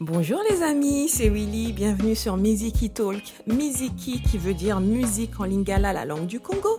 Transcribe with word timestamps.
Bonjour 0.00 0.40
les 0.48 0.62
amis, 0.62 1.08
c'est 1.08 1.28
Willy, 1.28 1.72
bienvenue 1.72 2.14
sur 2.14 2.36
Miziki 2.36 2.88
Talk. 2.88 3.20
Miziki 3.48 4.22
qui 4.22 4.38
veut 4.38 4.54
dire 4.54 4.78
musique 4.78 5.40
en 5.40 5.44
lingala, 5.44 5.92
la 5.92 6.04
langue 6.04 6.26
du 6.26 6.38
Congo. 6.38 6.78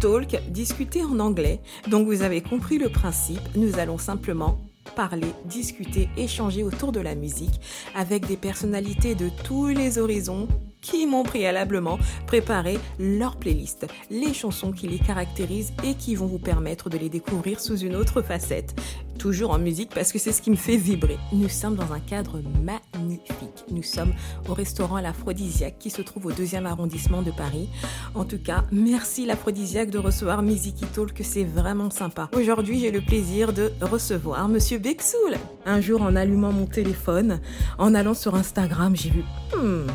Talk, 0.00 0.36
discuter 0.50 1.04
en 1.04 1.20
anglais. 1.20 1.60
Donc 1.86 2.08
vous 2.08 2.22
avez 2.22 2.40
compris 2.40 2.78
le 2.78 2.88
principe, 2.88 3.38
nous 3.54 3.78
allons 3.78 3.98
simplement 3.98 4.58
parler, 4.96 5.28
discuter, 5.44 6.08
échanger 6.16 6.64
autour 6.64 6.90
de 6.90 6.98
la 6.98 7.14
musique 7.14 7.60
avec 7.94 8.26
des 8.26 8.36
personnalités 8.36 9.14
de 9.14 9.30
tous 9.44 9.68
les 9.68 9.98
horizons 9.98 10.48
qui 10.86 11.06
m'ont 11.06 11.24
préalablement 11.24 11.98
préparé 12.26 12.78
leur 13.00 13.36
playlist, 13.36 13.88
les 14.08 14.32
chansons 14.32 14.70
qui 14.70 14.86
les 14.86 15.00
caractérisent 15.00 15.72
et 15.82 15.94
qui 15.94 16.14
vont 16.14 16.26
vous 16.26 16.38
permettre 16.38 16.88
de 16.88 16.96
les 16.96 17.08
découvrir 17.08 17.58
sous 17.58 17.78
une 17.78 17.96
autre 17.96 18.22
facette. 18.22 18.74
Toujours 19.18 19.50
en 19.50 19.58
musique 19.58 19.90
parce 19.92 20.12
que 20.12 20.18
c'est 20.18 20.30
ce 20.30 20.42
qui 20.42 20.50
me 20.50 20.56
fait 20.56 20.76
vibrer. 20.76 21.18
Nous 21.32 21.48
sommes 21.48 21.74
dans 21.74 21.92
un 21.92 21.98
cadre 21.98 22.40
magnifique. 22.62 23.64
Nous 23.70 23.82
sommes 23.82 24.12
au 24.48 24.54
restaurant 24.54 25.00
L'Aphrodisiaque 25.00 25.76
qui 25.80 25.90
se 25.90 26.02
trouve 26.02 26.26
au 26.26 26.32
deuxième 26.32 26.66
arrondissement 26.66 27.22
de 27.22 27.32
Paris. 27.32 27.68
En 28.14 28.24
tout 28.24 28.38
cas, 28.38 28.64
merci 28.70 29.26
L'Aphrodisiaque 29.26 29.90
de 29.90 29.98
recevoir 29.98 30.42
Miziki 30.42 30.84
Talk, 30.86 31.18
c'est 31.22 31.44
vraiment 31.44 31.90
sympa. 31.90 32.28
Aujourd'hui, 32.36 32.78
j'ai 32.78 32.92
le 32.92 33.00
plaisir 33.00 33.52
de 33.52 33.72
recevoir 33.80 34.48
Monsieur 34.48 34.78
Bexoul. 34.78 35.36
Un 35.64 35.80
jour, 35.80 36.02
en 36.02 36.14
allumant 36.14 36.52
mon 36.52 36.66
téléphone, 36.66 37.40
en 37.78 37.94
allant 37.94 38.14
sur 38.14 38.36
Instagram, 38.36 38.94
j'ai 38.94 39.10
vu... 39.10 39.24
Hmm, 39.56 39.86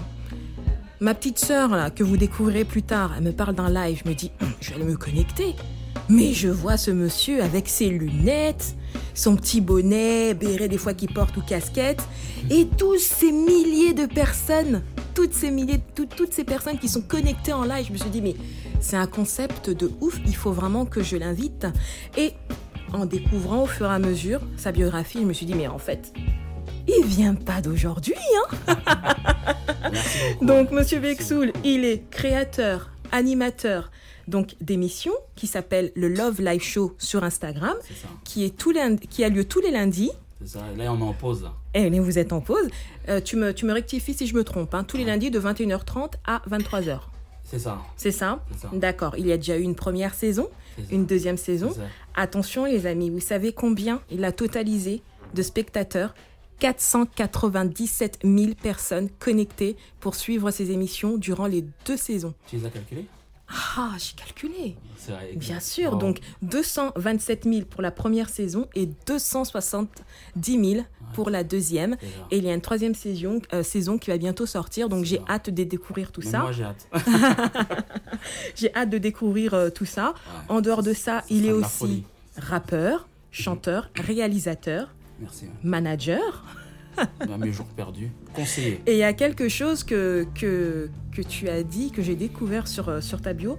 Ma 1.02 1.16
petite 1.16 1.40
sœur, 1.40 1.70
là, 1.70 1.90
que 1.90 2.04
vous 2.04 2.16
découvrirez 2.16 2.64
plus 2.64 2.84
tard, 2.84 3.14
elle 3.18 3.24
me 3.24 3.32
parle 3.32 3.56
d'un 3.56 3.72
live. 3.72 4.04
Je 4.06 4.10
me 4.10 4.14
dis, 4.14 4.32
hum, 4.40 4.52
je 4.62 4.76
vais 4.76 4.84
me 4.84 4.96
connecter. 4.96 5.56
Mais 6.10 6.32
je 6.32 6.48
vois 6.48 6.78
ce 6.78 6.92
monsieur 6.92 7.42
avec 7.42 7.68
ses 7.68 7.90
lunettes, 7.90 8.76
son 9.16 9.36
petit 9.36 9.62
bonnet, 9.62 10.36
béret 10.36 10.68
des 10.68 10.78
fois 10.78 10.94
qu'il 10.94 11.12
porte 11.12 11.36
ou 11.38 11.42
casquette, 11.42 12.04
et 12.52 12.68
tous 12.78 13.00
ces 13.00 13.32
milliers 13.32 13.94
de 13.94 14.06
personnes, 14.06 14.84
toutes 15.16 15.34
ces 15.34 15.50
milliers, 15.50 15.80
toutes 15.96 16.34
ces 16.34 16.44
personnes 16.44 16.78
qui 16.78 16.88
sont 16.88 17.02
connectées 17.02 17.54
en 17.54 17.64
live. 17.64 17.88
Je 17.88 17.94
me 17.94 17.98
suis 17.98 18.12
dit, 18.12 18.22
mais 18.22 18.36
c'est 18.80 18.98
un 18.98 19.08
concept 19.08 19.72
de 19.72 19.92
ouf, 20.02 20.20
il 20.28 20.36
faut 20.36 20.52
vraiment 20.52 20.86
que 20.86 21.02
je 21.02 21.18
l'invite. 21.18 21.66
Et 22.16 22.34
en 22.94 23.08
découvrant 23.08 23.64
au 23.64 23.68
fur 23.68 23.88
et 23.88 23.96
à 23.96 24.00
mesure 24.00 24.42
sa 24.56 24.72
biographie, 24.72 25.22
je 25.22 25.26
me 25.26 25.34
suis 25.34 25.48
dit, 25.48 25.56
mais 25.56 25.68
en 25.68 25.80
fait, 25.80 26.14
il 27.00 27.06
vient 27.06 27.36
pas 27.36 27.62
d'aujourd'hui. 27.62 28.16
Hein 28.68 28.76
donc, 30.42 30.72
Monsieur 30.72 31.00
Bexoul, 31.00 31.54
il 31.64 31.86
est 31.86 32.10
créateur, 32.10 32.90
animateur 33.12 33.92
donc 34.28 34.56
d'émissions 34.62 35.14
qui 35.36 35.48
s'appelle 35.48 35.92
le 35.96 36.08
Love 36.08 36.42
Live 36.42 36.62
Show 36.62 36.96
sur 36.98 37.24
Instagram, 37.24 37.76
qui, 38.24 38.46
est 38.46 38.56
tout 38.56 38.74
qui 39.10 39.24
a 39.24 39.30
lieu 39.30 39.46
tous 39.46 39.62
les 39.62 39.72
lundis. 39.72 40.12
Ça. 40.44 40.60
Là, 40.76 40.92
on 40.92 41.00
est 41.00 41.04
en 41.04 41.14
pause. 41.14 41.44
Là. 41.44 41.54
Eh, 41.76 42.00
vous 42.00 42.18
êtes 42.18 42.34
en 42.34 42.42
pause. 42.42 42.68
Euh, 43.10 43.22
tu, 43.22 43.36
me, 43.36 43.54
tu 43.54 43.66
me 43.66 43.74
rectifies 43.74 44.14
si 44.14 44.26
je 44.26 44.34
me 44.34 44.44
trompe. 44.44 44.74
Hein. 44.74 44.84
tous 44.84 44.98
les 44.98 45.06
lundis 45.06 45.30
de 45.30 45.40
21h30 45.40 46.14
à 46.26 46.42
23h. 46.50 47.00
C'est 47.44 47.60
ça. 47.60 47.80
C'est 47.98 48.12
ça, 48.12 48.44
ça. 48.58 48.70
D'accord. 48.74 49.16
Il 49.18 49.28
y 49.28 49.32
a 49.32 49.38
déjà 49.38 49.58
eu 49.58 49.62
une 49.62 49.76
première 49.76 50.14
saison, 50.14 50.50
une 50.90 51.06
deuxième 51.06 51.38
saison. 51.38 51.74
Attention 52.16 52.66
les 52.66 52.88
amis, 52.88 53.10
vous 53.10 53.20
savez 53.20 53.52
combien 53.52 54.02
il 54.10 54.24
a 54.24 54.32
totalisé 54.32 55.02
de 55.34 55.42
spectateurs 55.42 56.16
497 56.62 58.20
000 58.24 58.54
personnes 58.54 59.10
connectées 59.20 59.76
pour 60.00 60.14
suivre 60.14 60.52
ces 60.52 60.70
émissions 60.70 61.18
durant 61.18 61.48
les 61.48 61.66
deux 61.86 61.98
saisons. 61.98 62.36
Tu 62.46 62.58
les 62.58 62.66
as 62.68 62.70
calculées? 62.70 63.08
Ah, 63.76 63.94
j'ai 63.98 64.14
calculé. 64.14 64.78
Bien 65.36 65.60
sûr, 65.60 65.98
donc 65.98 66.20
227 66.44 67.46
000 67.46 67.66
pour 67.66 67.82
la 67.82 67.90
première 67.90 68.30
saison 68.30 68.68
et 68.76 68.88
270 69.08 69.94
000 70.74 70.86
pour 71.14 71.32
la 71.32 71.44
deuxième. 71.44 71.98
Et 72.30 72.38
il 72.38 72.46
y 72.46 72.50
a 72.50 72.54
une 72.54 72.62
troisième 72.62 72.94
saison, 72.94 73.42
euh, 73.54 73.64
saison 73.64 73.98
qui 73.98 74.12
va 74.12 74.18
bientôt 74.18 74.46
sortir, 74.46 74.88
donc 74.88 75.04
j'ai 75.04 75.20
hâte 75.28 75.50
de 75.50 75.64
découvrir 75.64 76.12
tout 76.12 76.22
ça. 76.22 76.42
Moi, 76.42 76.52
j'ai 76.52 76.64
hâte. 76.64 76.88
j'ai 78.56 78.74
hâte 78.76 78.92
de 78.92 79.00
découvrir 79.00 79.56
euh, 79.56 79.70
tout 79.72 79.86
ça. 79.86 80.14
En 80.48 80.62
dehors 80.62 80.84
de 80.84 80.94
ça, 80.94 81.24
il 81.30 81.48
est 81.48 81.52
aussi 81.52 82.06
rappeur, 82.38 83.10
chanteur, 83.32 83.90
réalisateur, 83.96 84.94
manager. 85.64 86.44
mes 87.40 87.52
jours 87.52 87.66
perdus. 87.76 88.12
Conseiller. 88.34 88.82
Et 88.86 88.94
il 88.94 88.98
y 88.98 89.04
a 89.04 89.14
quelque 89.14 89.50
chose 89.50 89.84
que, 89.84 90.26
que, 90.36 90.90
que 91.12 91.22
tu 91.22 91.50
as 91.50 91.64
dit, 91.64 91.92
que 91.92 92.02
j'ai 92.02 92.16
découvert 92.16 92.68
sur, 92.68 92.90
euh, 92.90 93.02
sur 93.02 93.22
ta 93.22 93.34
bio. 93.34 93.58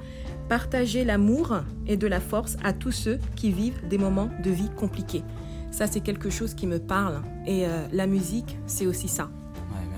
Partager 0.49 1.05
l'amour 1.05 1.61
et 1.87 1.97
de 1.97 2.07
la 2.07 2.21
force 2.21 2.57
à 2.63 2.73
tous 2.73 2.93
ceux 2.93 3.19
qui 3.37 3.53
vivent 3.53 3.87
des 3.89 3.99
moments 3.99 4.31
de 4.43 4.51
vie 4.51 4.71
compliqués. 4.77 5.23
Ça, 5.71 5.87
c'est 5.87 6.01
quelque 6.01 6.29
chose 6.29 6.55
qui 6.55 6.67
me 6.67 6.79
parle. 6.79 7.23
Et 7.47 7.67
euh, 7.67 7.87
la 7.93 8.07
musique, 8.07 8.59
c'est 8.67 8.87
aussi 8.87 9.09
ça. 9.09 9.31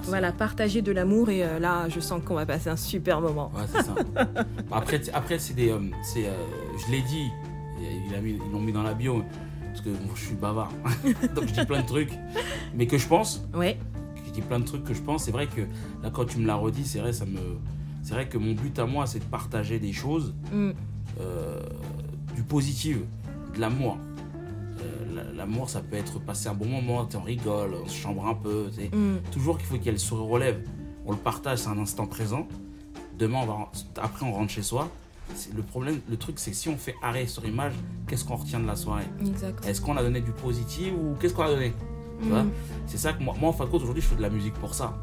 Voilà, 0.06 0.33
partager 0.33 0.83
de 0.83 0.93
l'amour 0.93 1.31
et 1.31 1.43
euh, 1.43 1.59
là, 1.59 1.88
je 1.88 1.99
sens 1.99 2.22
qu'on 2.22 2.34
va 2.34 2.44
passer 2.44 2.69
un 2.69 2.77
super 2.77 3.22
moment. 3.22 3.50
Ouais, 3.54 3.62
c'est 3.72 3.83
ça. 3.83 3.94
après, 4.71 5.00
après 5.15 5.38
c'est 5.38 5.54
des. 5.54 5.69
je 5.69 6.93
l'ai 6.93 7.00
dit, 7.00 7.31
ils 7.81 8.53
l'ont 8.53 8.60
mis 8.60 8.72
dans 8.72 8.83
la 8.83 8.93
bio 8.93 9.25
que 9.84 9.91
je 10.17 10.21
suis 10.27 10.34
bavard. 10.34 10.72
Donc 11.34 11.47
je 11.49 11.53
dis 11.53 11.67
plein 11.67 11.83
de 11.83 11.87
trucs, 11.87 12.12
mais 12.75 12.87
que 12.87 12.99
je 12.99 13.06
pense. 13.06 13.43
Ouais. 13.55 13.78
Je 14.27 14.33
dis 14.33 14.41
plein 14.41 14.59
de 14.59 14.65
trucs 14.65 14.84
que 14.84 14.95
je 14.95 15.03
pense. 15.03 15.25
C'est 15.25 15.31
vrai 15.31 15.47
que 15.47 15.62
là, 16.03 16.11
quand 16.12 16.25
tu 16.25 16.39
me 16.39 16.47
l'as 16.47 16.56
redit, 16.56 16.84
c'est 16.84 17.00
vrai, 17.00 17.12
ça 17.12 17.27
me. 17.27 17.41
C'est 18.03 18.15
vrai 18.15 18.28
que 18.28 18.37
mon 18.37 18.53
but 18.53 18.78
à 18.78 18.87
moi, 18.87 19.06
c'est 19.06 19.21
de 19.21 19.25
partager 19.25 19.78
des 19.78 19.93
choses, 19.93 20.34
mm. 20.53 20.71
euh, 21.21 21.61
du 22.34 22.43
positif, 22.43 22.99
de 23.55 23.61
l'amour. 23.61 23.97
Euh, 24.81 25.33
l'amour, 25.34 25.71
ça 25.71 25.81
peut 25.81 25.97
être 25.97 26.21
passer 26.21 26.49
un 26.49 26.55
bon 26.55 26.66
moment, 26.66 27.09
on 27.15 27.21
rigole, 27.21 27.75
on 27.83 27.89
se 27.89 27.97
chambre 27.97 28.27
un 28.27 28.34
peu. 28.34 28.69
Mm. 28.93 29.31
Toujours 29.31 29.56
qu'il 29.56 29.66
faut 29.66 29.78
qu'elle 29.78 29.99
se 29.99 30.12
relève. 30.12 30.62
On 31.06 31.12
le 31.12 31.19
partage, 31.19 31.59
c'est 31.59 31.69
un 31.69 31.78
instant 31.78 32.06
présent. 32.06 32.47
Demain, 33.19 33.41
on 33.43 33.47
va, 33.47 33.71
après, 34.03 34.27
on 34.27 34.33
rentre 34.33 34.53
chez 34.53 34.62
soi 34.62 34.91
le 35.55 35.62
problème, 35.62 36.01
le 36.09 36.17
truc, 36.17 36.39
c'est 36.39 36.55
si 36.55 36.69
on 36.69 36.77
fait 36.77 36.95
arrêt 37.03 37.27
sur 37.27 37.45
image, 37.45 37.73
qu'est-ce 38.07 38.25
qu'on 38.25 38.37
retient 38.37 38.61
de 38.61 38.67
la 38.67 38.77
soirée 38.77 39.05
Est-ce 39.67 39.81
qu'on 39.81 39.97
a 39.97 40.03
donné 40.03 40.21
du 40.21 40.33
positif 40.33 40.93
ou 40.93 41.15
qu'est-ce 41.21 41.35
qu'on 41.35 41.45
a 41.45 41.51
donné 41.51 41.73
mm. 42.21 42.51
C'est 42.87 42.99
ça 42.99 43.12
que 43.12 43.23
moi, 43.23 43.34
moi, 43.39 43.51
en 43.51 43.53
fin 43.53 43.65
de 43.65 43.71
compte, 43.71 43.83
aujourd'hui, 43.83 44.03
je 44.03 44.09
fais 44.09 44.17
de 44.17 44.23
la 44.23 44.31
musique 44.31 44.55
pour 44.55 44.75
ça. 44.75 44.97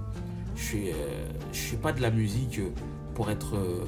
Je 0.55 0.61
fais, 0.61 0.93
euh, 0.95 1.27
je 1.51 1.59
fais 1.59 1.77
pas 1.77 1.91
de 1.91 2.01
la 2.01 2.11
musique 2.11 2.59
euh, 2.59 2.69
pour 3.15 3.29
être. 3.29 3.55
Euh, 3.55 3.85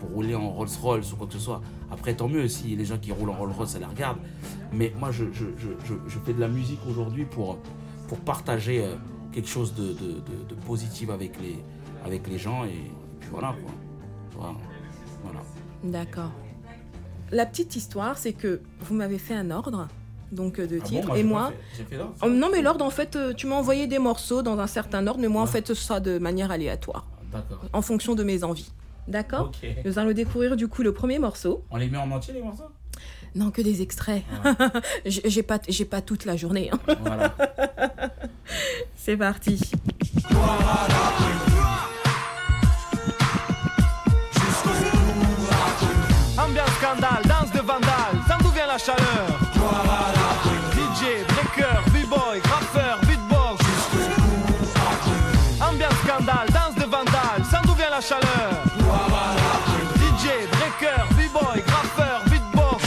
pour 0.00 0.10
rouler 0.10 0.34
en 0.34 0.50
Rolls 0.50 0.68
Royce 0.80 1.12
ou 1.12 1.16
quoi 1.16 1.28
que 1.28 1.34
ce 1.34 1.38
soit. 1.38 1.62
Après, 1.88 2.12
tant 2.12 2.26
mieux 2.26 2.48
si 2.48 2.74
les 2.74 2.84
gens 2.84 2.98
qui 2.98 3.12
roulent 3.12 3.30
en 3.30 3.34
Rolls 3.34 3.52
Royce, 3.52 3.70
ça 3.70 3.78
les 3.78 3.84
regarde. 3.84 4.18
Mais 4.72 4.92
moi, 4.98 5.12
je, 5.12 5.26
je, 5.32 5.44
je, 5.56 5.94
je 6.08 6.18
fais 6.18 6.32
de 6.32 6.40
la 6.40 6.48
musique 6.48 6.80
aujourd'hui 6.88 7.24
pour, 7.24 7.58
pour 8.08 8.18
partager 8.18 8.84
quelque 9.30 9.48
chose 9.48 9.74
de, 9.74 9.92
de, 9.92 10.20
de, 10.48 10.54
positif 10.66 11.08
avec 11.10 11.40
les, 11.40 11.56
avec 12.04 12.26
les 12.26 12.36
gens. 12.36 12.64
Et, 12.64 12.90
puis 13.20 13.28
voilà, 13.30 13.54
quoi. 13.62 13.70
Voilà. 14.36 14.54
Voilà. 15.82 16.04
D'accord. 16.04 16.30
La 17.30 17.46
petite 17.46 17.76
histoire, 17.76 18.18
c'est 18.18 18.32
que 18.32 18.60
vous 18.80 18.94
m'avez 18.94 19.18
fait 19.18 19.34
un 19.34 19.50
ordre 19.50 19.88
donc 20.32 20.58
euh, 20.58 20.66
de 20.66 20.78
ah 20.80 20.84
titres 20.84 21.16
et 21.16 21.22
moi 21.22 21.52
oh, 22.22 22.28
non 22.28 22.48
mais 22.50 22.62
l'ordre 22.62 22.84
en 22.84 22.90
fait 22.90 23.16
euh, 23.16 23.34
tu 23.34 23.46
m'as 23.46 23.54
envoyé 23.56 23.86
des 23.86 23.98
morceaux 23.98 24.42
dans 24.42 24.58
un 24.58 24.66
certain 24.66 25.06
ordre 25.06 25.20
mais 25.20 25.28
moi 25.28 25.42
en 25.42 25.46
fait 25.46 25.68
ce 25.68 25.74
sera 25.74 26.00
de 26.00 26.18
manière 26.18 26.50
aléatoire. 26.50 27.06
En 27.72 27.82
fonction 27.82 28.14
de 28.14 28.22
mes 28.24 28.44
envies. 28.44 28.72
D'accord 29.08 29.52
nous 29.84 29.98
allons 29.98 30.12
découvrir 30.12 30.56
du 30.56 30.68
coup 30.68 30.82
le 30.82 30.92
premier 30.92 31.18
morceau. 31.18 31.64
On 31.70 31.76
les 31.76 31.88
met 31.88 31.98
en 31.98 32.10
entier 32.10 32.34
les 32.34 32.42
morceaux? 32.42 32.64
Non 33.34 33.50
que 33.50 33.62
des 33.62 33.80
extraits. 33.80 34.22
J'ai 35.06 35.42
pas 35.42 35.58
j'ai 35.68 35.84
pas 35.84 36.02
toute 36.02 36.24
la 36.24 36.36
journée 36.36 36.70
hein. 36.72 36.78
voilà. 37.02 37.34
c'est 38.96 39.16
parti 39.16 39.60
scandale, 46.92 47.22
danse 47.26 47.50
de 47.52 47.60
vandale, 47.60 48.16
sans 48.28 48.38
d'où 48.38 48.50
vient 48.50 48.66
la 48.66 48.78
chaleur. 48.78 49.26
DJ, 50.72 51.24
breaker, 51.28 51.80
b-boy, 51.92 52.40
graffeur, 52.42 52.98
beatbox. 53.06 53.64
Ambiance 55.60 55.94
scandale, 56.04 56.48
danse 56.52 56.74
de 56.74 56.84
vandale, 56.84 57.44
sans 57.50 57.62
d'où 57.62 57.74
vient 57.74 57.90
la 57.90 58.00
chaleur. 58.00 58.50
DJ, 59.96 60.46
breaker, 60.50 61.02
b-boy, 61.16 61.62
graffeur, 61.66 62.22
beatbox. 62.26 62.84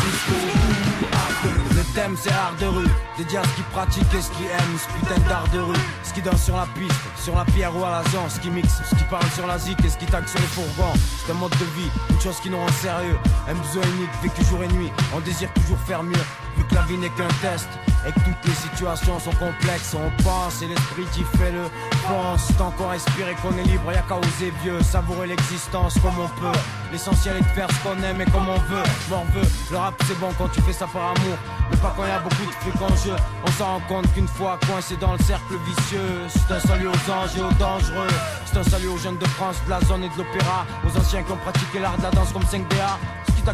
Le 1.75 1.83
thème 1.93 2.15
c'est 2.17 2.31
art 2.31 2.53
de 2.59 2.67
rue, 2.67 2.91
dédié 3.17 3.37
à 3.37 3.43
ce 3.43 3.55
qui 3.55 3.61
pratique 3.71 4.13
et 4.13 4.21
ce 4.21 4.31
qui 4.31 4.43
aime, 4.45 4.77
ce 4.77 4.87
putain 4.99 5.19
d'art 5.27 5.47
de 5.53 5.59
rue 5.59 5.75
qui 6.15 6.21
danse 6.21 6.45
sur 6.45 6.55
la 6.55 6.65
piste, 6.67 6.95
sur 7.21 7.35
la 7.35 7.43
pierre 7.43 7.75
ou 7.75 7.83
à 7.83 7.91
la 7.91 8.03
zone, 8.09 8.29
ce 8.29 8.39
qui 8.39 8.49
mixe, 8.49 8.81
ce 8.89 8.95
qui 8.95 9.03
parle 9.03 9.29
sur 9.35 9.45
la 9.45 9.59
zik 9.59 9.77
et 9.83 9.89
ce 9.89 9.97
qui 9.97 10.05
taxe 10.05 10.31
sur 10.31 10.39
les 10.39 10.47
fourgons. 10.47 10.93
C'est 10.95 11.31
un 11.31 11.35
mode 11.35 11.51
de 11.51 11.65
vie, 11.75 11.91
une 12.09 12.21
chose 12.21 12.39
qui 12.39 12.49
nous 12.49 12.57
rend 12.57 12.71
sérieux. 12.81 13.17
Un 13.49 13.55
besoin 13.55 13.83
unique, 13.97 14.09
vécu 14.23 14.45
jour 14.45 14.63
et 14.63 14.69
nuit, 14.69 14.91
on 15.13 15.19
désire 15.19 15.51
toujours 15.53 15.77
faire 15.79 16.03
mieux. 16.03 16.25
Vu 16.55 16.63
que 16.63 16.73
la 16.73 16.83
vie 16.83 16.97
n'est 16.97 17.09
qu'un 17.09 17.27
test, 17.41 17.67
et 18.07 18.11
que 18.11 18.19
toutes 18.19 18.45
les 18.45 18.53
situations 18.53 19.19
sont 19.19 19.33
complexes. 19.33 19.95
On 19.95 20.23
pense 20.23 20.61
et 20.61 20.67
l'esprit 20.67 21.05
qui 21.11 21.23
fait 21.37 21.51
le 21.51 21.63
pense. 22.07 22.47
Tant 22.57 22.71
qu'on 22.71 22.89
respire 22.89 23.27
et 23.29 23.35
qu'on 23.35 23.57
est 23.57 23.63
libre, 23.63 23.91
y'a 23.91 24.01
qu'à 24.01 24.17
oser 24.17 24.53
vieux. 24.63 24.81
Savourer 24.81 25.27
l'existence 25.27 25.95
comme 25.95 26.19
on 26.19 26.27
peut. 26.39 26.57
L'essentiel 26.91 27.37
est 27.37 27.41
de 27.41 27.55
faire 27.55 27.67
ce 27.69 27.87
qu'on 27.87 28.01
aime 28.03 28.21
et 28.21 28.25
comme 28.25 28.47
on 28.47 28.59
veut. 28.71 28.83
M'en 29.09 29.25
veut. 29.33 29.47
Le 29.71 29.77
rap 29.77 29.95
c'est 30.07 30.19
bon 30.19 30.29
quand 30.37 30.49
tu 30.49 30.61
fais 30.61 30.73
ça 30.73 30.87
par 30.87 31.03
amour. 31.03 31.37
Mais 31.69 31.77
pas 31.77 31.93
quand 31.95 32.05
y 32.05 32.11
a 32.11 32.19
beaucoup 32.19 32.45
de 32.45 32.55
fric 32.61 32.81
en 32.81 32.95
jeu. 32.95 33.15
On 33.45 33.51
s'en 33.51 33.65
rend 33.65 33.81
compte 33.87 34.13
qu'une 34.13 34.27
fois 34.27 34.59
coincé 34.67 34.95
dans 34.97 35.13
le 35.13 35.19
cercle 35.19 35.55
vicieux. 35.65 36.27
C'est 36.29 36.53
un 36.53 36.59
salut 36.59 36.87
aux 36.87 37.11
anges 37.11 37.37
et 37.37 37.41
aux 37.41 37.53
dangereux. 37.53 38.07
C'est 38.45 38.57
un 38.57 38.63
salut 38.63 38.87
aux 38.87 38.97
jeunes 38.97 39.17
de 39.17 39.25
France, 39.25 39.57
de 39.65 39.71
la 39.71 39.81
zone 39.81 40.03
et 40.03 40.09
de 40.09 40.17
l'opéra. 40.17 40.65
Aux 40.85 40.97
anciens 40.97 41.23
qui 41.23 41.31
ont 41.31 41.37
pratiqué 41.37 41.79
l'art 41.79 41.97
de 41.97 42.03
la 42.03 42.11
danse 42.11 42.31
comme 42.31 42.43
5DA 42.43 42.97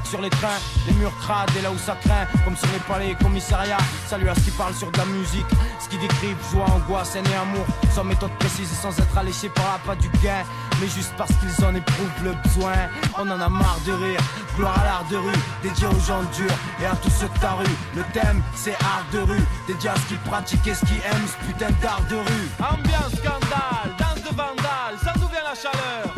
sur 0.06 0.22
les 0.22 0.30
trains, 0.30 0.60
les 0.88 0.94
murs 0.94 1.16
crades 1.20 1.50
et 1.58 1.62
là 1.62 1.72
où 1.72 1.78
ça 1.78 1.98
craint, 2.02 2.26
comme 2.46 2.56
sur 2.56 2.68
les 2.72 2.80
palais 2.80 3.12
et 3.12 3.16
commissariats. 3.16 3.78
Salut 4.08 4.30
à 4.30 4.36
ce 4.36 4.42
qui 4.42 4.52
parle 4.52 4.74
sur 4.74 4.90
de 4.90 4.98
la 4.98 5.06
musique, 5.06 5.46
ce 5.80 5.90
qui 5.90 5.98
décrit 5.98 6.34
joie, 6.52 6.66
angoisse, 6.66 7.16
haine 7.16 7.26
et 7.28 7.36
amour, 7.36 7.66
sans 7.94 8.04
méthode 8.04 8.32
précise 8.40 8.72
et 8.72 8.76
sans 8.76 8.98
être 8.98 9.18
alléché 9.18 9.50
par 9.50 9.66
la 9.66 9.80
pas 9.80 9.96
du 9.96 10.08
gain, 10.24 10.44
mais 10.80 10.88
juste 10.88 11.14
parce 11.18 11.32
qu'ils 11.36 11.66
en 11.66 11.76
éprouvent 11.76 12.24
le 12.24 12.34
besoin. 12.44 12.74
On 13.18 13.30
en 13.30 13.40
a 13.42 13.50
marre 13.50 13.80
de 13.86 13.92
rire, 13.92 14.22
gloire 14.56 14.80
à 14.80 14.86
l'art 14.86 15.06
de 15.10 15.18
rue, 15.18 15.40
dédié 15.62 15.88
aux 15.88 16.00
gens 16.00 16.24
durs 16.36 16.56
et 16.82 16.86
à 16.86 16.96
tous 16.96 17.12
ceux 17.12 17.28
de 17.28 17.40
ta 17.40 17.52
rue. 17.52 17.76
Le 17.96 18.04
thème, 18.14 18.42
c'est 18.56 18.76
art 18.76 19.06
de 19.12 19.20
rue, 19.20 19.44
dédié 19.68 19.90
à 19.90 19.96
ce 19.96 20.14
qui 20.14 20.16
pratique 20.30 20.66
et 20.68 20.74
ce 20.74 20.86
qui 20.86 20.96
aime 20.96 21.28
ce 21.28 21.46
putain 21.46 21.72
d'art 21.82 22.02
de 22.10 22.16
rue. 22.16 22.50
Ambiance 22.60 23.16
scandale, 23.18 23.92
danse 24.00 24.24
de 24.24 24.36
vandale, 24.36 24.96
ça 25.04 25.14
nous 25.20 25.28
vient 25.28 25.44
la 25.44 25.56
chaleur. 25.56 26.11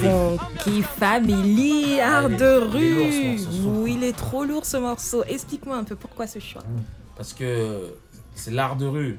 Funky 0.00 0.82
Family, 0.82 2.00
art 2.00 2.30
de 2.30 2.58
rue. 2.58 3.36
Oui, 3.64 3.94
il 3.96 4.04
est 4.04 4.16
trop 4.16 4.44
lourd 4.44 4.64
ce 4.64 4.76
morceau. 4.76 5.24
Explique-moi 5.24 5.76
un 5.76 5.84
peu 5.84 5.96
pourquoi 5.96 6.26
ce 6.26 6.38
choix. 6.38 6.62
Parce 7.16 7.32
que 7.32 7.94
c'est 8.34 8.50
l'art 8.50 8.76
de 8.76 8.86
rue. 8.86 9.18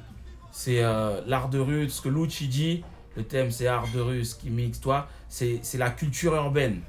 C'est 0.51 0.83
euh, 0.83 1.21
l'art 1.25 1.49
de 1.49 1.59
rue, 1.59 1.89
ce 1.89 2.01
que 2.01 2.09
Lucci 2.09 2.47
dit. 2.47 2.83
Le 3.15 3.23
thème, 3.23 3.51
c'est 3.51 3.67
art 3.67 3.87
de 3.93 3.99
rue, 3.99 4.25
ce 4.25 4.35
qui 4.35 4.49
mixe, 4.49 4.79
toi. 4.79 5.07
C'est 5.29 5.61
la 5.75 5.89
culture 5.89 6.35
urbaine. 6.35 6.81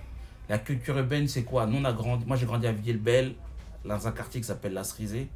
La 0.48 0.58
culture 0.58 0.98
urbaine, 0.98 1.28
c'est 1.28 1.42
quoi? 1.42 1.66
Nous, 1.66 1.78
on 1.78 1.84
a 1.84 1.92
grandi, 1.92 2.25
Moi, 2.26 2.36
j'ai 2.36 2.46
grandi 2.46 2.66
à 2.66 2.72
Villebel, 2.72 3.34
dans 3.84 4.06
un 4.06 4.12
quartier 4.12 4.40
qui 4.40 4.46
s'appelle 4.46 4.75
La 4.75 4.84
Cerisée. 4.84 5.28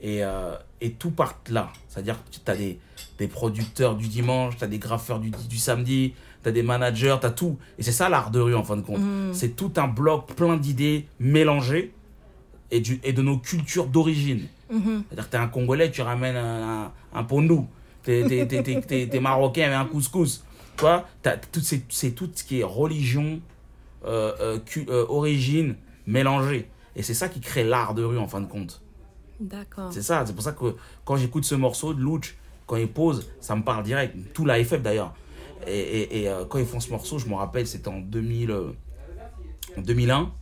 Et, 0.00 0.22
euh, 0.22 0.54
et, 0.80 0.92
tout 0.92 1.10
part 1.10 1.40
là. 1.50 1.70
C'est-à-dire 1.88 2.16
que 2.16 2.30
tu 2.30 2.50
as 2.50 2.56
des, 2.56 2.78
des, 3.18 3.28
producteurs 3.28 3.96
du 3.96 4.06
dimanche, 4.08 4.56
tu 4.56 4.64
as 4.64 4.68
des 4.68 4.78
graffeurs 4.78 5.18
du, 5.18 5.30
du 5.30 5.56
samedi, 5.56 6.14
tu 6.42 6.48
as 6.48 6.52
des 6.52 6.62
managers, 6.62 7.16
tu 7.20 7.26
as 7.26 7.30
tout. 7.30 7.58
Et 7.78 7.82
c'est 7.82 7.92
ça 7.92 8.08
l'art 8.08 8.30
de 8.30 8.40
rue 8.40 8.54
en 8.54 8.62
fin 8.62 8.76
de 8.76 8.82
compte. 8.82 9.00
Mm. 9.00 9.32
C'est 9.32 9.56
tout 9.56 9.72
un 9.76 9.88
bloc 9.88 10.34
plein 10.34 10.56
d'idées 10.56 11.06
mélangées 11.18 11.92
et, 12.70 12.80
du, 12.80 13.00
et 13.02 13.12
de 13.12 13.22
nos 13.22 13.38
cultures 13.38 13.86
d'origine. 13.86 14.46
Mm-hmm. 14.72 15.02
C'est-à-dire 15.08 15.26
que 15.26 15.30
tu 15.30 15.36
es 15.36 15.40
un 15.40 15.48
Congolais, 15.48 15.90
tu 15.90 16.02
ramènes 16.02 16.36
un, 16.36 16.92
un, 17.12 17.24
pondou. 17.24 17.66
Tu 18.04 18.12
es, 18.12 19.20
Marocain 19.20 19.64
avec 19.64 19.76
un 19.76 19.84
couscous. 19.84 20.44
Tu 20.76 20.82
vois, 20.82 21.06
c'est 21.90 22.12
tout 22.12 22.30
ce 22.32 22.44
qui 22.44 22.60
est 22.60 22.64
religion, 22.64 23.40
euh, 24.06 24.58
euh, 24.76 25.06
origine 25.08 25.74
mélangée. 26.06 26.68
Et 26.94 27.02
c'est 27.02 27.14
ça 27.14 27.28
qui 27.28 27.40
crée 27.40 27.64
l'art 27.64 27.94
de 27.94 28.04
rue 28.04 28.18
en 28.18 28.28
fin 28.28 28.40
de 28.40 28.46
compte. 28.46 28.80
D'accord. 29.40 29.92
C'est 29.92 30.02
ça, 30.02 30.24
c'est 30.26 30.32
pour 30.32 30.42
ça 30.42 30.52
que 30.52 30.76
quand 31.04 31.16
j'écoute 31.16 31.44
ce 31.44 31.54
morceau 31.54 31.94
de 31.94 32.00
Louch, 32.00 32.36
quand 32.66 32.76
il 32.76 32.88
pose, 32.88 33.30
ça 33.40 33.56
me 33.56 33.62
parle 33.62 33.82
direct. 33.82 34.14
Tout 34.34 34.44
la 34.44 34.62
FF 34.62 34.82
d'ailleurs. 34.82 35.14
Et, 35.66 36.20
et, 36.20 36.28
euh, 36.28 36.44
quand 36.44 36.58
ils 36.58 36.66
font 36.66 36.80
ce 36.80 36.90
morceau, 36.90 37.18
je 37.18 37.26
me 37.26 37.34
rappelle, 37.34 37.66
c'était 37.66 37.88
en, 37.88 38.00
2000, 38.00 38.50
euh, 38.50 38.72
en 39.76 39.80
2001. 39.80 40.32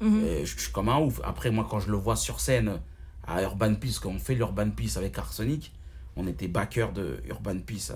Mhm. 0.00 0.44
je, 0.44 0.58
suis 0.60 0.72
comme 0.72 0.88
un 0.88 0.98
ouf. 0.98 1.20
Après, 1.24 1.50
moi, 1.50 1.66
quand 1.68 1.80
je 1.80 1.90
le 1.90 1.96
vois 1.96 2.16
sur 2.16 2.40
scène 2.40 2.80
à 3.26 3.42
Urban 3.42 3.74
Peace, 3.74 3.98
quand 4.02 4.10
on 4.10 4.18
fait 4.18 4.34
l'Urban 4.34 4.70
Peace 4.70 4.96
avec 4.96 5.16
Arsenic, 5.18 5.72
on 6.16 6.26
était 6.26 6.48
backer 6.48 6.92
de 6.92 7.22
Urban 7.28 7.58
Peace, 7.64 7.92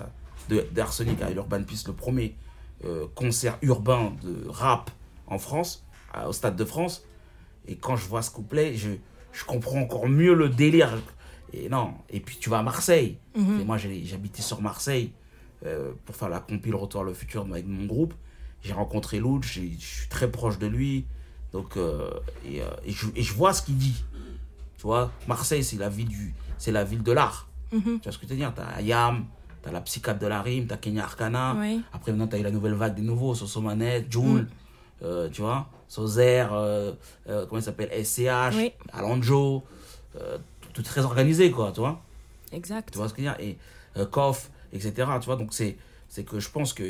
d'Arsenic 0.71 1.21
à 1.21 1.31
Urban 1.31 1.63
Peace, 1.63 1.83
le 1.85 1.93
premier 1.93 2.35
euh, 2.85 3.07
concert 3.13 3.57
urbain 3.61 4.13
de 4.23 4.47
rap 4.47 4.89
en 5.27 5.37
France, 5.37 5.85
au 6.25 6.31
Stade 6.31 6.55
de 6.55 6.65
France. 6.65 7.03
Et 7.67 7.75
quand 7.75 7.97
je 7.97 8.07
vois 8.07 8.21
ce 8.21 8.31
couplet, 8.31 8.75
je, 8.75 8.91
je 9.37 9.45
comprends 9.45 9.79
encore 9.79 10.09
mieux 10.09 10.33
le 10.33 10.49
délire. 10.49 10.97
Et 11.53 11.69
non, 11.69 11.93
et 12.09 12.19
puis 12.19 12.37
tu 12.37 12.49
vas 12.49 12.59
à 12.59 12.63
Marseille. 12.63 13.17
Mhm. 13.35 13.61
Et 13.61 13.63
moi, 13.63 13.77
j'habitais 13.77 14.41
sur 14.41 14.61
Marseille. 14.61 15.11
Euh, 15.65 15.91
pour 16.05 16.15
faire 16.15 16.29
la 16.29 16.39
compile 16.39 16.75
Retour 16.75 17.03
le 17.03 17.15
futur 17.15 17.47
avec 17.49 17.65
mon 17.65 17.85
groupe. 17.85 18.13
J'ai 18.61 18.73
rencontré 18.73 19.19
Loud, 19.19 19.43
je 19.43 19.49
suis 19.49 20.07
très 20.07 20.29
proche 20.29 20.59
de 20.59 20.67
lui. 20.67 21.05
Donc, 21.51 21.77
euh, 21.77 22.11
et, 22.45 22.61
euh, 22.61 22.67
et, 22.85 22.91
je, 22.91 23.07
et, 23.15 23.23
je, 23.23 23.33
vois 23.33 23.53
ce 23.53 23.63
qu'il 23.63 23.75
dit. 23.77 24.03
Tu 24.77 24.83
vois, 24.83 25.11
Marseille, 25.27 25.63
c'est 25.63 25.77
la 25.77 25.89
ville 25.89 26.09
du, 26.09 26.35
c'est 26.59 26.71
la 26.71 26.83
ville 26.83 27.01
de 27.01 27.11
l'art. 27.11 27.49
Mhm. 27.71 27.81
Tu 27.81 28.03
vois 28.03 28.11
ce 28.11 28.19
que 28.19 28.27
je 28.27 28.31
veux 28.31 28.35
dire? 28.35 28.53
T'as 28.55 28.67
Ayam, 28.67 29.25
t'as 29.63 29.71
la 29.71 29.81
psychiatre 29.81 30.19
de 30.19 30.27
la 30.27 30.43
rime, 30.43 30.67
t'as 30.67 30.77
Kenya 30.77 31.05
Arcana. 31.05 31.55
Après, 31.91 32.11
maintenant, 32.11 32.27
t'as 32.27 32.37
eu 32.37 32.43
la 32.43 32.51
nouvelle 32.51 32.75
vague 32.75 32.93
des 32.93 33.01
nouveaux, 33.01 33.33
Soso 33.33 33.61
Manette, 33.61 34.11
Joule, 34.11 34.47
mm. 35.01 35.29
tu 35.31 35.41
vois, 35.41 35.67
Sozer, 35.87 36.47
comment 37.25 37.59
il 37.59 37.63
s'appelle 37.63 38.05
SCH, 38.05 38.55
oui. 38.55 38.73
Alonjo. 38.93 39.63
tout, 40.73 40.83
très 40.83 41.01
organisé, 41.01 41.51
quoi, 41.51 41.71
tu 41.71 41.79
vois 41.79 42.01
Exact. 42.51 42.91
Tu 42.91 42.97
vois 42.97 43.09
ce 43.09 43.13
que 43.13 43.21
je 43.21 43.27
veux 43.27 43.35
dire? 43.35 43.57
Et 43.95 44.05
Koff, 44.05 44.49
etc. 44.73 44.93
Tu 45.19 45.25
vois, 45.25 45.35
donc 45.35 45.53
c'est, 45.53 45.77
que 46.25 46.39
je 46.39 46.49
pense 46.49 46.73
que 46.73 46.83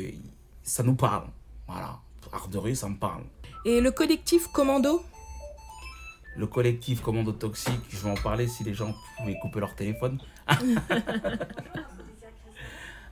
ça 0.62 0.82
nous 0.82 0.94
parle. 0.94 1.26
Voilà, 1.66 1.98
art 2.32 2.48
de 2.48 2.58
rue, 2.58 2.74
ça 2.74 2.88
me 2.88 2.96
parle. 2.96 3.22
Et 3.64 3.80
le 3.80 3.90
collectif 3.90 4.48
Commando? 4.48 5.02
Le 6.36 6.46
collectif 6.46 7.00
Commando 7.02 7.32
Toxique, 7.32 7.80
je 7.90 7.98
vais 7.98 8.10
en 8.10 8.14
parler 8.14 8.46
si 8.46 8.62
les 8.64 8.74
gens 8.74 8.94
pouvaient 9.16 9.38
couper 9.40 9.60
leur 9.60 9.74
téléphone. 9.74 10.18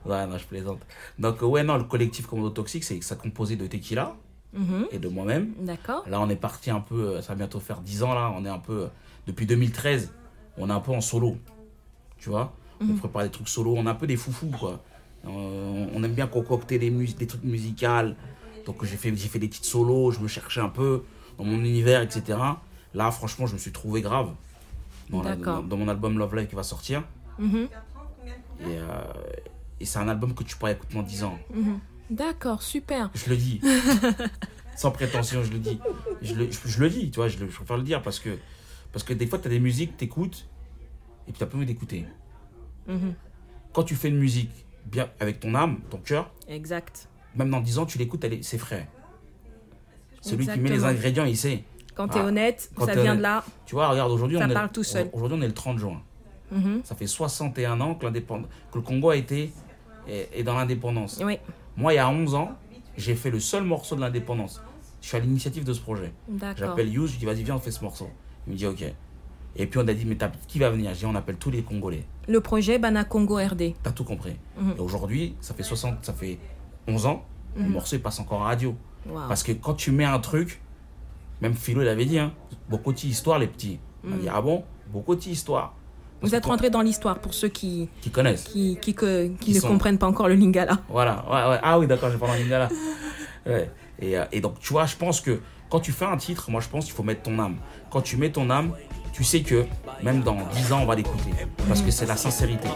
ouais, 0.05 0.27
non, 0.27 0.37
je 0.37 0.45
plaisante. 0.45 0.79
Donc, 1.19 1.41
ouais, 1.41 1.63
non, 1.63 1.77
le 1.77 1.83
collectif 1.83 2.25
Commando 2.25 2.51
Toxique, 2.51 2.83
c'est 2.83 3.01
ça 3.01 3.15
composé 3.15 3.55
de 3.55 3.67
Tequila 3.67 4.15
mhm. 4.57 4.87
et 4.91 4.99
de 4.99 5.07
moi-même. 5.07 5.53
D'accord. 5.59 6.03
Là, 6.09 6.19
on 6.21 6.29
est 6.29 6.35
parti 6.35 6.69
un 6.69 6.79
peu, 6.79 7.21
ça 7.21 7.29
va 7.29 7.35
bientôt 7.35 7.59
faire 7.59 7.81
10 7.81 8.03
ans, 8.03 8.13
là, 8.13 8.33
on 8.35 8.45
est 8.45 8.49
un 8.49 8.59
peu, 8.59 8.87
depuis 9.25 9.45
2013, 9.45 10.11
on 10.57 10.69
est 10.69 10.73
un 10.73 10.79
peu 10.79 10.91
en 10.91 11.01
solo. 11.01 11.37
Tu 12.17 12.29
vois? 12.29 12.53
On 12.81 12.85
mhm. 12.85 12.97
prépare 12.97 13.23
des 13.23 13.29
trucs 13.29 13.49
solo, 13.49 13.75
on 13.75 13.85
a 13.85 13.91
un 13.91 13.95
peu 13.95 14.07
des 14.07 14.17
foufous, 14.17 14.51
quoi. 14.59 14.79
Euh, 15.25 15.85
on 15.93 16.03
aime 16.03 16.13
bien 16.13 16.27
concocter 16.27 16.79
des, 16.79 16.89
des 16.89 17.27
trucs 17.27 17.43
musicaux. 17.43 18.13
Donc 18.65 18.83
j'ai 18.83 18.97
fait, 18.97 19.15
fait 19.15 19.39
des 19.39 19.49
titres 19.49 19.67
solos, 19.67 20.11
je 20.11 20.19
me 20.19 20.27
cherchais 20.27 20.61
un 20.61 20.69
peu 20.69 21.03
dans 21.37 21.45
mon 21.45 21.59
univers, 21.59 22.01
etc. 22.01 22.37
Là, 22.93 23.11
franchement, 23.11 23.45
je 23.47 23.53
me 23.53 23.57
suis 23.57 23.71
trouvé 23.71 24.01
grave 24.01 24.29
dans, 25.09 25.23
dans, 25.61 25.77
mon 25.77 25.87
album 25.87 26.17
Love 26.17 26.35
Life 26.35 26.49
qui 26.49 26.55
va 26.55 26.63
sortir. 26.63 27.03
Mhm. 27.39 27.67
Et, 28.59 28.63
euh, 28.65 28.81
et 29.79 29.85
c'est 29.85 29.99
un 29.99 30.07
album 30.07 30.33
que 30.33 30.43
tu 30.43 30.55
pourrais 30.57 30.73
écouter 30.73 30.95
dans 30.95 31.03
10 31.03 31.23
ans. 31.23 31.37
Mhm. 31.53 31.79
D'accord, 32.09 32.61
super. 32.61 33.09
Je 33.13 33.29
le 33.29 33.37
dis. 33.37 33.61
Sans 34.75 34.91
prétention, 34.91 35.43
je 35.43 35.51
le 35.51 35.59
dis. 35.59 35.79
Je 36.21 36.35
le, 36.35 36.49
je, 36.51 36.79
le 36.79 36.89
dis, 36.89 37.09
tu 37.11 37.15
vois, 37.15 37.27
je, 37.27 37.37
je, 37.37 37.45
préfère 37.45 37.77
le 37.77 37.83
dire 37.83 38.01
parce 38.01 38.19
que, 38.19 38.37
parce 38.91 39.03
que 39.03 39.13
des 39.13 39.27
fois, 39.27 39.39
tu 39.39 39.47
as 39.47 39.49
des 39.49 39.59
musiques, 39.59 39.97
tu 39.97 40.05
écoutes, 40.05 40.47
et 41.27 41.31
puis 41.31 41.37
tu 41.37 41.43
n'as 41.43 41.49
pas 41.49 41.57
envie 41.57 41.65
d'écouter. 41.65 42.05
Mhm. 42.87 43.13
Quand 43.73 43.83
tu 43.83 43.95
fais 43.95 44.09
une 44.09 44.17
musique 44.17 44.51
bien 44.85 45.09
avec 45.19 45.39
ton 45.39 45.53
âme, 45.55 45.79
ton 45.89 45.97
cœur, 45.97 46.31
exact. 46.47 47.09
Même 47.35 47.51
dans 47.51 47.59
10 47.59 47.79
ans, 47.79 47.85
tu 47.85 47.97
l'écoutes, 47.97 48.25
c'est 48.41 48.57
frais. 48.57 48.87
Celui 50.21 50.47
qui 50.47 50.59
met 50.59 50.69
les 50.69 50.83
ingrédients, 50.83 51.25
il 51.25 51.37
sait. 51.37 51.63
Quand 51.93 52.07
tu 52.07 52.17
es 52.17 52.21
honnête, 52.21 52.69
ça 52.77 52.95
vient 52.95 53.15
de 53.15 53.21
là. 53.21 53.43
Tu 53.65 53.75
vois, 53.75 53.89
regarde, 53.89 54.11
aujourd'hui, 54.11 54.37
on, 54.37 54.49
est, 54.49 54.69
tout 54.69 54.83
seul. 54.83 55.09
aujourd'hui 55.13 55.37
on 55.39 55.41
est 55.41 55.47
le 55.47 55.53
30 55.53 55.79
juin. 55.79 56.01
Mhm. 56.51 56.81
Ça 56.83 56.95
fait 56.95 57.07
61 57.07 57.81
ans 57.81 57.95
que, 57.95 58.05
que 58.07 58.75
le 58.75 58.81
Congo 58.81 59.09
a 59.09 59.15
été 59.15 59.51
est, 60.07 60.43
dans 60.43 60.55
l'indépendance. 60.55 61.19
Oui. 61.23 61.39
Moi, 61.77 61.93
il 61.93 61.97
y 61.97 61.99
a 61.99 62.09
11 62.09 62.33
ans, 62.33 62.57
j'ai 62.97 63.15
fait 63.15 63.29
le 63.29 63.39
seul 63.39 63.63
morceau 63.63 63.95
de 63.95 64.01
l'indépendance. 64.01 64.61
Je 64.99 65.07
suis 65.07 65.17
à 65.17 65.19
l'initiative 65.19 65.63
de 65.63 65.73
ce 65.73 65.79
projet. 65.79 66.11
J'appelle 66.57 66.89
Yous, 66.89 67.07
je 67.07 67.17
dis 67.17 67.25
vas-y, 67.25 67.43
viens, 67.43 67.55
on 67.55 67.59
fait 67.59 67.71
ce 67.71 67.83
morceau. 67.83 68.09
Il 68.47 68.53
me 68.53 68.57
dit 68.57 68.65
ok. 68.65 68.83
Et 69.55 69.65
puis 69.65 69.79
on 69.79 69.87
a 69.87 69.93
dit, 69.93 70.05
mais 70.05 70.17
qui 70.47 70.59
va 70.59 70.69
venir? 70.69 70.93
J'ai 70.93 71.05
on 71.05 71.15
appelle 71.15 71.37
tous 71.37 71.51
les 71.51 71.63
Congolais. 71.63 72.05
Le 72.27 72.41
projet 72.41 72.77
Bana 72.77 73.03
Congo 73.03 73.35
RD. 73.35 73.73
T'as 73.81 73.91
tout 73.91 74.03
compris. 74.03 74.35
Mhm. 74.57 74.75
Et 74.77 74.79
aujourd'hui, 74.79 75.35
ça 75.39 75.53
fait 75.53 75.63
60, 75.63 76.05
ça 76.05 76.13
fait 76.13 76.37
11 76.87 77.05
ans, 77.05 77.25
le 77.55 77.63
mhm. 77.63 77.71
morceau 77.71 77.95
il 77.95 78.01
passe 78.01 78.19
encore 78.19 78.41
en 78.41 78.43
radio. 78.43 78.75
Parce 79.27 79.43
que 79.43 79.53
quand 79.53 79.73
tu 79.73 79.91
mets 79.91 80.03
un 80.03 80.19
truc, 80.19 80.61
même 81.41 81.53
Philo 81.53 81.81
il 81.81 81.87
avait 81.87 82.05
dit, 82.05 82.19
hein, 82.19 82.33
Bokoti 82.69 83.07
histoire 83.07 83.39
les 83.39 83.47
petits. 83.47 83.79
On 84.03 84.13
a 84.13 84.17
dit, 84.17 84.25
mhm. 84.25 84.31
ah 84.33 84.41
bon? 84.41 84.63
Bokoti 84.91 85.31
histoire. 85.31 85.75
Vous 86.21 86.35
êtes 86.35 86.45
rentré 86.45 86.69
dans 86.69 86.81
l'histoire 86.81 87.19
pour 87.19 87.33
ceux 87.33 87.47
qui, 87.47 87.89
qui 88.01 88.09
connaissent. 88.09 88.43
Qui, 88.43 88.77
qui, 88.81 88.95
qui, 88.95 89.53
ne 89.53 89.61
comprennent 89.61 89.99
pas 89.99 90.07
encore 90.07 90.27
le 90.27 90.35
lingala. 90.35 90.79
Voilà, 90.89 91.23
ouais, 91.29 91.51
ouais. 91.51 91.59
ah 91.61 91.77
oui, 91.77 91.87
d'accord, 91.87 92.09
j'ai 92.11 92.17
parlé 92.17 92.35
en 92.35 92.43
lingala. 92.43 92.69
et, 93.99 94.17
euh, 94.17 94.25
et 94.31 94.41
donc, 94.41 94.59
tu 94.59 94.73
vois, 94.73 94.85
je 94.85 94.95
pense 94.95 95.21
que 95.21 95.39
quand 95.69 95.79
tu 95.79 95.91
fais 95.91 96.05
un 96.05 96.17
titre, 96.17 96.49
moi 96.49 96.61
je 96.61 96.69
pense 96.69 96.85
qu'il 96.85 96.93
faut 96.93 97.03
mettre 97.03 97.23
ton 97.23 97.37
âme. 97.39 97.57
Quand 97.91 98.01
tu 98.01 98.17
mets 98.17 98.31
ton 98.31 98.49
âme, 98.49 98.71
tu 99.13 99.23
sais 99.23 99.41
que 99.41 99.65
même 100.03 100.21
dans 100.21 100.37
10 100.53 100.73
ans, 100.73 100.81
on 100.83 100.85
va 100.85 100.95
l'écouter. 100.95 101.31
Parce 101.67 101.81
que 101.81 101.91
c'est 101.91 102.05
la 102.05 102.15
sincérité. 102.15 102.67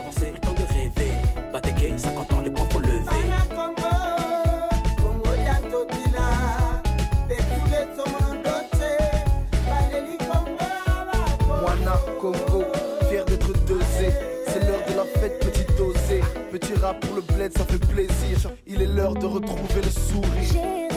Ça 17.49 17.65
fait 17.65 17.79
plaisir. 17.79 18.51
Il 18.67 18.81
est 18.81 18.85
l'heure 18.85 19.15
de 19.15 19.25
retrouver 19.25 19.81
le 19.81 19.89
sourire. 19.89 20.90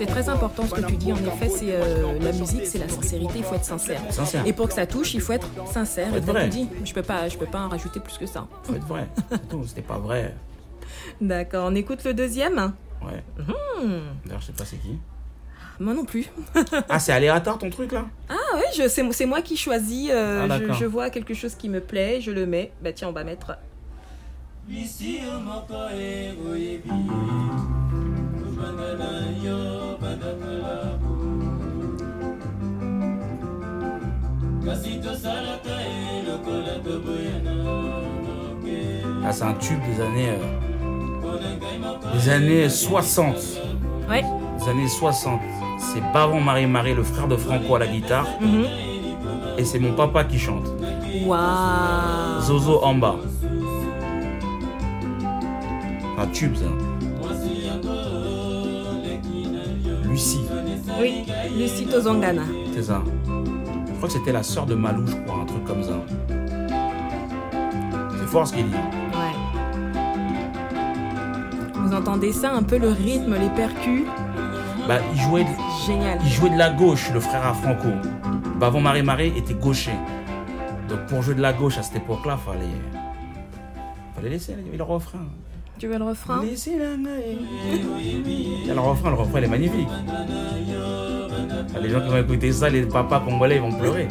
C'est 0.00 0.06
très 0.06 0.30
important 0.30 0.66
ce 0.66 0.74
que 0.76 0.86
tu 0.86 0.96
dis. 0.96 1.12
En 1.12 1.16
effet, 1.16 1.50
c'est 1.50 1.74
euh, 1.74 2.18
la 2.20 2.32
musique, 2.32 2.64
c'est 2.64 2.78
la 2.78 2.88
sincérité. 2.88 3.34
Il 3.36 3.44
faut 3.44 3.54
être 3.54 3.66
sincère. 3.66 4.00
Et 4.46 4.54
pour 4.54 4.68
que 4.68 4.72
ça 4.72 4.86
touche, 4.86 5.12
il 5.12 5.20
faut 5.20 5.34
être 5.34 5.46
sincère. 5.70 6.08
Faut 6.08 6.16
être 6.16 6.24
vrai. 6.24 6.44
Tu 6.48 6.60
dis, 6.60 6.68
je 6.86 6.94
peux 6.94 7.02
pas, 7.02 7.28
je 7.28 7.36
peux 7.36 7.44
pas 7.44 7.60
en 7.60 7.68
rajouter 7.68 8.00
plus 8.00 8.16
que 8.16 8.24
ça. 8.24 8.48
Faut 8.62 8.74
être 8.74 8.86
vrai. 8.86 9.06
C'était 9.66 9.82
pas 9.82 9.98
vrai. 9.98 10.34
D'accord. 11.20 11.68
On 11.70 11.74
écoute 11.74 12.02
le 12.04 12.14
deuxième. 12.14 12.72
Ouais. 13.02 13.22
Hmm. 13.36 14.14
D'ailleurs, 14.24 14.40
je 14.40 14.46
sais 14.46 14.52
pas 14.54 14.64
c'est 14.64 14.78
qui. 14.78 14.98
Moi 15.78 15.92
non 15.92 16.06
plus. 16.06 16.30
ah, 16.88 16.98
c'est 16.98 17.12
aléatoire 17.12 17.58
ton 17.58 17.68
truc 17.68 17.92
là? 17.92 18.06
Ah 18.30 18.56
oui, 18.56 18.88
c'est 18.88 19.26
moi 19.26 19.42
qui 19.42 19.58
choisis. 19.58 20.08
Euh, 20.10 20.48
ah, 20.48 20.58
je, 20.58 20.72
je, 20.80 20.84
vois 20.86 21.10
quelque 21.10 21.34
chose 21.34 21.56
qui 21.56 21.68
me 21.68 21.80
plaît, 21.82 22.22
je 22.22 22.30
le 22.30 22.46
mets. 22.46 22.72
Bah 22.82 22.94
tiens, 22.94 23.08
on 23.08 23.12
va 23.12 23.24
mettre. 23.24 23.58
Ah, 39.24 39.32
c'est 39.32 39.44
un 39.44 39.54
tube 39.54 39.78
des 39.86 40.02
années. 40.02 40.30
Euh, 40.30 42.12
des 42.14 42.28
années 42.28 42.68
60. 42.68 43.36
Ouais. 44.08 44.24
Des 44.58 44.68
années 44.68 44.88
60. 44.88 45.40
C'est 45.78 46.00
Baron 46.12 46.40
Marie-Marie, 46.40 46.94
le 46.94 47.02
frère 47.02 47.28
de 47.28 47.36
Franco 47.36 47.76
à 47.76 47.78
la 47.78 47.86
guitare. 47.86 48.26
Mhm. 48.40 48.64
Et 49.58 49.64
c'est 49.64 49.78
mon 49.78 49.92
papa 49.92 50.24
qui 50.24 50.38
chante. 50.38 50.66
Waouh 51.26 52.40
Zozo 52.40 52.82
en 52.82 52.94
bas. 52.94 53.16
Un 56.18 56.26
tube, 56.28 56.56
ça. 56.56 56.89
Lucie. 60.10 60.40
Oui, 61.00 61.24
Lucie 61.56 61.86
Tozongana. 61.86 62.42
C'est 62.74 62.82
ça. 62.82 63.02
Je 63.86 63.92
crois 63.96 64.08
que 64.08 64.12
c'était 64.14 64.32
la 64.32 64.42
sœur 64.42 64.66
de 64.66 64.74
Malou, 64.74 65.06
je 65.06 65.14
crois, 65.14 65.42
un 65.42 65.44
truc 65.44 65.64
comme 65.64 65.82
ça. 65.82 65.92
C'est 68.18 68.26
fort 68.26 68.46
ce 68.46 68.54
qu'il 68.54 68.66
dit. 68.66 68.74
Ouais. 68.74 69.34
Vous 71.74 71.94
entendez 71.94 72.32
ça, 72.32 72.52
un 72.52 72.62
peu 72.62 72.78
le 72.78 72.88
rythme, 72.90 73.34
les 73.40 73.50
percus? 73.50 74.04
Bah, 74.88 74.98
il 75.14 75.20
jouait, 75.20 75.46
Génial. 75.86 76.18
il 76.24 76.30
jouait 76.30 76.50
de 76.50 76.58
la 76.58 76.70
gauche, 76.70 77.10
le 77.12 77.20
frère 77.20 77.46
à 77.46 77.54
Franco. 77.54 77.88
Bavon 78.58 78.80
Marie 78.80 79.02
Marie 79.02 79.32
était 79.36 79.54
gaucher. 79.54 79.92
Donc 80.88 81.06
pour 81.06 81.22
jouer 81.22 81.34
de 81.34 81.40
la 81.42 81.52
gauche 81.52 81.78
à 81.78 81.82
cette 81.82 81.96
époque-là, 81.96 82.36
fallait, 82.36 82.64
fallait 84.16 84.30
laisser 84.30 84.56
le 84.76 84.82
refrain. 84.82 85.20
Tu 85.80 85.86
veux 85.86 85.96
le 85.96 86.04
refrain 86.04 86.42
Laissez 86.44 86.76
la 86.76 86.92
Il 86.94 88.66
y 88.66 88.70
a 88.70 88.74
le 88.74 88.80
refrain, 88.80 89.08
le 89.08 89.16
refrain 89.16 89.38
il 89.38 89.44
est 89.44 89.48
magnifique. 89.48 89.88
Les 91.80 91.88
gens 91.88 92.02
qui 92.02 92.08
vont 92.08 92.18
écouter 92.18 92.52
ça, 92.52 92.68
les 92.68 92.82
papas 92.82 93.20
congolais, 93.20 93.56
ils 93.56 93.62
vont 93.62 93.72
pleurer. 93.72 94.06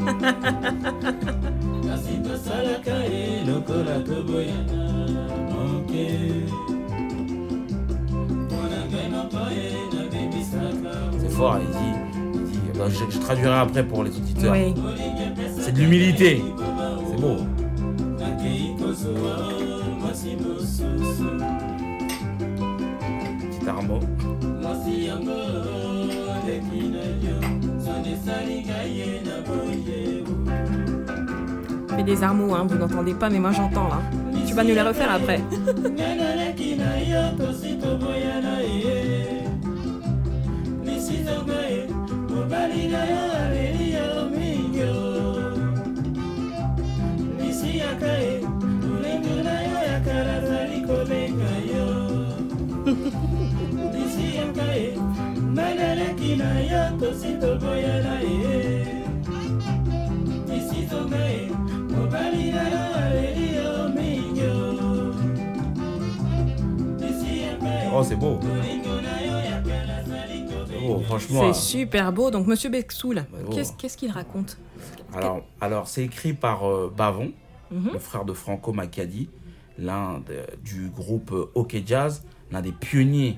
C'est 11.19 11.29
fort, 11.29 11.57
il 11.61 11.67
dit. 11.69 11.77
il 12.35 12.43
dit- 12.51 12.59
bah, 12.77 12.85
je, 12.89 13.13
je 13.13 13.19
traduirai 13.19 13.55
après 13.55 13.83
pour 13.85 14.03
les 14.03 14.11
auditeurs. 14.11 14.53
Oui. 14.53 14.73
C'est 15.59 15.73
de 15.73 15.79
l'humilité. 15.79 16.41
C'est 17.09 17.21
beau. 17.21 17.35
Des 32.05 32.23
armeaux, 32.23 32.53
hein, 32.55 32.65
vous 32.67 32.77
n'entendez 32.77 33.13
pas, 33.13 33.29
mais 33.29 33.39
moi 33.39 33.51
j'entends 33.51 33.89
là. 33.89 34.01
Tu 34.47 34.53
vas 34.53 34.63
nous 34.63 34.73
les 34.73 34.81
refaire 34.81 35.11
après. 35.11 35.41
Oh, 67.91 68.03
c'est 68.03 68.15
beau. 68.15 68.39
C'est 70.67 70.79
beau, 70.79 70.99
franchement. 71.01 71.53
C'est 71.53 71.59
super 71.59 72.11
beau. 72.13 72.31
Donc, 72.31 72.47
Monsieur 72.47 72.69
Bexoul, 72.69 73.25
beau. 73.45 73.55
qu'est-ce 73.77 73.97
qu'il 73.97 74.11
raconte 74.11 74.57
Alors, 75.13 75.41
alors 75.61 75.87
c'est 75.87 76.03
écrit 76.03 76.33
par 76.33 76.67
euh, 76.69 76.93
Bavon, 76.95 77.31
Mhm. 77.71 77.91
le 77.93 77.99
frère 77.99 78.25
de 78.25 78.33
Franco 78.33 78.73
Macadi, 78.73 79.29
l'un 79.77 80.23
du 80.63 80.89
groupe 80.89 81.31
euh, 81.31 81.51
OK 81.53 81.75
Jazz, 81.85 82.23
l'un 82.51 82.61
des 82.61 82.71
pionniers. 82.71 83.37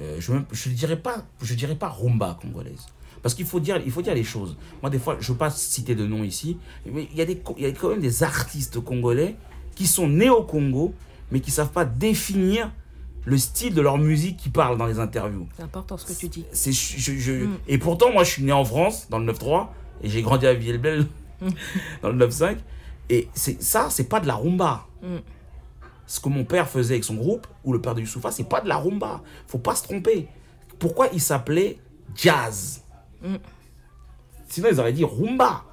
euh, 0.00 0.16
je 0.20 0.32
ne 0.32 0.40
je 0.52 0.70
dirais 0.70 0.96
pas, 0.96 1.24
je 1.42 1.52
dirais 1.54 1.74
pas 1.74 1.88
rumba 1.88 2.38
congolaise. 2.40 2.86
Parce 3.22 3.34
qu'il 3.34 3.44
faut 3.46 3.60
dire, 3.60 3.78
il 3.84 3.90
faut 3.90 4.00
dire 4.00 4.14
les 4.14 4.22
choses. 4.24 4.56
Moi, 4.80 4.88
des 4.90 4.98
fois, 4.98 5.16
je 5.20 5.26
ne 5.28 5.32
veux 5.34 5.38
pas 5.38 5.50
citer 5.50 5.94
de 5.96 6.06
nom 6.06 6.22
ici, 6.24 6.56
mais 6.86 7.08
il 7.10 7.18
y, 7.18 7.20
a 7.20 7.24
des, 7.26 7.42
il 7.58 7.62
y 7.64 7.66
a 7.66 7.72
quand 7.72 7.88
même 7.90 8.00
des 8.00 8.22
artistes 8.22 8.80
congolais 8.80 9.34
qui 9.74 9.86
sont 9.88 10.08
nés 10.08 10.30
au 10.30 10.44
Congo, 10.44 10.94
mais 11.32 11.40
qui 11.40 11.50
ne 11.50 11.54
savent 11.54 11.72
pas 11.72 11.84
définir 11.84 12.70
le 13.28 13.36
style 13.38 13.74
de 13.74 13.82
leur 13.82 13.98
musique 13.98 14.38
qu'ils 14.38 14.52
parlent 14.52 14.78
dans 14.78 14.86
les 14.86 14.98
interviews. 14.98 15.46
C'est 15.56 15.62
important 15.62 15.96
ce 15.98 16.06
que 16.06 16.18
tu 16.18 16.28
dis. 16.28 16.44
C'est, 16.52 16.72
je, 16.72 17.12
je- 17.18 17.32
Mm. 17.44 17.58
Et 17.68 17.76
pourtant, 17.78 18.10
moi, 18.10 18.24
je 18.24 18.30
suis 18.30 18.42
né 18.42 18.52
en 18.52 18.64
France, 18.64 19.06
dans 19.10 19.18
le 19.18 19.26
9-3, 19.32 19.68
et 20.02 20.08
j'ai 20.08 20.22
grandi 20.22 20.46
à 20.46 20.54
Villebel, 20.54 21.06
Mm. 21.42 21.48
dans 22.02 22.08
le 22.10 22.26
9-5. 22.26 22.56
Et 23.10 23.28
c'est, 23.34 23.62
ça, 23.62 23.88
c'est 23.90 24.08
pas 24.08 24.20
de 24.20 24.26
la 24.26 24.34
rumba. 24.34 24.86
Mm. 25.02 25.16
Ce 26.06 26.20
que 26.20 26.28
mon 26.30 26.44
père 26.44 26.68
faisait 26.70 26.94
avec 26.94 27.04
son 27.04 27.16
groupe, 27.16 27.46
ou 27.64 27.72
le 27.74 27.80
père 27.82 27.94
de 27.94 28.00
Youssoufa, 28.00 28.30
c'est 28.32 28.48
pas 28.48 28.60
de 28.62 28.68
la 28.68 28.78
rumba. 28.78 29.20
Faut 29.46 29.58
pas 29.58 29.74
se 29.74 29.82
tromper. 29.84 30.26
Pourquoi 30.78 31.08
il 31.12 31.20
s'appelait 31.20 31.78
jazz? 32.16 32.82
Mm. 33.22 33.34
Sinon, 34.48 34.68
ils 34.72 34.80
auraient 34.80 34.92
dit 34.94 35.04
rumba. 35.04 35.64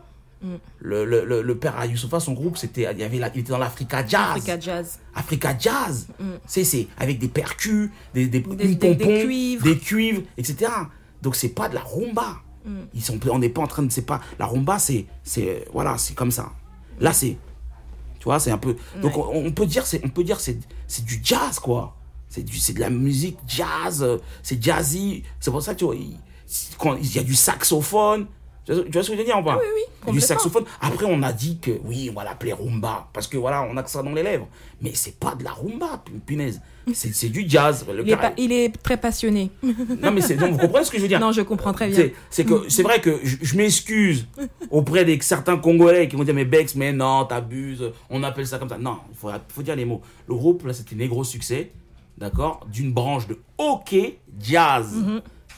Le, 0.79 1.05
le, 1.05 1.25
le, 1.25 1.41
le 1.41 1.57
père 1.57 1.77
à 1.77 1.85
Youssoufa, 1.87 2.19
son 2.19 2.33
groupe, 2.33 2.57
c'était, 2.57 2.87
il, 2.93 2.99
y 2.99 3.03
avait 3.03 3.17
la- 3.17 3.31
il 3.33 3.39
était 3.39 3.51
dans 3.51 3.57
l'Africa 3.57 4.05
Jazz. 4.05 4.31
Africa 4.37 4.59
Jazz. 4.59 4.99
Africa 5.15 5.55
Jazz. 5.57 6.07
C'est, 6.45 6.63
c'est 6.63 6.87
avec 6.97 7.17
des 7.19 7.27
percus, 7.29 7.89
des, 8.13 8.27
des, 8.27 8.41
Des- 8.41 8.75
des- 8.75 8.95
cuivres. 9.25 9.63
des 9.63 9.77
cuivres, 9.79 10.21
etc. 10.37 10.71
Donc 11.21 11.35
c'est 11.35 11.49
pas 11.49 11.67
de 11.69 11.75
la 11.75 11.81
rumba. 11.81 12.37
Ils 12.93 13.03
sont, 13.03 13.19
on 13.31 13.39
n'est 13.39 13.49
pas 13.49 13.61
en 13.61 13.67
train 13.67 13.83
de, 13.83 13.91
c'est 13.91 14.05
pas 14.05 14.21
la 14.39 14.45
rumba, 14.47 14.79
c'est, 14.79 15.05
c'est 15.23 15.65
voilà, 15.71 15.97
c'est 15.97 16.13
comme 16.15 16.31
ça. 16.31 16.51
Là 16.99 17.13
c'est, 17.13 17.37
tu 18.19 18.23
vois, 18.25 18.39
c'est 18.39 18.51
un 18.51 18.57
peu. 18.57 18.75
Donc 19.01 19.17
on, 19.17 19.45
on 19.45 19.51
peut 19.51 19.65
dire, 19.67 19.85
c'est, 19.85 20.01
on 20.03 20.09
peut 20.09 20.23
dire, 20.23 20.39
c'est, 20.39 20.57
c'est 20.87 21.05
du 21.05 21.19
jazz 21.23 21.59
quoi. 21.59 21.95
C'est 22.29 22.43
du, 22.43 22.57
c'est 22.57 22.73
de 22.73 22.79
la 22.81 22.89
musique 22.89 23.37
jazz, 23.47 24.05
c'est 24.43 24.61
jazzy. 24.61 25.23
C'est 25.39 25.51
pour 25.51 25.61
ça 25.61 25.73
tu 25.75 25.85
vois, 25.85 25.95
il, 25.95 26.17
quand 26.79 26.95
il 26.95 27.15
y 27.15 27.19
a 27.19 27.23
du 27.23 27.35
saxophone. 27.35 28.25
Tu 28.65 28.73
vois, 28.73 29.03
ce 29.03 29.09
que 29.09 29.13
je 29.13 29.19
veux 29.19 29.23
dire 29.25 29.37
ou 29.37 29.43
pas 29.43 29.57
oui, 29.57 29.65
oui, 29.75 30.09
a 30.09 30.11
Du 30.11 30.19
saxophone. 30.19 30.63
Après, 30.81 31.05
on 31.07 31.21
a 31.21 31.31
dit 31.31 31.59
que 31.59 31.71
oui, 31.83 32.09
on 32.11 32.15
va 32.17 32.23
l'appeler 32.23 32.51
rumba 32.53 33.07
parce 33.13 33.27
que 33.27 33.37
voilà, 33.37 33.61
on 33.69 33.77
a 33.77 33.83
que 33.83 33.89
ça 33.91 34.01
dans 34.01 34.11
les 34.13 34.23
lèvres. 34.23 34.47
Mais 34.81 34.91
c'est 34.95 35.19
pas 35.19 35.35
de 35.35 35.43
la 35.43 35.51
rumba, 35.51 36.01
pu- 36.03 36.13
punaise. 36.13 36.61
C'est, 36.93 37.29
du 37.29 37.45
jazz. 37.47 37.85
Le 37.87 38.01
Il 38.03 38.07
est, 38.09 38.15
cara- 38.15 38.29
pas- 38.29 38.33
il 38.37 38.51
est 38.51 38.75
très 38.81 38.97
passionné. 38.97 39.51
Non, 40.01 40.11
mais 40.11 40.21
c'est, 40.21 40.35
donc, 40.35 40.51
vous 40.51 40.57
comprenez 40.57 40.83
ce 40.85 40.91
que 40.91 40.97
je 40.97 41.01
veux 41.03 41.07
dire 41.07 41.19
Non, 41.19 41.31
je 41.31 41.41
comprends 41.41 41.73
très 41.73 41.87
bien. 41.89 42.09
c'est, 42.29 42.81
vrai 42.83 42.99
que 43.01 43.19
je, 43.23 43.37
je 43.41 43.55
m'excuse 43.55 44.27
auprès 44.71 45.05
de 45.05 45.15
certains 45.21 45.57
Congolais 45.57 46.07
qui 46.07 46.15
vont 46.15 46.23
dire 46.23 46.33
mais 46.33 46.45
Bex 46.45 46.75
mais 46.75 46.91
non 46.91 47.25
t'abuses 47.25 47.91
on 48.09 48.21
appelle 48.23 48.45
ça 48.47 48.57
comme 48.59 48.69
ça 48.69 48.77
non 48.77 48.97
il 49.11 49.17
faut, 49.17 49.29
faut 49.49 49.61
dire 49.61 49.75
les 49.75 49.85
mots 49.85 50.01
le 50.27 50.35
groupe 50.35 50.65
là 50.65 50.73
c'était 50.73 50.95
Negro 50.95 51.23
Succès 51.23 51.71
d'accord 52.17 52.65
d'une 52.71 52.91
branche 52.93 53.27
de 53.27 53.37
hockey 53.57 54.19
jazz 54.39 54.93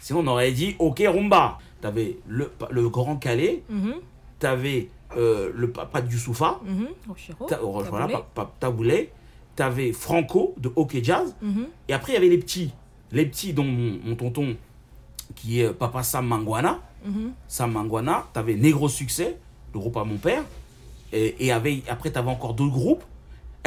Sinon, 0.01 0.21
on 0.21 0.27
aurait 0.27 0.51
dit 0.53 0.75
OK 0.79 1.03
Rumba. 1.05 1.57
Tu 1.81 1.87
avais 1.87 2.17
le, 2.27 2.51
le 2.71 2.89
Grand 2.89 3.17
Calais, 3.17 3.63
tu 4.39 4.45
avais 4.45 4.89
le 5.15 5.71
papa 5.71 6.01
de 6.01 6.11
Youssoufa, 6.11 6.59
oh, 7.63 7.81
voilà, 7.89 8.07
Taboulé. 8.59 9.09
tu 9.55 9.63
avais 9.63 9.91
Franco 9.93 10.53
de 10.57 10.71
OK 10.75 10.97
Jazz, 11.01 11.35
Mhm, 11.41 11.67
et 11.87 11.93
après 11.93 12.11
il 12.13 12.15
y 12.15 12.17
avait 12.17 12.29
les 12.29 12.37
petits. 12.39 12.71
Les 13.11 13.25
petits, 13.25 13.53
dont 13.53 13.63
mon, 13.63 13.99
mon 14.03 14.15
tonton, 14.15 14.55
qui 15.35 15.61
est 15.61 15.71
papa 15.73 16.03
Sam 16.03 16.27
Mangwana. 16.27 16.79
mhm. 17.05 17.31
Sam 17.47 17.71
Mangwana, 17.71 18.27
tu 18.33 18.39
avais 18.39 18.55
Negro 18.55 18.89
Succès, 18.89 19.37
le 19.73 19.79
groupe 19.79 19.97
à 19.97 20.03
mon 20.03 20.17
père, 20.17 20.43
et, 21.13 21.51
après 21.51 22.11
tu 22.11 22.17
avais 22.17 22.29
encore 22.29 22.53
d'autres 22.53 22.73
groupes. 22.73 23.03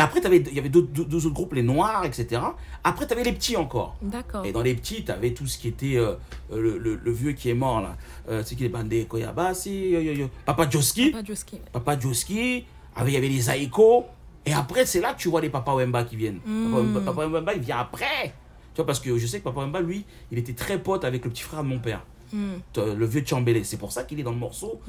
Et 0.00 0.02
après, 0.02 0.20
il 0.48 0.54
y 0.54 0.58
avait 0.58 0.70
deux, 0.70 0.80
deux 0.82 1.26
autres 1.26 1.34
groupes, 1.34 1.52
les 1.52 1.62
Noirs, 1.62 2.06
etc. 2.06 2.40
Après, 2.82 3.06
tu 3.06 3.12
avais 3.12 3.22
les 3.22 3.32
petits 3.32 3.54
encore. 3.58 3.96
D'accord. 4.00 4.46
Et 4.46 4.52
dans 4.52 4.62
les 4.62 4.74
petits, 4.74 5.04
tu 5.04 5.10
avais 5.12 5.32
tout 5.34 5.46
ce 5.46 5.58
qui 5.58 5.68
était 5.68 5.96
euh, 5.96 6.14
euh, 6.52 6.58
le, 6.62 6.78
le- 6.78 7.00
le 7.04 7.12
vieux 7.12 7.32
qui 7.32 7.50
est 7.50 7.54
mort 7.54 7.82
là. 7.82 7.96
Euh, 8.30 8.42
c'est 8.42 8.54
qui 8.54 8.62
les 8.62 8.70
bandés 8.70 9.04
Koyabasi, 9.04 9.90
yo, 9.90 10.00
yo, 10.00 10.12
yo. 10.14 10.30
Papa 10.46 10.70
Joski. 10.70 11.10
Pas 11.10 11.22
Joski. 11.22 11.58
Papa 11.70 11.98
Joski. 11.98 12.64
Avec- 12.96 13.12
Il 13.12 13.14
y 13.14 13.16
avait 13.18 13.28
les 13.28 13.50
Aiko. 13.50 14.06
Et 14.46 14.54
après, 14.54 14.86
c'est 14.86 15.00
là 15.02 15.12
que 15.12 15.18
tu 15.20 15.28
vois 15.28 15.42
les 15.42 15.50
Papa 15.50 15.72
Wemba 15.74 16.04
qui 16.04 16.16
viennent. 16.16 16.40
Papa, 16.40 16.76
Wemba, 16.82 17.00
Papa 17.00 17.26
Wemba, 17.26 17.52
il 17.54 17.60
vient 17.60 17.78
après. 17.80 18.32
Tu 18.72 18.76
vois, 18.76 18.86
parce 18.86 19.00
que 19.00 19.18
je 19.18 19.26
sais 19.26 19.40
que 19.40 19.44
Papa 19.44 19.60
Wemba, 19.60 19.80
lui, 19.82 20.06
il 20.32 20.38
était 20.38 20.54
très 20.54 20.78
pote 20.78 21.04
avec 21.04 21.24
le 21.26 21.30
petit 21.30 21.42
frère 21.42 21.62
de 21.62 21.68
mon 21.68 21.78
père. 21.78 22.02
Mm. 22.32 22.54
Le 22.96 23.06
vieux 23.06 23.24
Chambélé. 23.26 23.64
C'est 23.64 23.76
pour 23.76 23.92
ça 23.92 24.04
qu'il 24.04 24.18
est 24.20 24.22
dans 24.22 24.30
le 24.32 24.36
morceau 24.38 24.80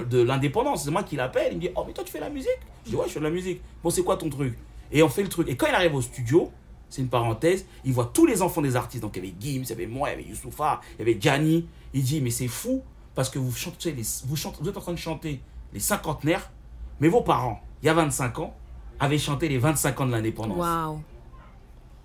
le- 0.00 0.04
de 0.04 0.22
l'indépendance. 0.22 0.84
C'est 0.84 0.90
moi 0.90 1.02
qui 1.02 1.16
l'appelle. 1.16 1.48
Il 1.52 1.56
me 1.56 1.60
dit 1.60 1.70
Oh, 1.76 1.84
mais 1.86 1.92
toi, 1.92 2.04
tu 2.04 2.10
fais 2.12 2.20
la 2.20 2.30
musique? 2.30 2.48
Je 2.84 2.90
dis 2.90 2.96
Ouais, 2.96 3.04
je 3.06 3.12
fais 3.12 3.20
de 3.20 3.24
la 3.24 3.30
musique. 3.30 3.60
Bon, 3.82 3.90
c'est 3.90 4.02
quoi 4.02 4.16
ton 4.16 4.28
truc? 4.28 4.56
Et 4.92 5.02
on 5.02 5.08
fait 5.08 5.22
le 5.22 5.28
truc. 5.28 5.48
Et 5.48 5.56
quand 5.56 5.66
il 5.68 5.74
arrive 5.74 5.94
au 5.94 6.02
studio, 6.02 6.50
c'est 6.88 7.02
une 7.02 7.08
parenthèse, 7.08 7.64
il 7.84 7.92
voit 7.92 8.10
tous 8.12 8.26
les 8.26 8.42
enfants 8.42 8.62
des 8.62 8.74
artistes. 8.74 9.02
Donc, 9.02 9.16
il 9.16 9.24
y 9.24 9.28
avait 9.28 9.34
Gims, 9.38 9.62
il 9.62 9.68
y 9.68 9.72
avait 9.72 9.86
moi, 9.86 10.08
il 10.08 10.12
y 10.12 10.14
avait 10.14 10.28
Youssoufa, 10.28 10.80
il 10.94 10.98
y 10.98 11.02
avait 11.10 11.20
Gianni. 11.20 11.66
Il 11.94 12.02
dit 12.02 12.20
Mais 12.20 12.30
c'est 12.30 12.48
fou 12.48 12.82
parce 13.14 13.30
que 13.30 13.38
vous, 13.38 13.52
chantez 13.52 13.92
les, 13.92 14.02
vous, 14.26 14.36
chantez, 14.36 14.58
vous 14.60 14.68
êtes 14.68 14.76
en 14.76 14.80
train 14.80 14.92
de 14.92 14.98
chanter 14.98 15.40
les 15.72 15.80
cinquantenaires, 15.80 16.50
mais 16.98 17.08
vos 17.08 17.20
parents, 17.20 17.60
il 17.82 17.86
y 17.86 17.88
a 17.88 17.94
25 17.94 18.38
ans, 18.40 18.56
avaient 18.98 19.18
chanté 19.18 19.48
les 19.48 19.58
25 19.58 20.00
ans 20.00 20.06
de 20.06 20.12
l'indépendance. 20.12 20.58
Waouh. 20.58 21.00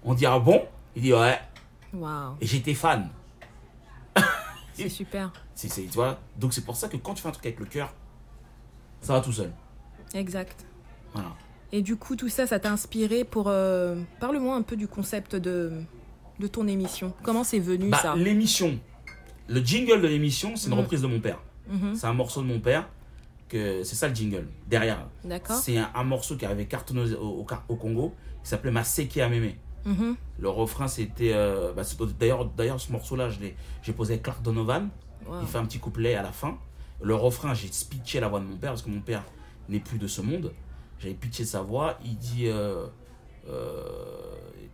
On 0.03 0.13
dit 0.13 0.25
Ah 0.27 0.37
bon? 0.39 0.61
Il 0.95 1.01
dit 1.01 1.13
Ouais. 1.13 1.39
Et 2.41 2.45
j'étais 2.45 2.73
fan. 2.75 3.09
C'est 4.83 4.89
super. 4.89 5.31
C'est, 5.55 5.69
c'est- 5.69 5.83
tu 5.83 5.89
vois 5.95 6.19
Donc, 6.37 6.53
c'est 6.53 6.63
pour 6.65 6.75
ça 6.75 6.87
que 6.87 6.97
quand 6.97 7.13
tu 7.13 7.21
fais 7.21 7.29
un 7.29 7.31
truc 7.31 7.45
avec 7.45 7.59
le 7.59 7.65
cœur, 7.65 7.93
ça 9.01 9.13
va 9.13 9.21
tout 9.21 9.31
seul. 9.31 9.51
Exact. 10.13 10.65
Voilà. 11.13 11.29
Et 11.71 11.81
du 11.81 11.95
coup, 11.95 12.15
tout 12.15 12.29
ça, 12.29 12.47
ça 12.47 12.59
t'a 12.59 12.71
inspiré 12.71 13.23
pour. 13.23 13.47
euh, 13.47 13.95
Parle-moi 14.19 14.55
un 14.55 14.61
peu 14.61 14.75
du 14.75 14.87
concept 14.87 15.35
de, 15.35 15.81
de 16.39 16.47
ton 16.47 16.67
émission. 16.67 17.13
Comment 17.23 17.43
c'est 17.43 17.59
venu 17.59 17.89
Bah, 17.89 17.99
ça 18.01 18.15
l'émission, 18.15 18.79
le 19.47 19.61
jingle 19.61 20.01
de 20.01 20.07
l'émission, 20.07 20.55
c'est 20.55 20.67
une 20.67 20.73
Mhm. 20.73 20.79
reprise 20.81 21.01
de 21.01 21.07
mon 21.07 21.19
père. 21.19 21.39
Mhm. 21.67 21.95
C'est 21.95 22.07
un 22.07 22.13
morceau 22.13 22.41
de 22.41 22.47
mon 22.47 22.59
père, 22.59 22.87
que 23.49 23.83
c'est 23.83 23.95
ça 23.95 24.07
le 24.07 24.15
jingle, 24.15 24.47
derrière. 24.67 25.07
D'accord. 25.23 25.55
C'est 25.57 25.77
un, 25.77 25.89
un 25.95 26.03
morceau 26.03 26.35
qui 26.37 26.45
avait 26.45 26.65
cartonné 26.65 27.13
au, 27.15 27.41
au, 27.41 27.47
au 27.69 27.75
Congo, 27.75 28.13
qui 28.43 28.49
s'appelait 28.49 28.71
Maseke 28.71 29.17
Ameme. 29.17 29.53
Mhm. 29.85 30.15
Le 30.39 30.49
refrain, 30.49 30.87
c'était. 30.87 31.33
euh, 31.33 31.73
bah, 31.73 31.83
d'ailleurs, 32.19 32.45
d'ailleurs, 32.45 32.79
ce 32.79 32.91
morceau-là, 32.91 33.29
j'ai 33.29 33.93
posé 33.93 34.13
avec 34.13 34.23
Clark 34.23 34.41
Donovan. 34.41 34.89
Wow. 35.27 35.41
Il 35.41 35.47
fait 35.47 35.57
un 35.57 35.65
petit 35.65 35.79
couplet 35.79 36.15
à 36.15 36.21
la 36.23 36.31
fin. 36.31 36.57
Le 37.01 37.15
refrain, 37.15 37.53
j'ai 37.53 37.69
pitché 37.89 38.19
la 38.19 38.27
voix 38.27 38.39
de 38.39 38.45
mon 38.45 38.57
père, 38.57 38.71
parce 38.71 38.81
que 38.81 38.89
mon 38.89 39.01
père 39.01 39.23
n'est 39.69 39.79
plus 39.79 39.97
de 39.97 40.07
ce 40.07 40.21
monde. 40.21 40.51
J'avais 40.99 41.13
pitché 41.13 41.45
sa 41.45 41.61
voix. 41.61 41.97
Il 42.03 42.17
dit. 42.17 42.47
Euh, 42.47 42.87
euh, 43.49 43.83
il 44.61 44.69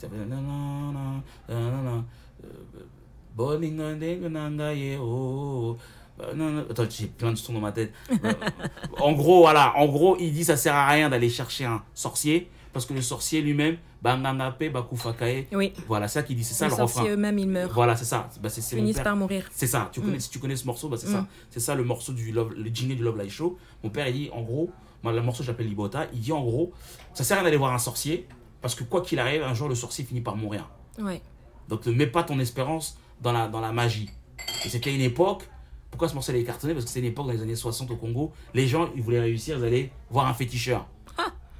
Attends, 6.69 6.83
j'ai 6.89 7.07
plein 7.07 7.31
de 7.31 7.37
sons 7.37 7.53
dans 7.53 7.59
ma 7.59 7.71
tête. 7.71 7.93
Euh, 8.11 8.33
en 8.99 9.13
gros, 9.13 9.41
voilà. 9.41 9.75
En 9.77 9.87
gros, 9.87 10.17
il 10.19 10.33
dit 10.33 10.43
ça 10.43 10.57
sert 10.57 10.75
à 10.75 10.87
rien 10.89 11.09
d'aller 11.09 11.29
chercher 11.29 11.65
un 11.65 11.83
sorcier. 11.93 12.49
Parce 12.73 12.85
que 12.85 12.93
le 12.93 13.01
sorcier 13.01 13.41
lui-même, 13.41 13.77
bangangape, 14.01 14.71
bakufakae. 14.71 15.47
Oui. 15.51 15.73
Voilà, 15.87 16.07
c'est 16.07 16.19
ça 16.19 16.23
qu'il 16.23 16.37
dit. 16.37 16.43
C'est 16.43 16.53
ça 16.53 16.67
Les 16.69 16.75
le 16.75 16.81
refrain. 16.83 17.05
eux-mêmes, 17.05 17.37
ils 17.39 17.47
meurent. 17.47 17.71
Voilà, 17.73 17.95
c'est 17.95 18.05
ça. 18.05 18.29
Bah, 18.41 18.49
c'est 18.49 18.61
finissent 18.75 18.99
par 18.99 19.15
mourir. 19.15 19.49
C'est 19.51 19.67
ça, 19.67 19.89
tu 19.91 19.99
connais, 20.01 20.17
Mm. 20.17 20.19
si 20.21 20.29
tu 20.29 20.39
connais 20.39 20.55
ce 20.55 20.65
morceau, 20.65 20.87
bah 20.89 20.97
c'est 20.97 21.07
Mm. 21.09 21.11
ça. 21.13 21.27
C'est 21.49 21.59
ça 21.59 21.75
le 21.75 21.83
morceau 21.83 22.13
du 22.13 22.31
Love, 22.31 22.53
le 22.55 22.69
du 22.69 22.95
Love 22.95 23.19
Live 23.21 23.31
Show. 23.31 23.57
Mon 23.83 23.89
père, 23.89 24.07
il 24.07 24.13
dit 24.13 24.29
en 24.33 24.41
gros, 24.41 24.69
le 25.03 25.21
morceau 25.21 25.43
j'appelle 25.43 25.67
Libota, 25.67 26.07
il 26.13 26.19
dit 26.21 26.31
en 26.31 26.41
gros, 26.43 26.71
ça 27.13 27.23
sert 27.23 27.37
à 27.37 27.39
rien 27.41 27.45
d'aller 27.45 27.57
voir 27.57 27.73
un 27.73 27.77
sorcier, 27.79 28.27
parce 28.61 28.75
que 28.75 28.83
quoi 28.85 29.01
qu'il 29.01 29.19
arrive, 29.19 29.43
un 29.43 29.53
jour 29.53 29.67
le 29.67 29.75
sorcier 29.75 30.05
finit 30.05 30.21
par 30.21 30.35
mourir. 30.37 30.69
Ouais. 30.99 31.21
Donc 31.67 31.85
ne 31.85 31.91
mets 31.91 32.07
pas 32.07 32.23
ton 32.23 32.39
espérance 32.39 32.97
dans 33.21 33.31
la, 33.33 33.47
dans 33.47 33.59
la 33.61 33.71
magie. 33.71 34.09
Et 34.65 34.69
c'était 34.69 34.93
une 34.93 35.01
époque, 35.01 35.47
pourquoi 35.89 36.07
ce 36.07 36.13
morceau 36.13 36.31
est 36.31 36.43
cartonné? 36.43 36.73
Parce 36.73 36.85
que 36.85 36.91
c'est 36.91 36.99
une 36.99 37.05
époque 37.05 37.27
dans 37.27 37.33
les 37.33 37.41
années 37.41 37.55
60 37.55 37.91
au 37.91 37.95
Congo, 37.97 38.31
les 38.53 38.67
gens, 38.67 38.89
ils 38.95 39.01
voulaient 39.01 39.19
réussir, 39.19 39.57
ils 39.57 39.65
allaient 39.65 39.91
voir 40.09 40.27
un 40.27 40.33
féticheur. 40.33 40.87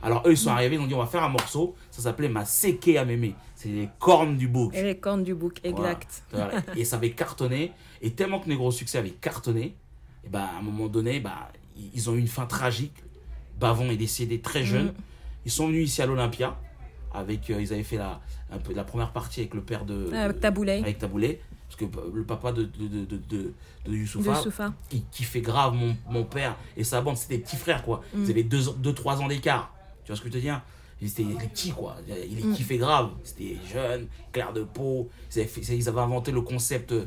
Alors 0.04 0.24
eux, 0.26 0.32
ils 0.32 0.38
sont 0.38 0.50
arrivés, 0.50 0.76
ils 0.76 0.82
ont 0.82 0.88
dit 0.88 0.94
on 0.94 1.00
va 1.00 1.06
faire 1.06 1.24
un 1.24 1.30
morceau, 1.30 1.76
ça 1.92 2.02
s'appelait 2.02 2.30
Ma 2.30 2.46
Seke 2.46 2.96
Ameme. 2.98 3.34
C'est 3.56 3.70
les 3.70 3.90
cornes 4.00 4.38
du 4.38 4.48
bouc. 4.48 4.74
Et 4.74 4.82
les 4.82 4.98
cornes 4.98 5.24
du 5.24 5.36
bouc, 5.36 5.60
exact. 5.64 6.24
Voilà. 6.32 6.54
Et 6.76 6.84
ça 6.84 6.96
avait 6.96 7.12
cartonné. 7.22 7.72
Et 8.02 8.12
tellement 8.12 8.40
que 8.40 8.50
Négro 8.50 8.72
Succès 8.72 8.98
avait 8.98 9.12
cartonné, 9.12 9.76
et 10.24 10.30
ben, 10.30 10.40
à 10.40 10.58
un 10.58 10.62
moment 10.64 10.88
donné, 10.88 11.20
bah, 11.20 11.52
ils- 11.94 12.10
ont 12.10 12.16
eu 12.16 12.20
une 12.20 12.28
fin 12.28 12.48
tragique. 12.48 12.96
Bavon 13.60 13.92
est 13.92 13.98
décédé 13.98 14.40
très 14.42 14.64
jeune. 14.64 14.88
Mm. 14.88 14.94
Ils 15.46 15.52
sont 15.52 15.68
venus 15.68 15.88
ici 15.90 16.02
à 16.02 16.08
l'Olympia. 16.08 16.58
Avec, 17.14 17.50
euh, 17.50 17.62
ils 17.62 17.72
avaient 17.74 17.84
fait 17.84 17.98
la, 17.98 18.22
un 18.52 18.58
peu, 18.58 18.74
la 18.74 18.84
première 18.84 19.12
partie 19.12 19.42
avec 19.42 19.54
le 19.54 19.62
père 19.62 19.86
de. 19.86 20.10
Ah, 20.14 20.24
Avec 20.24 20.40
Taboulé, 20.40 20.72
avec 20.80 20.98
Taboulé. 20.98 21.42
Parce 21.68 21.76
que 21.76 21.86
euh, 21.86 22.12
le 22.14 22.24
papa 22.24 22.52
de, 22.52 22.64
de, 22.64 22.88
de, 22.88 23.06
de, 23.18 23.54
de, 23.86 23.94
Youssoufa, 23.94 24.42
il 24.92 25.04
kiffait 25.12 25.42
grave 25.42 25.74
mon, 25.74 25.96
mon 26.10 26.24
père 26.24 26.56
et 26.76 26.84
sa 26.84 27.02
bande. 27.02 27.18
C'était 27.18 27.38
des 27.38 27.44
petits 27.44 27.56
frères, 27.58 27.84
quoi. 27.84 28.02
Mm. 28.16 28.24
Ils 28.24 28.32
avaient 28.32 28.44
2-3 28.44 28.78
deux, 28.78 28.94
trois 28.94 29.22
ans 29.22 29.28
d'écart. 29.28 29.74
Vois 30.12 30.18
ce 30.18 30.22
que 30.24 30.28
je 30.30 30.34
veux 30.34 30.40
te 30.40 30.44
dire 30.44 30.62
Ils 31.02 31.08
étaient 31.08 31.24
les 31.24 31.34
petits, 31.48 31.72
quoi. 31.72 31.96
Il 32.30 32.36
les 32.38 32.44
Mm. 32.44 32.54
kiffait 32.54 32.78
grave. 32.78 33.10
C'était 33.24 33.56
jeunes, 33.74 34.08
clair 34.32 34.52
de 34.54 34.64
peau. 34.64 35.10
Ils 35.34 35.40
avaient, 35.40 35.48
fait- 35.48 35.62
ils 35.76 35.88
avaient 35.90 36.02
inventé 36.02 36.32
le 36.32 36.42
concept. 36.42 36.92
euh, 36.92 37.06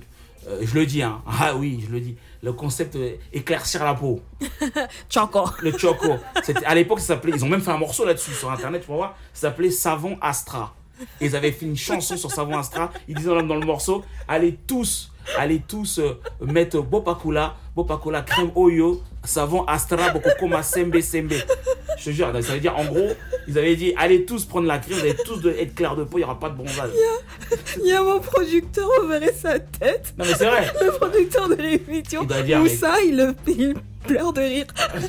je 0.63 0.75
le 0.75 0.85
dis, 0.87 1.03
hein. 1.03 1.23
Ah 1.27 1.55
oui, 1.55 1.85
je 1.87 1.93
le 1.93 2.01
dis. 2.01 2.17
Le 2.43 2.53
concept 2.53 2.97
euh, 2.97 3.15
éclaircir 3.33 3.85
la 3.85 3.95
peau. 3.95 4.21
Choco. 5.09 5.45
Le 5.63 5.77
choco. 5.79 6.15
C'était- 6.43 6.65
À 6.65 6.75
l'époque, 6.75 7.01
ça 7.01 7.09
s'appelait. 7.09 7.33
Ils 7.37 7.45
ont 7.45 7.49
même 7.49 7.61
fait 7.63 7.71
un 7.71 7.79
morceau 7.79 8.05
là-dessus 8.05 8.33
sur 8.33 8.51
internet, 8.51 8.83
tu 8.83 8.89
vas 8.89 8.97
voir. 8.97 9.17
Ça 9.33 9.49
s'appelait 9.49 9.71
Savon 9.71 10.17
Astra. 10.21 10.75
Ils 11.21 11.35
avaient 11.37 11.53
fait 11.53 11.67
une 11.67 11.77
chanson 11.77 12.17
sur 12.17 12.31
Savon 12.31 12.57
Astra. 12.59 12.91
Ils 13.09 13.15
disaient 13.17 13.29
dans 13.29 13.57
le 13.57 13.67
morceau 13.67 14.05
allez 14.29 14.59
tous, 14.67 15.11
allez 15.39 15.63
tous 15.67 15.99
euh, 15.99 16.21
mettre 16.41 16.81
Bopakula, 16.81 17.55
Bopakula 17.75 18.23
crème 18.23 18.51
Oyo, 18.55 19.03
Savon 19.25 19.65
Astra, 19.65 20.11
Bokokoma 20.11 20.63
Sembe 20.63 21.01
Sembe. 21.01 21.33
Je 21.99 22.05
te 22.05 22.11
jure, 22.11 22.31
ça 22.33 22.53
veut 22.53 22.61
dire 22.61 22.77
en 22.77 22.85
gros, 22.85 23.09
ils 23.49 23.59
avaient 23.59 23.77
dit 23.77 23.95
allez 23.97 24.25
tous 24.25 24.45
prendre 24.45 24.67
la 24.67 24.79
crème, 24.79 24.99
vous 24.99 25.05
allez 25.05 25.17
tous 25.25 25.47
être 25.47 25.75
clair 25.75 25.97
de 25.97 26.05
peau, 26.05 26.19
il 26.19 26.21
n'y 26.21 26.25
aura 26.25 26.39
pas 26.39 26.51
de 26.51 26.57
bronzage. 26.57 26.91
Il 27.83 27.87
y 27.87 27.93
a 27.93 28.03
mon 28.03 28.21
producteur, 28.21 28.89
on 29.03 29.07
verrait 29.07 29.33
sa 29.33 29.59
tête. 29.59 30.15
Non 30.19 30.25
mais 30.25 30.35
c'est 30.35 30.47
vrai. 30.47 30.67
Le 30.81 30.91
producteur 30.93 31.49
de 31.49 31.55
l'émission. 31.55 32.23
Où 32.23 32.69
ça, 32.69 32.97
il, 33.03 33.35
il 33.47 33.75
pleure 34.07 34.33
de 34.33 34.41
rire. 34.41 34.67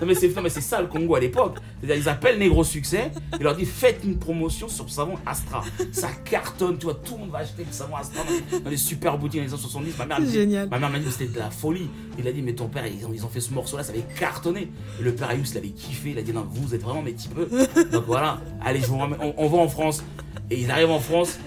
non 0.00 0.06
mais 0.06 0.14
c'est 0.14 0.34
non, 0.34 0.42
mais 0.42 0.48
c'est 0.48 0.60
ça 0.60 0.80
le 0.80 0.86
Congo 0.88 1.14
à 1.14 1.20
l'époque. 1.20 1.56
C'est-à-dire, 1.80 2.02
Ils 2.04 2.08
appellent 2.08 2.38
Négro 2.38 2.64
Succès, 2.64 3.10
ils 3.38 3.42
leur 3.42 3.56
disent 3.56 3.70
faites 3.70 4.00
une 4.04 4.18
promotion 4.18 4.68
sur 4.68 4.88
savon 4.90 5.14
Astra. 5.26 5.62
Ça 5.92 6.08
cartonne, 6.24 6.78
tu 6.78 6.84
vois, 6.84 6.94
tout 6.94 7.14
le 7.14 7.20
monde 7.20 7.30
va 7.30 7.38
acheter 7.38 7.64
du 7.64 7.72
savon 7.72 7.96
Astra 7.96 8.22
dans 8.24 8.64
les, 8.64 8.70
les 8.70 8.76
super 8.76 9.18
boutiques 9.18 9.40
dans 9.40 9.46
les 9.46 9.52
années 9.52 9.62
70. 9.62 9.98
Ma 9.98 10.06
mère, 10.06 10.20
dit- 10.20 10.32
Génial. 10.32 10.68
ma 10.68 10.78
mère 10.78 10.90
m'a 10.90 10.98
dit 10.98 11.04
que 11.06 11.10
c'était 11.10 11.32
de 11.32 11.38
la 11.38 11.50
folie. 11.50 11.88
Il 12.18 12.26
a 12.28 12.32
dit 12.32 12.42
mais 12.42 12.52
ton 12.54 12.68
père, 12.68 12.86
ils 12.86 13.04
ont, 13.06 13.12
ils 13.14 13.24
ont 13.24 13.28
fait 13.28 13.40
ce 13.40 13.52
morceau-là, 13.52 13.82
ça 13.82 13.92
avait 13.92 14.04
cartonné. 14.18 14.70
Et 15.00 15.02
le 15.02 15.14
père 15.14 15.30
Ayus 15.30 15.54
l'avait 15.54 15.68
kiffé, 15.70 16.10
il 16.10 16.18
a 16.18 16.22
dit 16.22 16.32
non, 16.32 16.46
vous 16.50 16.74
êtes 16.74 16.82
vraiment 16.82 17.02
mes 17.02 17.12
petits 17.12 17.28
peu. 17.28 17.48
Donc 17.92 18.04
voilà, 18.06 18.38
allez, 18.64 18.80
je 18.80 18.86
vous 18.86 18.98
ramène- 18.98 19.18
on, 19.20 19.34
on 19.36 19.48
va 19.48 19.58
en 19.58 19.68
France. 19.68 20.02
Et 20.50 20.60
ils 20.60 20.70
arrivent 20.70 20.90
en 20.90 20.98
France. 21.00 21.38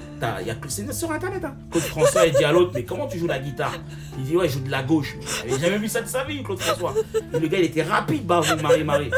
Il 0.41 0.47
y 0.47 0.49
a 0.51 0.55
que- 0.55 0.69
C'est 0.69 0.91
sur 0.93 1.11
internet. 1.11 1.43
Hein. 1.45 1.55
Claude 1.71 1.83
François, 1.83 2.25
il 2.27 2.33
dit 2.33 2.43
à 2.43 2.51
l'autre, 2.51 2.71
mais 2.73 2.83
comment 2.83 3.07
tu 3.07 3.17
joues 3.19 3.27
la 3.27 3.39
guitare? 3.39 3.73
Il 4.17 4.23
dit, 4.25 4.35
ouais, 4.35 4.47
je 4.47 4.53
joue 4.53 4.59
de 4.63 4.71
la 4.71 4.83
gauche. 4.83 5.15
Il 5.45 5.53
avait 5.53 5.61
jamais 5.63 5.77
vu 5.77 5.87
ça 5.87 6.01
de 6.01 6.07
sa 6.07 6.23
vie, 6.23 6.43
Claude 6.43 6.59
François. 6.59 6.93
Et 7.33 7.39
le 7.39 7.47
gars, 7.47 7.59
il 7.59 7.65
était 7.65 7.83
rapide, 7.83 8.25
bah, 8.25 8.39
vous, 8.41 8.61
Marie 8.61 8.83
Marie. 8.83 9.11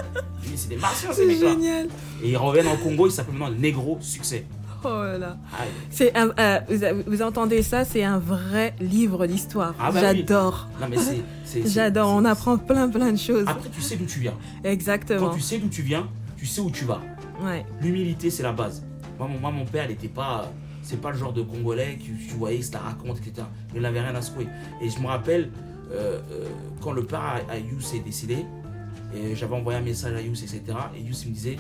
Je 0.44 0.50
dis, 0.50 0.58
c'est 0.58 0.70
des 0.70 0.78
martiens, 0.78 1.12
ces 1.12 1.22
C'est 1.22 1.28
mecs-là. 1.28 1.50
génial. 1.52 1.88
Et 2.24 2.30
ils 2.32 2.38
reviennent 2.38 2.68
en 2.68 2.78
Congo, 2.78 3.08
ils 3.08 3.12
s'appellent 3.12 3.36
maintenant 3.36 3.56
Négro 3.58 3.98
Succès. 4.02 4.46
Oh 4.88 4.90
là 5.04 5.18
là. 5.18 5.38
C'est 5.90 6.16
un- 6.16 6.32
euh, 6.38 6.60
vous, 6.70 7.12
vous 7.14 7.22
entendez 7.24 7.64
ça, 7.64 7.86
c'est 7.86 8.04
un 8.04 8.20
vrai 8.20 8.76
livre 8.80 9.26
d'histoire. 9.26 9.74
Ah 9.80 9.92
bah. 9.92 10.00
J'adore. 10.02 10.68
J'adore. 11.66 12.10
On 12.10 12.24
apprend 12.26 12.58
plein 12.58 12.88
plein 12.90 13.12
de 13.12 13.18
choses. 13.18 13.46
Après, 13.48 13.70
tu 13.70 13.82
sais 13.82 13.96
d'où 13.96 14.06
tu 14.06 14.20
viens. 14.20 14.34
Exactement. 14.64 15.30
Quand 15.30 15.34
tu 15.36 15.42
sais 15.42 15.58
d'où 15.58 15.70
tu 15.70 15.82
viens, 15.82 16.08
tu 16.38 16.46
sais 16.46 16.62
où 16.62 16.70
tu 16.70 16.86
vas. 16.86 17.02
Ouais. 17.44 17.66
L'humilité, 17.82 18.30
c'est 18.30 18.44
la 18.44 18.52
base. 18.52 18.84
Moi, 19.18 19.28
mon, 19.28 19.40
moi, 19.40 19.50
mon 19.52 19.66
père, 19.66 19.86
il 19.86 19.90
n'était 19.90 20.08
pas. 20.08 20.52
C'est 20.86 21.02
pas 21.02 21.12
le 21.12 21.18
genre 21.18 21.34
de 21.34 21.42
Congolais 21.42 21.98
que 21.98 22.04
tu 22.04 22.36
voyais, 22.38 22.62
se 22.62 22.72
la 22.72 22.80
raconte, 22.80 23.18
etc. 23.18 23.48
Il 23.74 23.82
n'avait 23.82 24.02
rien 24.02 24.14
à 24.16 24.22
secouer. 24.22 24.48
Et 24.82 24.90
je 24.90 25.00
me 25.00 25.08
rappelle, 25.08 25.50
euh, 25.92 26.20
euh, 26.32 26.48
quand 26.82 26.92
le 26.92 27.04
père 27.04 27.42
à, 27.50 27.58
Yous 27.58 27.96
est 27.96 28.00
décédé, 28.00 28.46
et 29.16 29.36
j'avais 29.36 29.56
envoyé 29.56 29.80
un 29.80 29.82
message 29.82 30.14
à 30.14 30.22
Yous, 30.22 30.36
etc. 30.44 30.62
Et 30.96 31.02
Yous, 31.02 31.16
il 31.24 31.30
me 31.30 31.34
disait. 31.34 31.58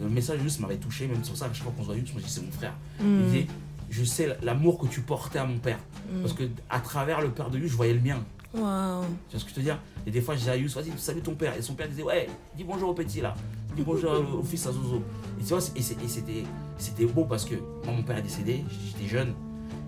Le 0.00 0.08
message 0.08 0.38
de 0.38 0.44
Yous 0.44 0.60
m'avait 0.60 0.76
touché, 0.76 1.06
même 1.06 1.22
sur 1.24 1.36
ça, 1.36 1.48
chaque 1.52 1.62
fois 1.62 1.72
qu'on 1.76 1.82
se 1.82 1.86
voit 1.86 1.96
Yous, 1.96 2.04
moi 2.12 2.20
je 2.20 2.26
dis 2.26 2.30
c'est 2.32 2.44
mon 2.44 2.50
frère. 2.52 2.74
Il 3.00 3.06
Mm. 3.06 3.22
disait 3.24 3.46
je 3.90 4.04
sais 4.04 4.36
l'amour 4.42 4.78
que 4.78 4.86
tu 4.86 5.00
portais 5.00 5.38
à 5.38 5.44
mon 5.46 5.58
père. 5.58 5.78
Mm. 6.12 6.20
Parce 6.22 6.34
que 6.34 6.44
à 6.68 6.80
travers 6.80 7.20
le 7.20 7.30
père 7.30 7.50
de 7.50 7.58
lui, 7.58 7.68
je 7.68 7.76
voyais 7.76 7.94
le 7.94 8.00
mien. 8.00 8.18
Waouh. 8.54 9.04
Tu 9.28 9.36
vois 9.36 9.40
ce 9.40 9.44
que 9.44 9.50
je 9.50 9.54
te 9.54 9.60
dis 9.60 9.70
Et 10.06 10.10
des 10.10 10.20
fois, 10.20 10.34
je 10.34 10.40
disais 10.40 10.50
à 10.50 10.56
Yous, 10.56 10.70
vas-y, 10.70 10.90
salue 10.96 11.20
ton 11.20 11.34
père. 11.34 11.56
Et 11.56 11.62
son 11.62 11.74
père 11.74 11.88
disait, 11.88 12.02
ouais, 12.02 12.28
dis 12.56 12.64
bonjour 12.64 12.90
au 12.90 12.94
petit 12.94 13.20
là. 13.20 13.34
Dis 13.76 13.82
bonjour 13.82 14.12
au 14.38 14.42
fils 14.42 14.66
à 14.66 14.72
Zozo. 14.72 15.02
Et 15.40 15.44
tu 15.44 15.48
vois, 15.48 15.58
et 15.58 15.82
c'était, 15.82 16.44
c'était 16.78 17.06
beau 17.06 17.24
parce 17.24 17.44
que 17.44 17.54
moi, 17.84 17.94
mon 17.94 18.02
père 18.02 18.16
est 18.18 18.22
décédé, 18.22 18.64
j'étais 18.86 19.08
jeune. 19.08 19.34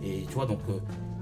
Et 0.02 0.24
tu 0.28 0.34
vois, 0.34 0.46
donc, 0.46 0.60
euh, 0.68 0.78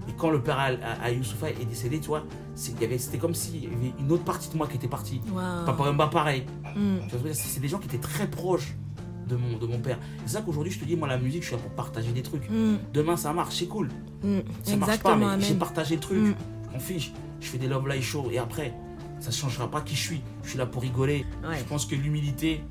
et 0.09 0.12
quand 0.16 0.31
le 0.31 0.42
père 0.42 0.59
à, 0.59 1.11
Youssoufa 1.11 1.51
est 1.51 1.64
décédé, 1.64 2.01
tu 2.01 2.09
vois, 2.09 2.24
c'était 2.55 3.18
comme 3.18 3.35
s'il 3.35 3.64
y 3.64 3.66
avait 3.66 3.92
une 3.98 4.11
autre 4.11 4.24
partie 4.24 4.51
de 4.51 4.57
moi 4.57 4.66
qui 4.66 4.77
était 4.77 4.88
partie. 4.88 5.20
Wow. 5.31 5.66
Papa 5.66 5.92
Mba, 5.92 6.07
pareil. 6.09 6.44
Mm. 6.74 6.96
C'est 7.33 7.61
des 7.61 7.68
gens 7.68 7.79
qui 7.79 7.87
étaient 7.87 7.98
très 7.98 8.27
proches 8.27 8.74
de 9.29 9.37
mon, 9.37 9.59
de 9.59 9.66
mon 9.66 9.79
père. 9.79 9.98
C'est 10.24 10.33
ça 10.35 10.42
qu'aujourd'hui, 10.42 10.72
je 10.72 10.81
te 10.81 10.85
dis, 10.85 10.96
moi, 10.96 11.09
la 11.09 11.18
musique, 11.18 11.42
je 11.42 11.48
suis 11.48 11.57
là 11.57 11.62
pour 11.62 11.72
partager 11.72 12.11
des 12.12 12.22
trucs. 12.22 12.48
Mm. 12.48 12.77
Demain, 12.94 13.16
ça 13.16 13.33
marche, 13.33 13.57
c'est 13.57 13.66
cool. 13.66 13.90
Mm. 14.22 14.38
Ça 14.62 14.77
marche 14.77 14.98
pas, 14.98 15.14
mais 15.14 15.40
j'ai 15.40 15.55
partagé 15.55 15.94
le 15.94 16.01
truc. 16.01 16.37
M'en 16.72 16.79
fiche. 16.79 17.12
Je 17.40 17.46
fais 17.48 17.59
des 17.59 17.68
love 17.68 17.88
live 17.88 18.03
shows 18.03 18.29
et 18.33 18.38
après, 18.38 18.72
ça 19.20 19.31
ne 19.31 19.35
changera 19.35 19.70
pas 19.70 19.81
qui 19.81 19.94
je 19.94 20.03
suis. 20.03 20.22
Je 20.42 20.51
suis 20.51 20.59
là 20.59 20.66
pour 20.66 20.83
rigoler. 20.83 21.24
Je 21.57 21.64
pense 21.64 21.87
que 21.87 21.94
l'humilité, 21.94 22.62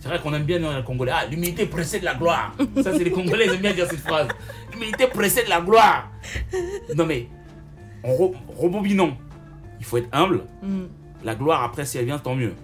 c'est 0.00 0.08
vrai 0.08 0.20
qu'on 0.20 0.34
aime 0.34 0.44
bien 0.44 0.58
les 0.58 0.84
Congolais. 0.84 1.12
Ah, 1.14 1.26
l'humilité 1.26 1.66
précède 1.66 2.02
la 2.02 2.14
gloire. 2.14 2.54
Ça, 2.82 2.92
c'est 2.92 3.04
les 3.04 3.10
Congolais, 3.10 3.46
ils 3.46 3.54
aiment 3.54 3.60
bien 3.60 3.72
dire 3.72 3.86
cette 3.88 4.00
phrase. 4.00 4.28
L'humilité 4.72 5.06
précède 5.06 5.48
la 5.48 5.60
gloire. 5.60 6.10
Non, 6.94 7.06
mais, 7.06 7.28
en. 8.02 8.32
Il 9.80 9.84
faut 9.86 9.96
être 9.98 10.08
humble. 10.12 10.44
Mm. 10.62 10.84
La 11.24 11.34
gloire, 11.34 11.62
après, 11.62 11.84
si 11.84 11.98
elle 11.98 12.06
vient, 12.06 12.18
tant 12.18 12.34
mieux. 12.34 12.54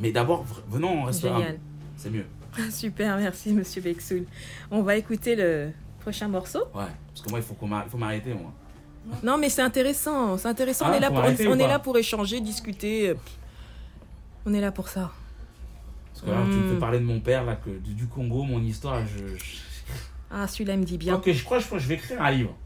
Mais 0.00 0.10
d'abord, 0.10 0.44
venons, 0.68 1.02
on 1.02 1.04
reste 1.04 1.24
humble. 1.24 1.58
C'est 1.96 2.10
mieux. 2.10 2.26
Super, 2.70 3.16
merci, 3.16 3.52
monsieur 3.52 3.82
Bexoul. 3.82 4.24
On 4.70 4.82
va 4.82 4.96
écouter 4.96 5.34
le 5.36 5.70
prochain 6.00 6.28
morceau. 6.28 6.60
Ouais, 6.74 6.84
parce 7.08 7.22
que 7.22 7.30
moi, 7.30 7.40
il 7.40 7.90
faut 7.90 7.98
m'arrêter, 7.98 8.34
moi. 8.34 8.52
Non, 9.22 9.38
mais 9.38 9.48
c'est 9.48 9.62
intéressant. 9.62 10.38
C'est 10.38 10.48
intéressant. 10.48 10.86
on, 10.86 10.92
ah, 10.92 10.96
est 10.96 11.00
là 11.00 11.10
pour, 11.10 11.18
on 11.18 11.58
est 11.58 11.68
là 11.68 11.78
pour 11.78 11.96
échanger, 11.98 12.40
discuter. 12.40 13.14
On 14.46 14.54
est 14.54 14.60
là 14.60 14.72
pour 14.72 14.88
ça. 14.88 15.10
Parce 16.12 16.24
que 16.24 16.30
là, 16.30 16.42
tu 16.44 16.56
me 16.56 16.68
fais 16.68 16.76
hmm. 16.76 16.80
parler 16.80 16.98
de 17.00 17.04
mon 17.04 17.20
père, 17.20 17.44
là, 17.44 17.56
que, 17.56 17.70
du 17.70 18.06
Congo, 18.06 18.42
mon 18.44 18.62
histoire. 18.62 19.00
Je, 19.06 19.24
Ah, 20.30 20.46
celui-là 20.46 20.76
me 20.76 20.84
dit 20.84 20.98
bien. 20.98 21.14
Ok, 21.14 21.30
je 21.30 21.44
crois, 21.44 21.58
je 21.58 21.66
crois 21.66 21.78
que 21.78 21.84
je 21.84 21.88
vais 21.88 21.94
écrire 21.94 22.20
un 22.22 22.30
livre. 22.30 22.56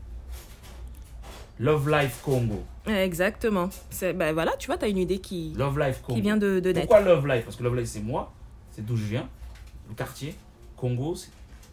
Love 1.60 1.90
Life 1.90 2.20
Congo. 2.22 2.64
Exactement. 2.86 3.68
Ben 4.14 4.32
voilà, 4.32 4.52
tu 4.58 4.66
vois, 4.68 4.78
tu 4.78 4.84
as 4.84 4.88
une 4.88 4.98
idée 4.98 5.18
qui, 5.18 5.54
Love 5.56 5.78
Life 5.78 6.00
Congo. 6.02 6.14
qui 6.14 6.20
vient 6.20 6.36
de, 6.36 6.60
de 6.60 6.72
Pourquoi 6.72 7.00
Love 7.00 7.26
Life? 7.26 7.44
Parce 7.44 7.56
que 7.56 7.64
Love 7.64 7.76
Life, 7.76 7.88
c'est 7.88 8.00
moi, 8.00 8.32
c'est 8.70 8.84
d'où 8.84 8.96
je 8.96 9.04
viens, 9.04 9.28
le 9.88 9.94
quartier. 9.94 10.34
Congo, 10.76 11.16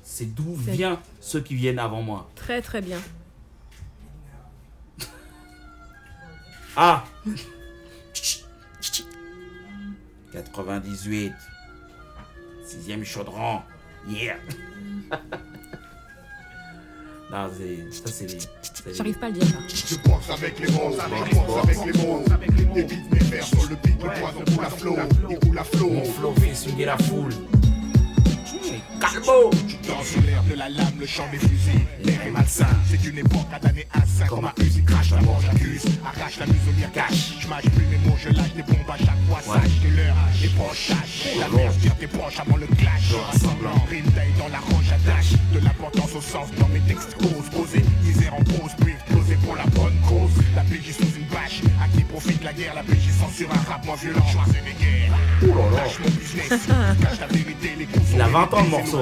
c'est 0.01 0.33
d'où 0.33 0.55
viennent 0.55 0.97
ceux 1.19 1.41
qui 1.41 1.53
viennent 1.55 1.77
avant 1.77 2.01
moi. 2.01 2.27
Très, 2.35 2.61
très 2.61 2.81
bien. 2.81 2.97
Ah 6.75 7.03
98. 10.33 11.31
Sixième 12.65 13.03
chaudron. 13.05 13.61
Yeah 14.07 14.35
Non, 17.31 17.49
c'est. 17.57 17.91
Ça, 17.91 18.03
c'est 18.11 18.27
les. 18.27 18.37
J'arrive 18.93 19.17
pas 19.17 19.27
à 19.27 19.29
le 19.29 19.35
dire. 19.39 19.47
Je 19.67 19.95
pense 19.95 20.29
avec 20.29 20.59
les 20.59 20.67
mots, 20.71 20.93
avec 20.99 21.25
les 21.31 21.93
mots, 21.93 22.23
avec 22.31 22.55
les 22.55 22.65
mots. 22.65 22.75
Beats, 22.75 22.95
mes 23.11 23.19
vers 23.19 23.45
sur 23.45 23.67
le 23.69 23.75
beat, 23.77 24.03
le 24.03 24.09
poison 24.19 24.43
coule 24.55 24.65
à 24.65 24.69
flot. 24.69 24.97
Il 25.29 25.39
coule 25.39 25.57
à 25.57 25.63
flot. 25.63 25.89
Mon 25.89 26.05
flow 26.05 26.33
fait 26.35 26.53
swinguer 26.53 26.85
la 26.85 26.97
foule. 26.97 27.33
Calmo 28.99 29.49
Dans 29.87 30.03
sous 30.03 30.21
l'air 30.21 30.43
de 30.49 30.55
la 30.55 30.69
lame, 30.69 30.99
le 30.99 31.05
chant 31.05 31.27
des 31.31 31.37
fusils 31.37 31.85
L'air 32.03 32.21
est 32.25 32.31
malsain, 32.31 32.67
c'est 32.89 33.03
une 33.07 33.17
époque 33.17 33.47
à 33.53 33.59
damner 33.59 33.87
un 33.93 34.05
sein 34.05 34.27
Comme 34.27 34.41
ma 34.41 34.53
musique 34.57 34.85
crache 34.85 35.11
la 35.11 35.21
mort, 35.21 35.39
j'accuse 35.41 35.85
Arrache 36.05 36.39
la 36.39 36.45
muselière, 36.45 36.91
cache. 36.91 37.35
Je 37.39 37.47
mâche 37.47 37.63
plus 37.63 37.85
mes 37.85 37.97
mots, 38.07 38.15
je 38.17 38.29
lâche 38.29 38.53
des 38.55 38.63
bombes 38.63 38.89
à 38.89 38.97
chaque 38.97 39.21
fois. 39.27 39.41
Sache 39.41 39.81
que 39.81 39.95
l'heure 39.95 40.15
est 40.43 40.55
proche, 40.55 40.91
La 41.39 41.49
merde 41.49 41.73
tire 41.81 41.95
tes 41.97 42.07
proches 42.07 42.39
avant 42.39 42.57
le 42.57 42.67
clash. 42.67 43.13
Rassemblant, 43.31 43.85
rime 43.89 44.05
dans 44.37 44.47
la 44.49 44.59
roche, 44.59 44.91
attache 44.91 45.33
De 45.53 45.59
l'importance 45.59 46.13
au 46.15 46.21
sens 46.21 46.47
dans 46.59 46.67
mes 46.67 46.79
textes 46.81 47.15
cause 47.15 47.49
Poser, 47.51 47.83
misère 48.03 48.33
en 48.35 48.43
pause, 48.43 48.71
puis 48.79 48.93
exploser 48.93 49.35
pour 49.43 49.55
la 49.55 49.65
bonne 49.65 49.97
cause. 50.07 50.31
La 50.55 50.63
sous 50.63 51.14
bâche, 51.35 51.61
à 51.83 51.87
qui 51.95 52.03
profite 52.03 52.43
la 52.43 52.53
guerre 52.53 52.73
La 52.75 52.83
PJ 52.83 53.11
censure 53.19 53.49
un 53.51 53.69
rap 53.69 53.85
moins 53.85 53.95
violent. 53.95 54.25
Guerres, 54.79 55.71
lâche 55.75 55.99
mon 55.99 56.09
business. 56.09 56.49
Cache 56.49 57.19
la 57.19 57.27
vérité, 57.27 57.69
les 57.77 57.85
coups 57.85 58.05
Il 58.13 58.21
a 58.21 58.27
20 58.27 58.53
ans 58.53 58.63
le 58.63 58.69
morceau 58.69 59.01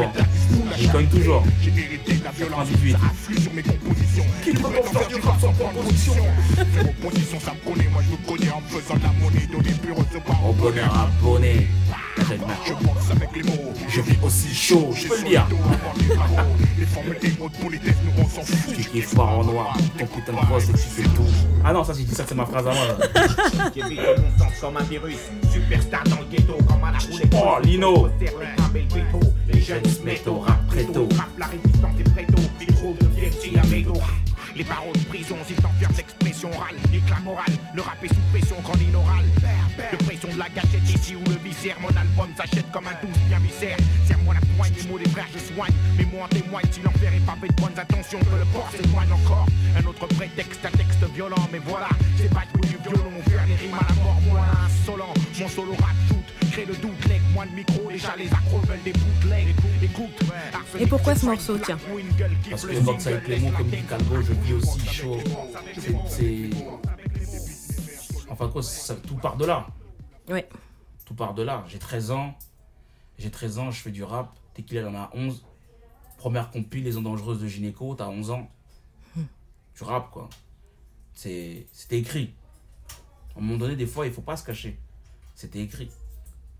il 0.80 0.92
cogne 0.92 1.08
toujours. 1.08 1.44
J'ai 1.62 1.70
hérité 1.70 2.14
de 2.14 2.24
la 2.24 2.32
violence, 2.32 2.68
ça 2.68 2.98
afflue 3.10 3.42
sur 3.42 3.54
mes 3.54 3.64
compositions. 3.64 4.26
Qui 4.44 4.52
peut 4.52 4.62
faire 4.62 5.08
du 5.08 5.16
rap 5.16 5.40
sans 5.40 5.54
proposition 5.54 6.14
Faire 6.74 6.90
opposition, 6.90 7.40
ça 7.40 7.54
me 7.54 7.72
connaît, 7.72 7.90
moi 7.90 8.02
je 8.06 8.12
me 8.12 8.38
connais 8.38 8.52
en 8.52 8.62
faisant 8.68 9.00
la 9.02 9.12
monnaie, 9.22 9.48
donner 9.48 9.76
plus 9.82 9.92
recevoir. 9.92 10.50
Au 10.50 10.54
bonheur 10.54 10.92
abonné. 10.96 11.68
Je 12.66 12.74
boxe 12.74 13.12
avec 13.12 13.30
les 13.36 13.44
mots, 13.44 13.74
je 13.90 14.02
vis 14.02 14.18
aussi 14.24 14.54
chaud, 14.54 14.92
je 14.96 15.08
peux 15.08 15.18
le 15.18 15.28
dire. 15.28 15.46
Les 16.80 16.86
formules 16.86 17.18
émotes 17.22 17.52
pour 17.60 17.70
les 17.70 17.80
tests, 17.80 17.98
nous 18.06 18.24
on 18.24 18.28
s'en 18.28 18.42
fout. 18.42 18.76
Tu 18.76 19.18
en 19.20 19.44
noir, 19.44 19.76
ton 19.98 20.06
putain 20.06 20.32
de 20.32 20.38
et 20.38 20.74
tu 20.74 20.78
fais 20.78 21.04
tout. 21.04 21.26
Ah 21.66 21.74
non, 21.74 21.84
ça 21.84 21.94
c'est 21.94 22.16
ça, 22.16 22.24
c'est 22.28 22.36
ma 22.36 22.46
phrase 22.46 22.68
à 22.68 22.74
moi. 22.74 23.70
Qui 23.74 23.82
vit 23.82 23.98
mon 23.98 24.38
sens 24.38 24.60
comme 24.62 24.78
un 24.78 24.84
virus, 24.84 25.18
superstar 25.52 26.04
dans 26.06 26.20
le 26.20 26.26
ghetto, 26.32 26.58
comme 26.68 26.84
à 26.84 26.92
la 26.92 27.00
roulette. 27.00 27.34
Oh, 27.36 27.60
Lino. 27.64 28.10
Les 29.48 29.62
jeunes 29.62 29.86
se 29.86 30.02
mettent 30.04 30.28
au 30.28 30.40
rap 30.40 30.66
préto. 30.68 31.08
Rap 31.18 31.30
la 31.38 31.48
résistance 31.48 32.00
est 32.00 32.10
préto, 32.14 32.42
micro 32.60 32.96
de 33.00 33.08
fierté 33.20 33.60
à 33.60 33.66
médo. 33.68 33.94
Les 34.56 34.64
paroles 34.64 34.94
de 34.94 35.06
prison, 35.06 35.36
s'ils 35.48 35.56
t'enferment 35.56 35.96
d'expression 35.96 36.50
orale, 36.54 36.76
l'éclat 36.92 37.20
moral, 37.24 37.50
le 37.74 37.82
rap 37.82 37.98
est 38.04 38.08
sous 38.08 38.22
pression 38.32 38.56
quand 38.64 38.78
oral. 38.96 39.26
De 39.92 39.98
pression 40.06 40.30
de 40.30 40.38
la 40.38 40.48
gâchette 40.50 40.88
ici 40.88 41.16
ou 41.16 41.24
le 41.28 41.38
viscère, 41.44 41.76
mon 41.82 41.90
album 41.90 42.30
s'achète 42.38 42.70
comme 42.72 42.86
un 42.86 42.94
douce 43.02 43.18
bien 43.28 43.40
viscère. 43.40 43.78
Serre-moi 44.06 44.36
la 44.36 44.42
poigne, 44.56 44.72
les 44.78 44.88
mots 44.88 45.00
des 45.00 45.10
frères 45.10 45.28
je 45.34 45.40
soigne. 45.40 45.74
Mais 45.98 46.06
moi 46.06 46.26
en 46.26 46.28
témoigne, 46.28 46.66
si 46.70 46.82
l'enfer 46.82 47.12
est 47.14 47.26
pas 47.26 47.34
de 47.42 47.54
bonnes 47.60 47.78
intentions, 47.78 48.20
que 48.20 48.38
le 48.38 48.46
port 48.54 48.70
s'éloigne 48.70 49.12
encore. 49.12 49.48
Un 49.76 49.86
autre 49.88 50.06
prétexte, 50.06 50.64
un 50.64 50.78
texte 50.78 51.04
violent, 51.16 51.50
mais 51.52 51.60
voilà, 51.66 51.90
c'est 52.18 52.30
pas 52.30 52.46
du 52.62 52.78
violon, 52.78 53.12
faire 53.26 53.46
les 53.48 53.56
rimes 53.56 53.74
à 53.74 53.88
la 53.90 53.96
mort, 54.04 54.22
moi 54.30 54.46
insolent. 54.66 55.14
Mon 55.40 55.48
solo 55.50 55.74
rap 55.82 55.98
crée 56.54 56.66
le 56.66 56.76
doute, 56.76 57.06
leg, 57.08 57.22
moins 57.34 57.48
de 57.48 57.52
micro, 57.52 57.90
déjà 57.90 58.16
les 58.16 58.32
accros 58.32 58.60
veulent 58.60 58.84
des 58.84 58.94
bootlegs. 58.94 59.56
Écoute, 59.82 60.24
Et 60.80 60.86
pourquoi 60.86 61.16
ce 61.16 61.26
morceau, 61.26 61.58
tiens 61.58 61.80
Parce 62.50 62.66
que 62.66 62.80
Box 62.80 63.08
avec 63.08 63.28
les 63.28 63.40
mots 63.40 63.52
comme 63.58 63.70
dit 63.70 63.82
Calvo, 63.90 64.22
je 64.22 64.34
vis 64.34 64.54
aussi 64.54 64.80
chaud. 64.86 65.18
C'est. 66.08 66.50
Enfin, 68.30 68.50
quoi, 68.50 68.62
ça, 68.62 68.96
tout 68.96 69.16
part 69.16 69.36
de 69.36 69.46
là. 69.46 69.66
Ouais. 70.30 70.48
Tout 71.06 71.16
part 71.16 71.34
de 71.34 71.42
là. 71.42 71.66
J'ai 71.68 71.80
13 71.80 72.12
ans. 72.12 72.36
J'ai 73.18 73.32
13 73.32 73.58
ans, 73.60 73.72
je 73.72 73.82
fais 73.82 73.92
du 73.92 74.04
rap. 74.04 74.36
Tequila 74.54 74.90
en 74.90 74.96
a 74.96 75.10
11. 75.14 75.44
Première 76.18 76.52
compil, 76.52 76.84
Les 76.84 76.98
ondes 76.98 77.06
dangereuses 77.06 77.42
de 77.42 77.48
Gynéco, 77.48 77.96
t'as 77.96 78.08
11 78.08 78.30
ans. 78.30 78.50
Tu 79.76 79.84
rap, 79.84 80.12
quoi. 80.12 80.30
C'était 81.16 81.66
écrit. 81.92 82.36
À 83.36 83.40
un 83.40 83.42
moment 83.42 83.58
donné, 83.58 83.76
des 83.76 83.88
fois, 83.88 84.06
il 84.06 84.14
faut 84.14 84.22
pas 84.22 84.38
se 84.38 84.46
cacher. 84.46 84.80
C'était 85.34 85.60
écrit. 85.60 85.90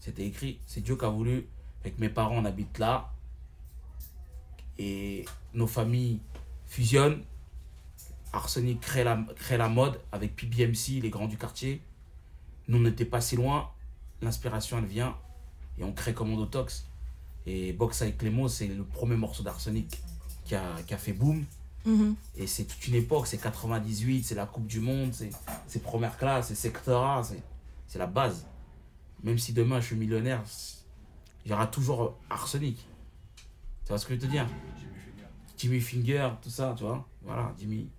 C'était 0.04 0.26
écrit. 0.26 0.60
C'est 0.68 0.82
Dieu 0.82 0.98
qui 0.98 1.06
a 1.06 1.10
voulu. 1.10 1.48
Avec 1.82 1.98
mes 1.98 2.10
parents, 2.10 2.36
on 2.36 2.44
habite 2.44 2.78
là. 2.78 3.14
Et 4.78 5.24
nos 5.54 5.68
familles 5.68 6.20
fusionnent. 6.66 7.24
Arsenic 8.34 8.82
crée 8.82 9.06
la, 9.06 9.24
crée 9.38 9.58
la 9.58 9.70
mode 9.70 10.02
avec 10.12 10.36
PBMC, 10.36 11.02
les 11.02 11.10
grands 11.10 11.28
du 11.28 11.38
quartier. 11.38 11.82
Nous, 12.68 12.80
on 12.80 12.82
n'était 12.82 13.06
pas 13.06 13.22
si 13.22 13.38
loin. 13.38 13.70
L'inspiration, 14.22 14.78
elle 14.78 14.88
vient. 14.88 15.16
Et 15.78 15.86
on 15.86 15.94
crée 15.94 16.14
Commando 16.14 16.48
Tox. 16.48 16.86
Et 17.46 17.72
Box 17.72 18.02
avec 18.02 18.18
Clément, 18.18 18.50
c'est 18.50 18.68
le 18.68 18.84
premier 18.84 19.16
morceau 19.16 19.42
d'Arsenic 19.42 20.02
qui 20.44 20.56
a, 20.56 20.82
qui 20.86 20.94
a 20.94 20.98
fait 20.98 21.14
boom. 21.14 21.46
Mhm. 21.86 22.16
Et 22.36 22.48
c'est 22.48 22.66
toute 22.66 22.86
une 22.88 22.96
époque, 22.96 23.28
c'est 23.28 23.38
98, 23.38 24.24
c'est 24.24 24.36
la 24.36 24.46
Coupe 24.46 24.68
du 24.68 24.80
Monde, 24.80 25.14
c'est 25.68 25.84
première 25.84 26.18
classe, 26.18 26.48
c'est 26.48 26.56
secteur 26.56 27.04
A, 27.04 27.24
c'est 27.88 28.00
la 28.00 28.08
base. 28.08 28.46
Même 29.24 29.38
si 29.38 29.54
demain 29.54 29.80
je 29.80 29.88
suis 29.88 29.96
millionnaire, 29.96 30.44
il 31.46 31.52
y 31.52 31.54
aura 31.54 31.68
toujours 31.68 32.18
Arsenic. 32.30 32.78
Tu 33.84 33.90
vois 33.90 33.98
ce 33.98 34.06
que 34.06 34.16
je 34.16 34.20
veux 34.20 34.28
te 34.28 34.32
dire? 34.32 34.48
Jimmy 35.58 35.80
Finger, 35.80 36.30
tout 36.42 36.50
ça, 36.50 36.74
tu 36.78 36.84
vois. 36.84 37.08
Voilà, 37.22 37.54
Jimmy. 37.58 37.90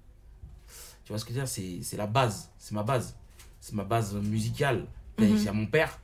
Tu 1.04 1.12
vois 1.12 1.18
ce 1.18 1.24
que 1.24 1.32
je 1.32 1.40
veux 1.40 1.44
dire? 1.44 1.82
C'est 1.84 1.96
la 1.96 2.06
base, 2.06 2.50
c'est 2.58 2.74
ma 2.74 2.82
base. 2.82 3.16
C'est 3.60 3.74
ma 3.74 3.84
base 3.84 4.14
musicale. 4.14 4.86
Il 5.18 5.42
y 5.42 5.48
a 5.48 5.52
mon 5.52 5.66
père, 5.66 5.98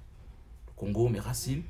le 0.67 0.73
Congo, 0.75 1.09
mes 1.09 1.21
racines. 1.21 1.63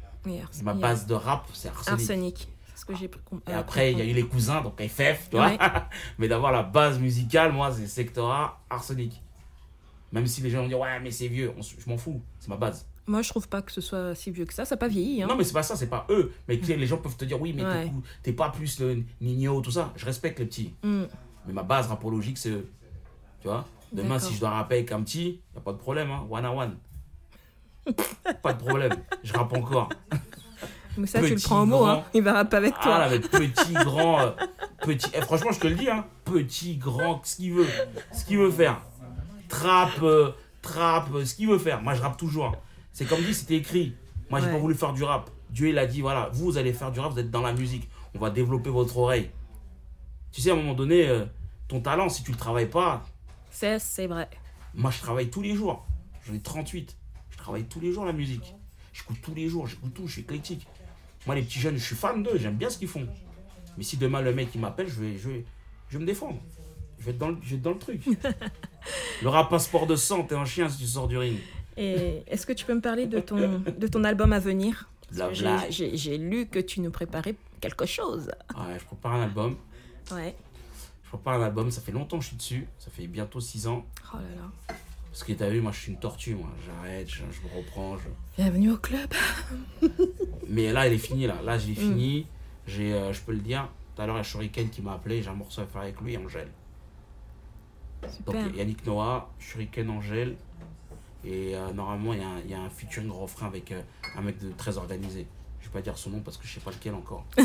ma 0.63 0.75
base 0.75 1.07
de 1.07 1.15
rap, 1.15 1.49
c'est 1.53 1.69
Arsenic. 1.69 2.01
Arsenic. 2.01 2.49
Ce 2.77 2.85
que 2.87 2.95
j'ai 2.97 3.11
Et 3.49 3.53
après, 3.53 3.93
il 3.93 3.99
y 3.99 4.01
a 4.01 4.05
eu 4.05 4.15
les 4.15 4.27
cousins, 4.27 4.63
donc 4.63 4.81
FF, 4.81 5.29
tu 5.29 5.37
vois. 5.37 5.53
mais 6.19 6.29
d'avoir 6.29 6.51
la 6.51 6.63
base 6.63 6.99
musicale, 6.99 7.53
moi, 7.53 7.71
c'est 7.73 8.19
A, 8.19 8.59
Arsenic. 8.71 9.21
Même 10.13 10.27
si 10.27 10.41
les 10.41 10.51
gens 10.51 10.63
vont 10.63 10.69
dire, 10.69 10.81
ouais, 10.81 10.99
mais 11.01 11.11
c'est 11.11 11.29
vieux, 11.29 11.53
je 11.61 11.89
m'en 11.89 11.99
fous, 11.99 12.23
c'est 12.39 12.49
ma 12.49 12.57
base. 12.57 12.87
Moi, 13.11 13.23
je 13.23 13.29
trouve 13.31 13.49
pas 13.49 13.61
que 13.61 13.73
ce 13.73 13.81
soit 13.81 14.15
si 14.15 14.31
vieux 14.31 14.45
que 14.45 14.55
ça. 14.55 14.65
Ça 14.65 14.77
n'a 14.77 14.79
pas 14.79 14.87
vieilli. 14.87 15.21
Hein. 15.21 15.27
Non, 15.27 15.35
mais 15.35 15.43
c'est 15.43 15.53
pas 15.53 15.65
ça, 15.65 15.75
c'est 15.75 15.89
pas 15.89 16.07
eux. 16.11 16.31
Mais 16.47 16.55
les 16.55 16.87
gens 16.87 16.99
peuvent 16.99 17.17
te 17.17 17.25
dire, 17.25 17.41
oui, 17.41 17.53
mais 17.53 17.65
Ouais. 17.65 17.93
t'es 18.23 18.33
pas 18.33 18.51
plus 18.51 18.79
le 18.79 19.03
Nino, 19.21 19.61
tout 19.61 19.73
ça. 19.73 19.93
Je 19.97 20.07
respecte 20.07 20.39
les 20.39 20.45
petits. 20.47 20.75
Mm. 20.85 21.03
Mais 21.47 21.53
ma 21.53 21.65
base 21.65 21.89
rapologique, 21.89 22.39
c'est 22.39 22.51
eux. 22.51 22.69
Tu 23.41 23.49
vois? 23.49 23.67
Demain, 23.93 24.21
si 24.21 24.33
je 24.35 24.39
dois 24.39 24.51
rapper 24.51 24.77
avec 24.77 24.93
un 24.93 25.03
petit, 25.03 25.41
y 25.55 25.59
a 25.59 25.61
pas 25.61 25.73
de 25.73 25.79
problème, 25.79 26.09
hein. 26.13 26.25
One 26.31 26.45
à 26.45 26.53
one. 26.55 26.77
pas 28.43 28.53
de 28.53 28.59
problème. 28.63 28.93
Je 29.25 29.33
rappe 29.33 29.53
encore. 29.55 29.89
Mais 30.97 31.09
ça, 31.09 31.21
tu 31.21 31.35
le 31.35 31.41
prends 31.41 31.63
au 31.63 31.67
mot. 31.67 31.85
Hein. 31.87 32.05
Il 32.15 32.23
va 32.23 32.35
rapper 32.35 32.59
avec 32.59 32.75
Ah 32.79 32.83
toi. 32.85 32.99
là, 32.99 33.09
mais 33.11 33.19
petit, 33.19 33.73
grand, 33.73 34.21
euh, 34.21 34.31
petit. 34.83 35.11
Eh, 35.15 35.21
franchement, 35.23 35.51
je 35.51 35.59
te 35.59 35.67
le 35.67 35.75
dis, 35.75 35.91
hein. 35.91 36.05
Petit, 36.25 36.77
grand, 36.77 37.21
ce 37.25 37.37
qu'il 37.37 37.55
veut. 37.55 37.67
Ce 38.13 38.25
qu'il 38.25 38.39
veut 38.39 38.51
faire. 38.53 38.81
Trap, 39.49 39.91
euh, 40.03 40.31
trap, 40.63 41.13
euh, 41.13 41.25
ce 41.25 41.35
qu'il 41.35 41.49
veut 41.49 41.59
faire. 41.59 41.83
Moi, 41.83 41.95
je 41.95 42.03
rappe 42.03 42.17
toujours. 42.17 42.55
C'est 42.93 43.07
comme 43.07 43.23
dit, 43.23 43.35
c'était 43.35 43.57
écrit. 43.57 43.95
Moi, 44.31 44.41
j'ai 44.41 44.47
Ouais. 44.47 44.53
pas 44.53 44.59
voulu 44.59 44.75
faire 44.75 44.93
du 44.93 45.03
rap. 45.05 45.31
Dieu, 45.51 45.69
il 45.69 45.79
a 45.79 45.87
dit, 45.87 46.01
voilà, 46.01 46.29
vous, 46.33 46.45
vous 46.47 46.59
allez 46.59 46.73
faire 46.73 46.93
du 46.93 47.01
rap, 47.01 47.13
vous 47.13 47.19
êtes 47.19 47.31
dans 47.31 47.41
la 47.43 47.53
musique. 47.53 47.89
On 48.15 48.19
va 48.19 48.31
développer 48.31 48.71
votre 48.71 48.97
oreille. 48.99 49.31
Tu 50.33 50.41
sais, 50.41 50.51
à 50.51 50.53
un 50.55 50.57
moment 50.57 50.75
donné, 50.75 51.09
euh, 51.09 51.25
ton 51.69 51.81
talent, 51.81 52.09
si 52.09 52.23
tu 52.23 52.31
le 52.31 52.37
travailles 52.37 52.69
pas, 52.71 53.05
C'est 53.51 53.79
c'est 53.79 54.07
vrai. 54.07 54.29
moi, 54.75 54.91
je 54.91 55.01
travaille 55.01 55.29
tous 55.31 55.43
les 55.43 55.55
jours. 55.55 55.85
J'en 56.27 56.35
ai 56.35 56.41
38. 56.41 56.97
Je 57.31 57.37
travaille 57.39 57.65
tous 57.65 57.81
les 57.81 57.93
jours 57.93 58.05
la 58.05 58.13
musique. 58.13 58.55
J'écoute 58.93 59.19
tous 59.23 59.35
les 59.35 59.49
jours, 59.49 59.67
j'écoute 59.67 59.95
tout, 59.95 60.07
je 60.07 60.13
suis 60.13 60.23
éclectique. 60.23 60.67
Moi, 61.27 61.35
les 61.35 61.43
petits 61.43 61.59
jeunes, 61.61 61.77
je 61.77 61.85
suis 61.85 61.97
fan 61.97 62.23
d'eux, 62.23 62.37
j'aime 62.37 62.57
bien 62.57 62.69
ce 62.71 62.79
qu'ils 62.79 62.89
font. 62.89 63.07
Mais 63.79 63.85
si 63.85 63.97
demain 63.97 64.21
le 64.21 64.35
mec 64.35 64.49
il 64.55 64.61
m'appelle, 64.61 64.89
je 64.89 65.01
vais, 65.01 65.17
je, 65.17 65.29
vais, 65.31 65.45
je 65.89 65.97
vais 65.97 66.03
me 66.03 66.07
défendre. 66.07 66.39
Je 66.99 67.05
vais 67.05 67.13
être 67.13 67.19
dans 67.19 67.29
le, 67.31 67.39
je 67.43 67.51
vais 67.51 67.57
être 67.57 67.63
dans 67.63 67.71
le 67.73 67.79
truc. 67.79 68.03
le 69.23 69.29
rap 69.29 69.49
passeport 69.49 69.87
de 69.87 69.97
sang, 69.97 70.25
t'es 70.25 70.35
un 70.35 70.45
chien 70.45 70.69
si 70.69 70.79
tu 70.79 70.87
sors 70.87 71.09
du 71.09 71.17
ring. 71.19 71.39
Et 71.77 72.23
est-ce 72.27 72.47
que 72.47 72.53
tu 72.53 72.65
peux 72.65 72.75
me 72.75 72.81
parler 72.81 73.07
de 73.07 73.21
ton, 73.21 73.63
de 73.67 73.87
ton 73.87 74.05
album 74.05 74.33
à 74.33 74.39
venir? 74.39 74.89
J'ai- 75.71 76.19
lu 76.19 76.47
que 76.47 76.59
tu 76.59 76.81
nous 76.81 76.91
préparais 76.91 77.35
quelque 77.61 77.87
chose. 77.87 78.31
Ouais, 78.57 78.79
je 78.79 78.85
prépare 78.85 79.15
un 79.15 79.23
album. 79.23 79.57
Ouais. 80.13 80.35
Je 81.05 81.09
prépare 81.09 81.41
un 81.41 81.45
album, 81.45 81.71
ça 81.71 81.81
fait 81.81 81.93
longtemps 81.93 82.19
que 82.19 82.23
je 82.25 82.29
suis 82.29 82.37
dessus. 82.37 82.67
Ça 82.79 82.91
fait 82.91 83.07
bientôt 83.07 83.41
6 83.41 83.67
ans. 83.67 83.85
Oh 84.15 84.17
là 84.17 84.43
là. 84.43 84.75
Parce 85.11 85.25
que 85.25 85.33
t'as 85.33 85.49
vu, 85.49 85.61
moi 85.61 85.73
je 85.73 85.81
suis 85.81 85.93
une 85.93 85.99
tortue, 85.99 86.35
moi. 86.37 86.49
J'arrête, 86.65 87.09
je, 87.09 87.17
je 87.31 87.41
me 87.49 87.57
reprends. 87.57 87.97
je- 87.99 88.43
Bienvenue 88.43 88.71
au 88.73 88.77
club. 88.77 89.13
Mais 90.49 90.73
là, 90.73 90.87
il 90.87 90.95
est 90.95 90.99
fini, 90.99 91.27
là. 91.27 91.37
Là, 91.43 91.59
j'ai 91.59 91.75
fini. 91.75 92.27
J'ai, 92.67 92.93
euh, 92.95 93.13
je 93.13 93.21
peux 93.23 93.33
le 93.33 93.39
dire. 93.41 93.69
Tout 93.97 94.03
à 94.03 94.07
l'heure, 94.07 94.15
il 94.17 94.19
y 94.19 94.21
a 94.21 94.25
Shuriken 94.25 94.71
qui 94.71 94.83
m'a 94.83 94.93
appelé. 94.95 95.23
J'ai 95.23 95.31
un 95.31 95.35
morceau 95.35 95.63
à 95.63 95.67
faire 95.67 95.83
avec 95.83 96.01
lui, 96.01 96.17
Angèle. 96.17 96.49
Donc. 98.25 98.35
Yannick 98.57 98.87
Noah, 98.87 99.29
Shuriken, 99.41 99.91
Angèle. 99.91 100.37
Et 101.25 101.55
euh, 101.55 101.73
normalement, 101.73 102.15
il 102.15 102.21
y, 102.21 102.23
a 102.23 102.29
un- 102.29 102.41
il 102.45 102.51
y 102.51 102.55
a 102.55 102.61
un 102.61 102.71
featuring 102.71 103.11
refrain 103.11 103.47
avec 103.47 103.73
euh, 103.73 103.81
un 104.17 104.23
mec 104.23 104.39
de 104.39 104.51
très 104.53 104.77
organisé. 104.79 105.27
Je 105.61 105.67
vais 105.67 105.73
pas 105.73 105.83
dire 105.83 105.97
son 105.99 106.11
nom 106.11 106.21
parce 106.21 106.37
que 106.39 106.47
je 106.47 106.55
sais 106.55 106.61
pas 106.61 106.71
lequel 106.71 106.95
encore. 106.95 107.25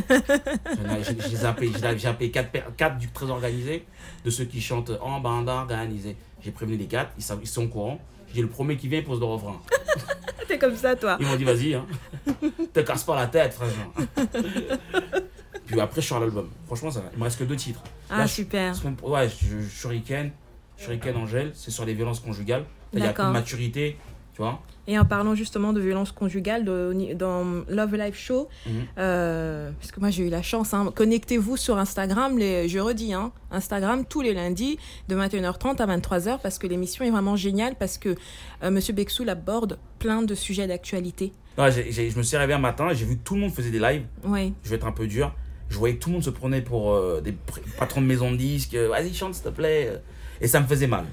J'ai 1.30 1.36
zappé, 1.36 1.70
appelé 2.06 2.32
4, 2.32 2.98
du 2.98 3.10
très 3.10 3.30
organisé, 3.30 3.86
de 4.24 4.30
ceux 4.30 4.46
qui 4.46 4.62
chantent 4.62 4.92
en 5.02 5.20
bande 5.20 5.50
organisée. 5.50 6.16
J'ai 6.42 6.52
prévenu 6.52 6.78
les 6.78 6.86
4, 6.88 7.12
ils, 7.18 7.24
savent- 7.24 7.40
ils 7.42 7.48
sont 7.48 7.66
au 7.66 7.68
courant. 7.68 8.00
J'ai 8.34 8.42
le 8.42 8.48
premier 8.48 8.78
qui 8.78 8.88
vient, 8.88 9.00
il 9.00 9.06
pose 9.06 9.20
le 9.20 9.26
refrain. 9.26 9.62
T'es 10.48 10.58
comme 10.58 10.76
ça, 10.76 10.96
toi. 10.96 11.18
Ils 11.20 11.26
m'ont 11.28 11.36
dit 11.36 11.44
vas-y, 11.44 11.74
hein. 11.74 11.86
te 12.74 12.80
casse 12.82 13.04
pas 13.04 13.16
la 13.16 13.28
tête, 13.28 13.54
frère. 13.54 13.70
Puis 15.66 15.80
après, 15.80 16.02
je 16.02 16.08
sors 16.08 16.20
l'album. 16.20 16.50
Franchement, 16.68 16.92
ça 16.92 17.02
va. 17.02 17.10
Il 17.14 17.20
me 17.20 17.24
reste 17.24 17.40
que 17.40 17.44
deux 17.44 17.56
titres. 17.56 17.82
Ah, 18.10 18.20
Là, 18.20 18.26
je- 18.28 18.34
super. 18.34 18.74
pro- 18.98 19.12
Ouais, 19.12 19.28
je, 19.30 19.62
je, 19.62 19.68
Shuriken, 19.70 20.32
Shuriken 20.78 21.16
Angèle, 21.18 21.52
c'est 21.56 21.72
sur 21.72 21.86
les 21.86 21.94
violences 21.94 22.20
conjugales. 22.20 22.66
Il 22.96 23.04
y 23.04 23.08
a 23.08 23.14
plus 23.14 23.24
de 23.24 23.30
maturité, 23.34 23.98
tu 24.34 24.42
vois. 24.42 24.62
Et 24.88 25.00
en 25.00 25.06
parlant 25.06 25.34
justement 25.34 25.74
de 25.74 25.82
violence 25.82 26.12
conjugale 26.12 26.64
de- 26.64 27.14
dans 27.16 27.44
Love 27.70 27.96
Live 27.96 28.14
Show, 28.16 28.48
Mhm. 28.68 28.74
euh, 29.00 29.72
parce 29.80 29.92
que 29.92 30.00
moi 30.00 30.12
j'ai 30.12 30.28
eu 30.28 30.30
la 30.30 30.44
chance, 30.44 30.76
hein, 30.76 30.92
connectez-vous 30.96 31.58
sur 31.58 31.78
Instagram, 31.80 32.38
les, 32.38 32.70
je 32.70 32.78
redis, 32.78 33.12
hein, 33.14 33.32
Instagram 33.50 34.06
tous 34.08 34.22
les 34.22 34.34
lundis 34.36 34.78
de 35.08 35.16
21h30 35.16 35.82
à 35.82 35.88
23h 35.88 36.40
parce 36.40 36.60
que 36.60 36.68
l'émission 36.68 37.04
est 37.04 37.10
vraiment 37.10 37.36
géniale 37.36 37.74
parce 37.80 37.98
que 37.98 38.16
euh, 38.64 38.70
Monsieur 38.70 38.94
Bexoul 38.94 39.28
aborde 39.30 39.80
plein 39.98 40.22
de 40.22 40.36
sujets 40.36 40.68
d'actualité. 40.68 41.32
Je 41.58 42.16
me 42.18 42.22
suis 42.24 42.38
réveillé 42.38 42.56
un 42.58 42.62
matin 42.62 42.90
j'ai 42.94 43.06
vu 43.06 43.18
que 43.18 43.24
tout 43.24 43.34
le 43.36 43.42
monde 43.42 43.52
faisait 43.54 43.72
des 43.72 43.80
lives. 43.80 44.04
Oui, 44.24 44.54
Je 44.64 44.70
vais 44.70 44.76
être 44.76 44.86
un 44.86 44.92
peu 44.92 45.08
dur. 45.08 45.34
Je 45.70 45.78
voyais 45.80 45.96
que 45.96 46.00
tout 46.04 46.10
le 46.10 46.14
monde 46.14 46.24
se 46.24 46.30
prenait 46.30 46.62
pour 46.62 46.94
euh, 46.94 47.22
des 47.22 47.34
patrons 47.80 48.02
de 48.02 48.06
maison 48.06 48.32
de 48.32 48.38
disques. 48.38 48.76
euh, 48.76 48.90
Vas-y, 48.90 49.16
chante, 49.16 49.34
s'il 49.34 49.46
te 49.46 49.50
plaît. 49.50 50.00
Et 50.42 50.48
ça 50.48 50.60
me 50.60 50.68
faisait 50.68 50.86
mal. 50.86 51.06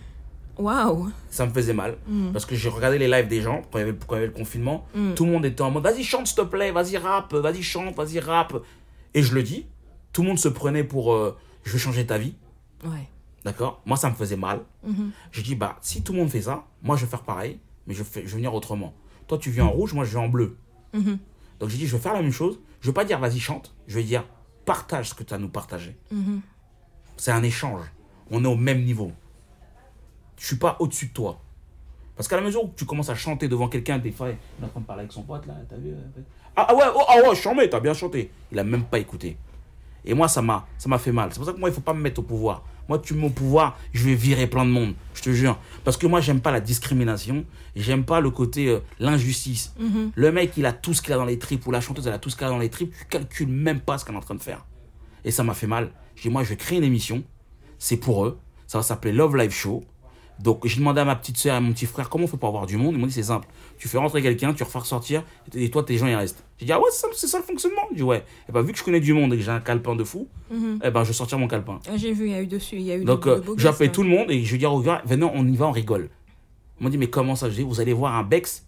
Waouh, 0.58 1.10
Ça 1.30 1.46
me 1.46 1.52
faisait 1.52 1.72
mal. 1.72 1.96
Mhm. 2.06 2.32
Parce 2.32 2.44
que 2.46 2.54
j'ai 2.54 2.68
regardé 2.68 2.98
les 2.98 3.08
lives 3.08 3.28
des 3.28 3.40
gens 3.40 3.62
quand 3.70 3.78
il 3.78 3.86
y 3.86 3.88
avait, 3.88 3.96
quand 4.06 4.14
il 4.16 4.18
y 4.20 4.22
avait 4.22 4.26
le 4.26 4.32
confinement. 4.32 4.86
Mhm. 4.94 5.14
Tout 5.14 5.24
le 5.24 5.32
monde 5.32 5.44
était 5.44 5.62
en 5.62 5.70
mode 5.70 5.82
Vas-y, 5.82 6.04
chante, 6.04 6.26
s'il 6.26 6.36
te 6.36 6.42
plaît. 6.42 6.70
Vas-y, 6.72 6.96
rappe. 6.96 7.34
Vas-y, 7.34 7.62
chante. 7.62 7.94
Vas-y, 7.96 8.20
rappe. 8.20 8.62
Et 9.14 9.22
je 9.22 9.34
le 9.34 9.42
dis. 9.42 9.66
Tout 10.12 10.22
le 10.22 10.28
monde 10.28 10.38
se 10.38 10.48
prenait 10.48 10.84
pour 10.84 11.14
euh, 11.14 11.36
Je 11.64 11.72
vais 11.72 11.78
changer 11.78 12.06
ta 12.06 12.18
vie. 12.18 12.34
ouais, 12.84 13.08
D'accord? 13.44 13.82
Moi, 13.86 13.96
ça 13.96 14.08
me 14.10 14.14
faisait 14.14 14.36
mal. 14.36 14.60
Mhm. 14.86 15.10
Je 15.32 15.42
dis, 15.42 15.54
bah, 15.54 15.78
si 15.80 16.02
tout 16.02 16.12
le 16.12 16.18
monde 16.18 16.28
fait 16.30 16.42
ça, 16.42 16.64
moi, 16.82 16.96
je 16.96 17.04
vais 17.04 17.10
faire 17.10 17.22
pareil, 17.22 17.58
mais 17.86 17.94
je, 17.94 18.02
fais, 18.04 18.20
je 18.22 18.26
vais 18.26 18.36
venir 18.36 18.54
autrement. 18.54 18.94
Toi, 19.26 19.38
tu 19.38 19.50
viens 19.50 19.64
en 19.64 19.70
rouge, 19.70 19.94
moi, 19.94 20.04
je 20.04 20.10
viens 20.10 20.20
en 20.20 20.28
bleu. 20.28 20.56
Mhm. 20.92 21.18
Donc, 21.58 21.68
j'ai 21.70 21.78
dit, 21.78 21.86
je 21.86 21.96
vais 21.96 22.02
faire 22.02 22.12
la 22.14 22.22
même 22.22 22.30
chose. 22.32 22.60
Je 22.80 22.88
vais 22.88 22.92
pas 22.92 23.04
dire, 23.04 23.18
vas-y, 23.18 23.40
chante. 23.40 23.74
Je 23.88 23.94
vais 23.98 24.04
dire, 24.04 24.24
partage 24.64 25.08
ce 25.10 25.14
que 25.14 25.22
tu 25.24 25.32
as 25.32 25.36
à 25.36 25.40
nous 25.40 25.48
partager. 25.48 25.96
Mhm. 26.12 26.40
C'est 27.16 27.30
un 27.32 27.42
échange. 27.42 27.84
On 28.30 28.44
est 28.44 28.48
au 28.48 28.56
même 28.56 28.84
niveau. 28.84 29.12
Je 30.42 30.48
suis 30.48 30.56
pas 30.56 30.76
au-dessus 30.80 31.06
de 31.06 31.12
toi. 31.12 31.40
Parce 32.16 32.26
qu'à 32.26 32.34
la 32.34 32.42
mesure 32.42 32.64
où 32.64 32.72
tu 32.76 32.84
commences 32.84 33.08
à 33.08 33.14
chanter 33.14 33.46
devant 33.46 33.68
quelqu'un, 33.68 33.98
des 33.98 34.10
fois, 34.10 34.28
il 34.28 34.32
est 34.32 34.66
en 34.66 34.68
train 34.68 34.80
de 34.80 34.86
parler 34.86 35.02
avec 35.02 35.12
son 35.12 35.22
pote, 35.22 35.46
là, 35.46 35.54
t'as 35.70 35.76
vu 35.76 35.90
euh, 35.90 36.20
Ah 36.56 36.66
ah 36.68 36.74
ouais, 36.74 36.82
oh, 36.92 37.02
ah 37.08 37.52
ouais, 37.54 37.68
t'as 37.68 37.78
bien 37.78 37.94
chanté. 37.94 38.28
Il 38.50 38.58
a 38.58 38.64
même 38.64 38.82
pas 38.82 38.98
écouté. 38.98 39.36
Et 40.04 40.14
moi, 40.14 40.26
ça 40.26 40.42
m'a, 40.42 40.66
ça 40.78 40.88
m'a 40.88 40.98
fait 40.98 41.12
mal. 41.12 41.28
C'est 41.30 41.38
pour 41.38 41.46
ça 41.46 41.52
que 41.52 41.60
moi, 41.60 41.68
il 41.68 41.72
faut 41.72 41.80
pas 41.80 41.94
me 41.94 42.00
mettre 42.00 42.18
au 42.18 42.24
pouvoir. 42.24 42.64
Moi, 42.88 42.98
tu 42.98 43.14
me 43.14 43.20
mets 43.20 43.26
au 43.26 43.30
pouvoir, 43.30 43.78
je 43.92 44.04
vais 44.04 44.16
virer 44.16 44.48
plein 44.48 44.64
de 44.64 44.70
monde. 44.70 44.94
Je 45.14 45.22
te 45.22 45.30
jure. 45.30 45.60
Parce 45.84 45.96
que 45.96 46.08
moi, 46.08 46.20
j'aime 46.20 46.40
pas 46.40 46.50
la 46.50 46.60
discrimination. 46.60 47.44
J'aime 47.76 48.04
pas 48.04 48.18
le 48.18 48.30
côté, 48.30 48.66
euh, 48.66 48.80
l'injustice. 48.98 49.76
Le 50.16 50.32
mec, 50.32 50.54
il 50.56 50.66
a 50.66 50.72
tout 50.72 50.92
ce 50.92 51.02
qu'il 51.02 51.12
a 51.12 51.16
dans 51.18 51.24
les 51.24 51.38
tripes, 51.38 51.64
ou 51.68 51.70
la 51.70 51.80
chanteuse, 51.80 52.08
elle 52.08 52.14
a 52.14 52.18
tout 52.18 52.30
ce 52.30 52.36
qu'elle 52.36 52.48
a 52.48 52.50
dans 52.50 52.58
les 52.58 52.68
tripes. 52.68 52.92
Tu 52.98 53.04
calcules 53.04 53.46
même 53.46 53.78
pas 53.78 53.96
ce 53.96 54.04
qu'elle 54.04 54.16
est 54.16 54.18
en 54.18 54.22
train 54.22 54.34
de 54.34 54.42
faire. 54.42 54.66
Et 55.24 55.30
ça 55.30 55.44
m'a 55.44 55.54
fait 55.54 55.68
mal. 55.68 55.92
J'ai 56.16 56.30
dit, 56.30 56.32
moi, 56.32 56.42
je 56.42 56.48
vais 56.48 56.56
créer 56.56 56.78
une 56.78 56.84
émission. 56.84 57.22
C'est 57.78 57.96
pour 57.96 58.26
eux. 58.26 58.40
Ça 58.66 58.78
va 58.78 58.82
s'appeler 58.82 59.12
Love 59.12 59.36
Live 59.36 59.52
Show. 59.52 59.84
Donc, 60.40 60.66
j'ai 60.66 60.78
demandé 60.78 61.00
à 61.00 61.04
ma 61.04 61.14
petite 61.14 61.36
soeur 61.36 61.54
et 61.54 61.56
à 61.56 61.60
mon 61.60 61.72
petit 61.72 61.86
frère 61.86 62.08
comment 62.08 62.24
on 62.24 62.26
fait 62.26 62.36
pour 62.36 62.48
avoir 62.48 62.66
du 62.66 62.76
monde? 62.76 62.94
Ils 62.94 62.98
m'ont 62.98 63.06
dit, 63.06 63.12
c'est 63.12 63.22
simple. 63.22 63.46
Tu 63.78 63.86
fais 63.88 63.98
rentrer 63.98 64.22
quelqu'un, 64.22 64.52
tu 64.54 64.62
refais 64.62 64.78
ressortir, 64.80 65.22
et 65.54 65.70
toi, 65.70 65.82
tes 65.84 65.96
gens, 65.98 66.06
ils 66.06 66.14
restent. 66.14 66.42
J'ai 66.58 66.66
dit, 66.66 66.72
ah 66.72 66.78
ouais, 66.80 66.86
c'est 66.90 67.00
ça, 67.02 67.08
c'est 67.14 67.26
ça 67.28 67.38
le 67.38 67.44
fonctionnement 67.44 67.82
J'ai 67.90 67.96
dit, 67.96 68.02
ouais. 68.02 68.24
Et 68.48 68.52
ben, 68.52 68.62
vu 68.62 68.72
que 68.72 68.78
je 68.78 68.82
connais 68.84 69.00
du 69.00 69.12
monde 69.12 69.32
et 69.34 69.36
que 69.36 69.42
j'ai 69.42 69.50
un 69.50 69.60
calepin 69.60 69.94
de 69.94 70.04
fou, 70.04 70.26
eh 70.52 70.90
ben, 70.90 71.02
je 71.04 71.08
vais 71.08 71.12
sortir 71.14 71.38
mon 71.38 71.46
calepin. 71.48 71.78
Ah, 71.88 71.96
j'ai 71.96 72.12
vu, 72.12 72.26
il 72.26 72.32
y 72.32 72.34
a 72.34 72.42
eu 72.42 72.46
dessus, 72.46 72.76
il 72.76 72.82
y 72.82 72.92
a 72.92 72.96
eu 72.96 73.04
Donc, 73.04 73.24
de, 73.24 73.30
euh, 73.30 73.40
de 73.40 73.54
guests, 73.54 73.92
tout 73.92 74.02
le 74.02 74.08
monde 74.08 74.30
et 74.30 74.42
je 74.44 74.56
dire 74.56 74.72
aux 74.72 74.80
gars, 74.80 75.02
venez, 75.04 75.24
on 75.32 75.46
y 75.46 75.56
va, 75.56 75.66
on 75.68 75.72
rigole. 75.72 76.08
Ils 76.80 76.84
m'ont 76.84 76.90
dit, 76.90 76.98
mais 76.98 77.08
comment 77.08 77.36
ça? 77.36 77.48
Je 77.48 77.54
dis, 77.56 77.62
vous 77.62 77.80
allez 77.80 77.92
voir 77.92 78.16
un 78.16 78.22
Bex 78.24 78.66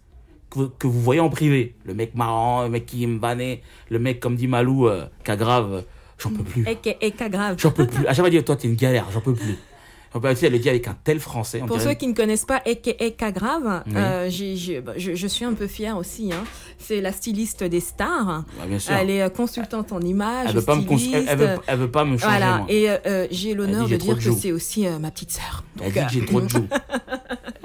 que, 0.49 0.59
vous- 0.59 0.69
que 0.69 0.87
vous 0.87 1.01
voyez 1.01 1.19
en 1.19 1.29
privé. 1.29 1.75
Le 1.83 1.93
mec 1.93 2.15
marrant, 2.15 2.63
le 2.63 2.69
mec 2.69 2.85
qui 2.85 3.03
aime 3.03 3.17
vanner, 3.17 3.61
le 3.89 3.99
mec, 3.99 4.19
comme 4.21 4.35
dit 4.35 4.47
Malou, 4.47 4.87
euh, 4.87 5.07
qui 5.25 5.35
grave, 5.35 5.73
euh, 5.73 5.81
j'en 6.17 6.29
peux 6.29 6.43
plus. 6.43 6.65
Et, 6.67 6.77
et, 7.05 7.11
grave. 7.11 7.55
J'en 7.59 7.71
peux 7.71 7.85
plus. 7.87 8.05
À 8.07 8.13
chaque 8.13 8.23
fois, 8.23 8.29
dit, 8.29 8.41
toi, 8.43 8.55
t'es 8.55 8.67
une 8.67 8.75
galère, 8.75 9.07
j'en 9.11 9.21
peux 9.21 9.33
plus. 9.33 9.55
En 10.15 10.21
fait, 10.21 10.43
elle 10.43 10.53
le 10.53 10.59
dit 10.59 10.69
avec 10.69 10.87
un 10.87 10.95
tel 11.03 11.19
français. 11.19 11.59
on 11.61 11.67
Pour 11.67 11.77
dirait- 11.77 11.89
ceux 11.91 11.95
qui 11.95 12.07
ne 12.07 12.13
connaissent 12.13 12.45
pas 12.45 12.61
Eka 12.65 13.31
Grave, 13.31 13.83
Oui. 13.85 13.93
euh, 13.97 14.81
bah, 14.81 14.93
je, 14.97 15.13
je 15.13 15.27
suis 15.27 15.43
un 15.45 15.53
peu 15.53 15.67
fière 15.67 15.97
aussi. 15.97 16.31
Hein. 16.33 16.43
C'est 16.79 17.01
la 17.01 17.11
styliste 17.11 17.63
des 17.65 17.81
stars. 17.81 18.45
Ouais, 18.61 18.67
bien 18.67 18.79
sûr. 18.79 18.93
Elle 18.95 19.09
est 19.09 19.21
euh, 19.21 19.29
consultante 19.29 19.91
en 19.91 19.99
images, 19.99 20.47
Elle 20.49 20.55
veut 20.55 20.61
pas 20.63 20.75
me 20.77 20.83
cons- 20.83 20.97
elle, 21.13 21.37
veut, 21.37 21.49
elle 21.67 21.77
veut 21.79 21.91
pas 21.91 22.05
me 22.05 22.17
changer. 22.17 22.27
voilà, 22.37 22.57
moi. 22.59 22.65
et 22.69 22.89
euh, 22.89 23.27
j'ai 23.29 23.53
l'honneur 23.53 23.89
de 23.89 23.95
dire 23.97 24.15
de 24.15 24.21
que 24.23 24.31
c'est 24.31 24.51
aussi 24.53 24.87
euh, 24.87 24.99
ma 24.99 25.11
petite 25.11 25.31
sœur. 25.31 25.63
Elle 25.83 25.91
dit 25.91 25.99
que 25.99 26.09
j'ai 26.09 26.25
trop 26.25 26.39
de 26.41 26.47
joues. 26.49 26.67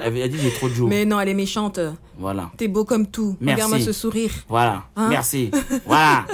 Elle 0.03 0.17
elle 0.19 0.31
dit 0.31 0.37
que 0.39 0.43
j'ai 0.43 0.51
trop 0.53 0.69
de 0.69 0.75
joues. 0.75 0.89
Mais 0.89 1.05
non, 1.05 1.21
elle 1.21 1.29
est 1.29 1.35
méchante. 1.35 1.79
Voilà. 2.19 2.51
T'es 2.57 2.67
beau 2.69 2.85
comme 2.85 3.07
tout. 3.07 3.37
Regarde-moi 3.41 3.79
ce 3.81 3.93
sourire. 3.93 4.33
Voilà. 4.49 4.85
Hein 4.97 5.09
Merci. 5.09 5.51
voilà. 5.87 6.27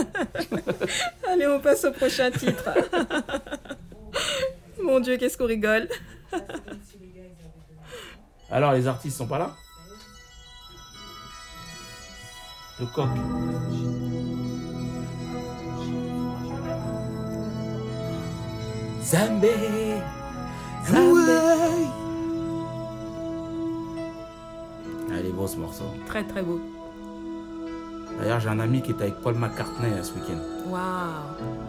Allez, 1.31 1.47
on 1.47 1.61
passe 1.61 1.85
au 1.85 1.93
prochain 1.93 2.31
titre. 2.31 2.71
Mon 4.87 5.01
Dieu, 5.01 5.17
qu'est-ce 5.17 5.37
qu'on 5.37 5.47
rigole. 5.47 5.89
Alors, 8.51 8.73
les 8.73 8.87
artistes 8.87 9.17
sont 9.17 9.27
pas 9.27 9.39
là? 9.39 9.51
Le 12.79 12.87
coq. 12.87 13.09
Zambé. 19.03 19.55
Zambé. 20.87 21.33
Allez, 25.13 25.33
beau 25.33 25.49
ce 25.49 25.57
morceau. 25.57 25.85
Très, 26.07 26.23
très 26.23 26.43
beau. 26.43 26.61
D'ailleurs, 28.21 28.39
j'ai 28.39 28.49
un 28.49 28.61
ami 28.61 28.83
qui 28.83 28.93
était 28.93 29.03
avec 29.03 29.17
Paul 29.17 29.35
McCartney 29.35 29.93
euh, 29.93 30.03
ce 30.03 30.13
week-end. 30.15 30.71
Waouh. 30.71 31.66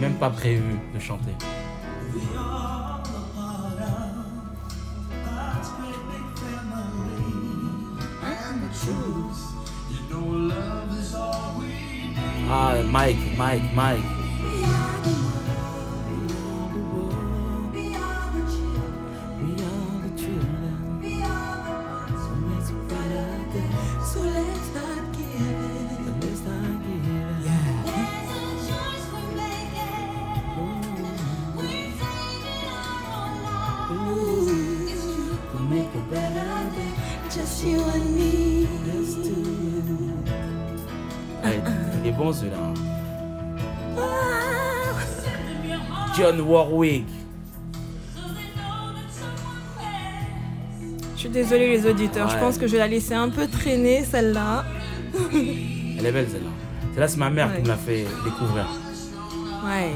Même 0.00 0.14
pas 0.14 0.30
prévu 0.30 0.78
de 0.94 1.00
chanter. 1.00 1.32
Ah, 12.48 12.74
Mike, 12.90 13.16
Mike, 13.36 13.62
Mike. 13.74 14.15
Désolée 51.36 51.68
les 51.68 51.84
auditeurs, 51.86 52.30
je 52.30 52.38
pense 52.38 52.56
que 52.56 52.66
je 52.66 52.72
vais 52.72 52.78
la 52.78 52.88
laisser 52.88 53.12
un 53.12 53.28
peu 53.28 53.46
traîner 53.46 54.02
celle-là. 54.10 54.64
Elle 55.30 56.06
est 56.06 56.10
belle 56.10 56.26
celle-là. 56.30 56.48
Celle-là, 56.94 57.08
c'est 57.08 57.18
ma 57.18 57.28
mère 57.28 57.54
qui 57.54 57.60
me 57.60 57.68
l'a 57.68 57.76
fait 57.76 58.06
découvrir. 58.24 58.66
Ouais. 59.62 59.90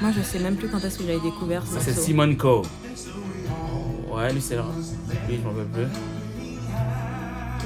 Moi 0.00 0.12
je 0.16 0.22
sais 0.22 0.38
même 0.38 0.54
plus 0.54 0.68
quand 0.68 0.78
est-ce 0.78 0.98
que 0.98 1.04
j'avais 1.04 1.18
découvert 1.18 1.66
Ça, 1.66 1.80
c'est 1.80 1.90
morceau. 1.90 2.02
Simon 2.06 2.34
Coe. 2.36 2.62
Ouais, 4.14 4.32
lui, 4.32 4.40
c'est 4.40 4.54
là. 4.54 4.64
Lui, 5.28 5.38
je 5.38 5.42
m'en 5.42 5.50
rappelle 5.50 5.66
plus. 5.72 5.88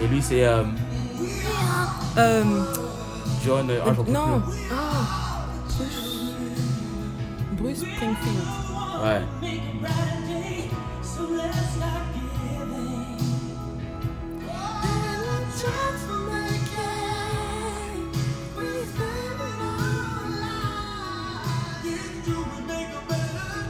Et 0.02 0.08
lui, 0.08 0.22
c'est 0.22 0.46
euh, 0.46 0.62
Euh, 2.16 2.42
John. 3.44 3.68
euh, 3.70 3.80
Ah, 3.86 3.90
j'en 3.94 4.04
non. 4.04 4.40
plus. 4.40 4.58
Ah. 4.72 5.76
Bruce 7.52 7.78
Springfield. 7.80 8.46
Ouais. 9.04 9.20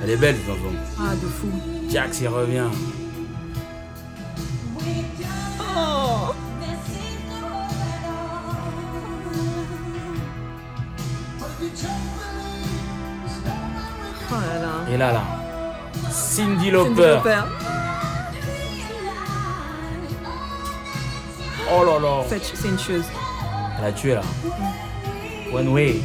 Elle 0.02 0.10
est 0.10 0.16
belle. 0.16 0.36
Ah 0.98 1.14
de 1.14 1.26
fou. 1.26 1.48
Jax, 1.90 2.20
il 2.20 2.28
revient. 2.28 2.64
Oh. 5.60 6.34
Oh 14.30 14.34
là 14.34 14.58
là. 14.60 14.92
Et 14.92 14.96
là, 14.96 15.12
là. 15.12 15.22
Cindy 16.10 16.70
Cindy 16.70 16.70
Lauper. 16.70 17.20
Oh 21.70 21.84
là 21.84 21.98
là. 21.98 22.24
C'est 22.28 22.68
une 22.68 22.78
chose. 22.78 23.04
Elle 23.78 23.84
a 23.84 23.92
tué 23.92 24.14
là. 24.14 24.22
One 25.52 25.68
way. 25.68 26.00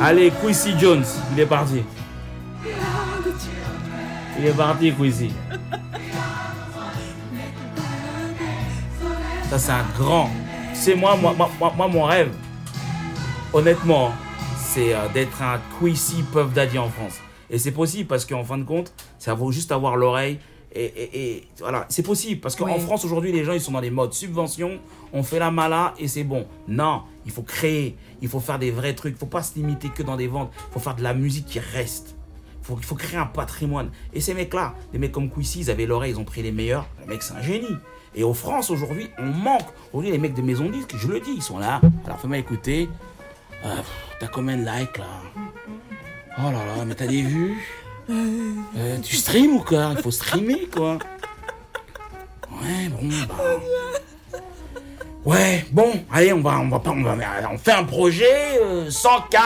Allez, 0.00 0.32
Quincy 0.40 0.78
Jones, 0.78 1.04
il 1.32 1.40
est 1.40 1.46
parti. 1.46 1.82
Il 4.38 4.46
est 4.46 4.52
parti, 4.52 4.92
Quincy. 4.92 5.32
Ça, 9.50 9.58
c'est 9.58 9.72
un 9.72 9.84
grand. 9.96 10.30
C'est 10.72 10.94
moi, 10.94 11.16
moi, 11.16 11.32
moi, 11.36 11.48
moi, 11.58 11.72
moi, 11.76 11.88
mon 11.88 12.04
rêve, 12.04 12.32
honnêtement, 13.52 14.12
c'est 14.58 14.94
euh, 14.94 15.08
d'être 15.14 15.40
un 15.40 15.60
Quincy 15.80 16.24
Puff 16.32 16.52
Daddy 16.52 16.78
en 16.78 16.88
France. 16.88 17.20
Et 17.48 17.58
c'est 17.58 17.70
possible 17.70 18.08
parce 18.08 18.24
qu'en 18.24 18.42
fin 18.42 18.58
de 18.58 18.64
compte, 18.64 18.92
ça 19.24 19.32
vaut 19.34 19.50
juste 19.50 19.72
avoir 19.72 19.96
l'oreille. 19.96 20.38
Et, 20.76 20.84
et- 20.84 21.18
et 21.36 21.48
voilà, 21.60 21.86
c'est 21.88 22.02
possible 22.02 22.40
parce 22.40 22.56
qu'en 22.56 22.66
Oui. 22.74 22.80
France 22.80 23.04
aujourd'hui, 23.04 23.32
les 23.32 23.42
gens 23.44 23.52
ils 23.52 23.60
sont 23.60 23.72
dans 23.72 23.80
les 23.80 23.90
modes 23.90 24.12
subvention, 24.12 24.80
on 25.12 25.22
fait 25.22 25.38
la 25.38 25.50
mala 25.50 25.94
et 25.98 26.08
c'est 26.08 26.24
bon. 26.24 26.46
Non, 26.68 27.02
il 27.24 27.30
faut 27.32 27.42
créer, 27.42 27.96
il 28.20 28.28
faut 28.28 28.40
faire 28.40 28.58
des 28.58 28.70
vrais 28.70 28.94
trucs, 28.94 29.14
il 29.14 29.18
faut 29.18 29.24
pas 29.26 29.42
se 29.42 29.54
limiter 29.54 29.88
que 29.88 30.02
dans 30.02 30.16
des 30.16 30.26
ventes, 30.26 30.52
il 30.68 30.72
faut 30.74 30.80
faire 30.80 30.96
de 30.96 31.02
la 31.02 31.14
musique 31.14 31.46
qui 31.46 31.58
reste. 31.60 32.16
Il 32.68 32.84
faut 32.84 32.94
créer 32.96 33.18
un 33.18 33.26
patrimoine. 33.26 33.90
Et 34.12 34.20
ces 34.20 34.34
mecs-là, 34.34 34.74
des 34.92 34.98
mecs 34.98 35.12
comme 35.12 35.30
Quissy, 35.30 35.60
ils 35.60 35.70
avaient 35.70 35.86
l'oreille, 35.86 36.12
ils 36.12 36.18
ont 36.18 36.24
pris 36.24 36.42
les 36.42 36.50
meilleurs. 36.52 36.86
Le 37.02 37.06
mec, 37.12 37.22
c'est 37.22 37.34
un 37.34 37.42
génie. 37.42 37.76
Et 38.14 38.24
en 38.24 38.32
France, 38.34 38.70
aujourd'hui, 38.70 39.08
on 39.18 39.26
manque. 39.26 39.66
Aujourd'hui, 39.92 40.10
les 40.12 40.18
mecs 40.18 40.34
de 40.34 40.40
maison 40.42 40.68
disques, 40.70 40.94
je 40.98 41.06
le 41.08 41.20
dis, 41.20 41.32
ils 41.36 41.42
sont 41.42 41.58
là. 41.58 41.80
Alors, 42.06 42.18
fais-moi 42.20 42.38
écouter. 42.38 42.88
Euh, 43.64 43.76
pff, 43.76 43.86
T'as 44.18 44.28
combien 44.28 44.56
de 44.56 44.62
likes 44.64 44.96
là? 44.98 45.04
Oh 46.38 46.50
là 46.50 46.52
là, 46.52 46.84
mais 46.86 46.94
t'as 46.94 47.06
des 47.06 47.22
vues? 47.22 47.54
Euh, 48.10 48.96
Tu 49.02 49.16
stream 49.16 49.56
ou 49.56 49.60
quoi 49.60 49.92
Il 49.96 50.02
faut 50.02 50.10
streamer 50.10 50.68
quoi. 50.72 50.98
Ouais, 52.52 52.88
bon, 52.88 53.08
bah. 53.28 53.34
Ouais, 55.24 55.64
bon, 55.72 55.90
allez, 56.12 56.32
on 56.32 56.40
va, 56.40 56.60
on 56.60 56.68
va 56.68 56.78
pas, 56.78 56.90
on 56.90 57.02
va, 57.02 57.16
on 57.50 57.56
fait 57.58 57.72
un 57.72 57.84
projet, 57.84 58.58
euh, 58.62 58.90
100K, 58.90 59.38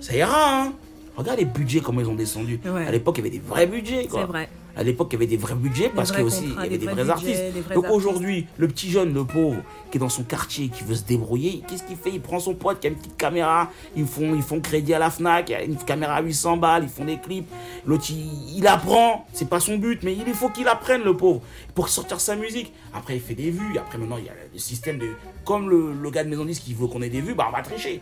ça 0.00 0.14
ira, 0.14 0.62
hein. 0.62 0.72
Regarde 1.16 1.38
les 1.40 1.44
budgets, 1.44 1.80
comment 1.80 2.00
ils 2.00 2.08
ont 2.08 2.14
descendu. 2.14 2.60
Ouais. 2.64 2.86
À 2.86 2.92
l'époque, 2.92 3.16
il 3.18 3.24
y 3.24 3.28
avait 3.28 3.36
des 3.36 3.42
vrais 3.44 3.66
budgets, 3.66 4.06
quoi. 4.06 4.20
C'est 4.20 4.26
vrai. 4.26 4.48
À 4.76 4.82
l'époque, 4.82 5.08
il 5.10 5.14
y 5.14 5.16
avait 5.16 5.26
des 5.26 5.36
vrais 5.36 5.54
budgets 5.54 5.90
parce 5.94 6.10
qu'il 6.10 6.20
y 6.20 6.22
avait 6.22 6.32
aussi 6.32 6.44
il 6.44 6.62
y 6.62 6.66
avait 6.66 6.78
des 6.78 6.86
vrais 6.86 7.10
artistes. 7.10 7.42
vrais 7.66 7.74
Donc 7.74 7.90
aujourd'hui, 7.90 8.46
le 8.56 8.68
petit 8.68 8.90
jeune, 8.90 9.12
le 9.12 9.24
pauvre, 9.24 9.62
qui 9.90 9.98
est 9.98 10.00
dans 10.00 10.08
son 10.08 10.22
quartier, 10.22 10.68
qui 10.68 10.84
veut 10.84 10.94
se 10.94 11.04
débrouiller, 11.04 11.62
qu'est-ce 11.66 11.82
qu'il 11.82 11.96
fait? 11.96 12.10
Il 12.10 12.20
prend 12.20 12.38
son 12.38 12.54
pote 12.54 12.80
qui 12.80 12.86
a 12.86 12.90
une 12.90 12.96
petite 12.96 13.16
caméra, 13.16 13.70
ils 13.96 14.06
font, 14.06 14.34
ils 14.34 14.42
font 14.42 14.60
crédit 14.60 14.94
à 14.94 14.98
la 14.98 15.10
Fnac, 15.10 15.52
une 15.66 15.76
caméra 15.76 16.14
à 16.14 16.22
800 16.22 16.56
balles, 16.56 16.84
ils 16.84 16.88
font 16.88 17.04
des 17.04 17.18
clips. 17.18 17.48
L'autre, 17.84 18.06
il, 18.10 18.58
il 18.58 18.66
apprend, 18.66 19.26
c'est 19.32 19.48
pas 19.48 19.60
son 19.60 19.76
but, 19.76 20.02
mais 20.02 20.14
il 20.14 20.34
faut 20.34 20.48
qu'il 20.48 20.68
apprenne, 20.68 21.02
le 21.02 21.16
pauvre, 21.16 21.42
pour 21.74 21.88
sortir 21.88 22.20
sa 22.20 22.36
musique. 22.36 22.72
Après, 22.94 23.16
il 23.16 23.20
fait 23.20 23.34
des 23.34 23.50
vues. 23.50 23.78
Après, 23.78 23.98
maintenant, 23.98 24.18
il 24.18 24.26
y 24.26 24.28
a 24.28 24.32
le 24.52 24.58
système 24.58 24.98
de. 24.98 25.08
Comme 25.44 25.68
le, 25.68 25.92
le 25.92 26.10
gars 26.10 26.24
de 26.24 26.28
Maison 26.28 26.44
10 26.44 26.60
qui 26.60 26.74
veut 26.74 26.86
qu'on 26.86 27.02
ait 27.02 27.08
des 27.08 27.20
vues, 27.20 27.34
bah 27.34 27.46
on 27.48 27.52
va 27.52 27.62
tricher. 27.62 28.00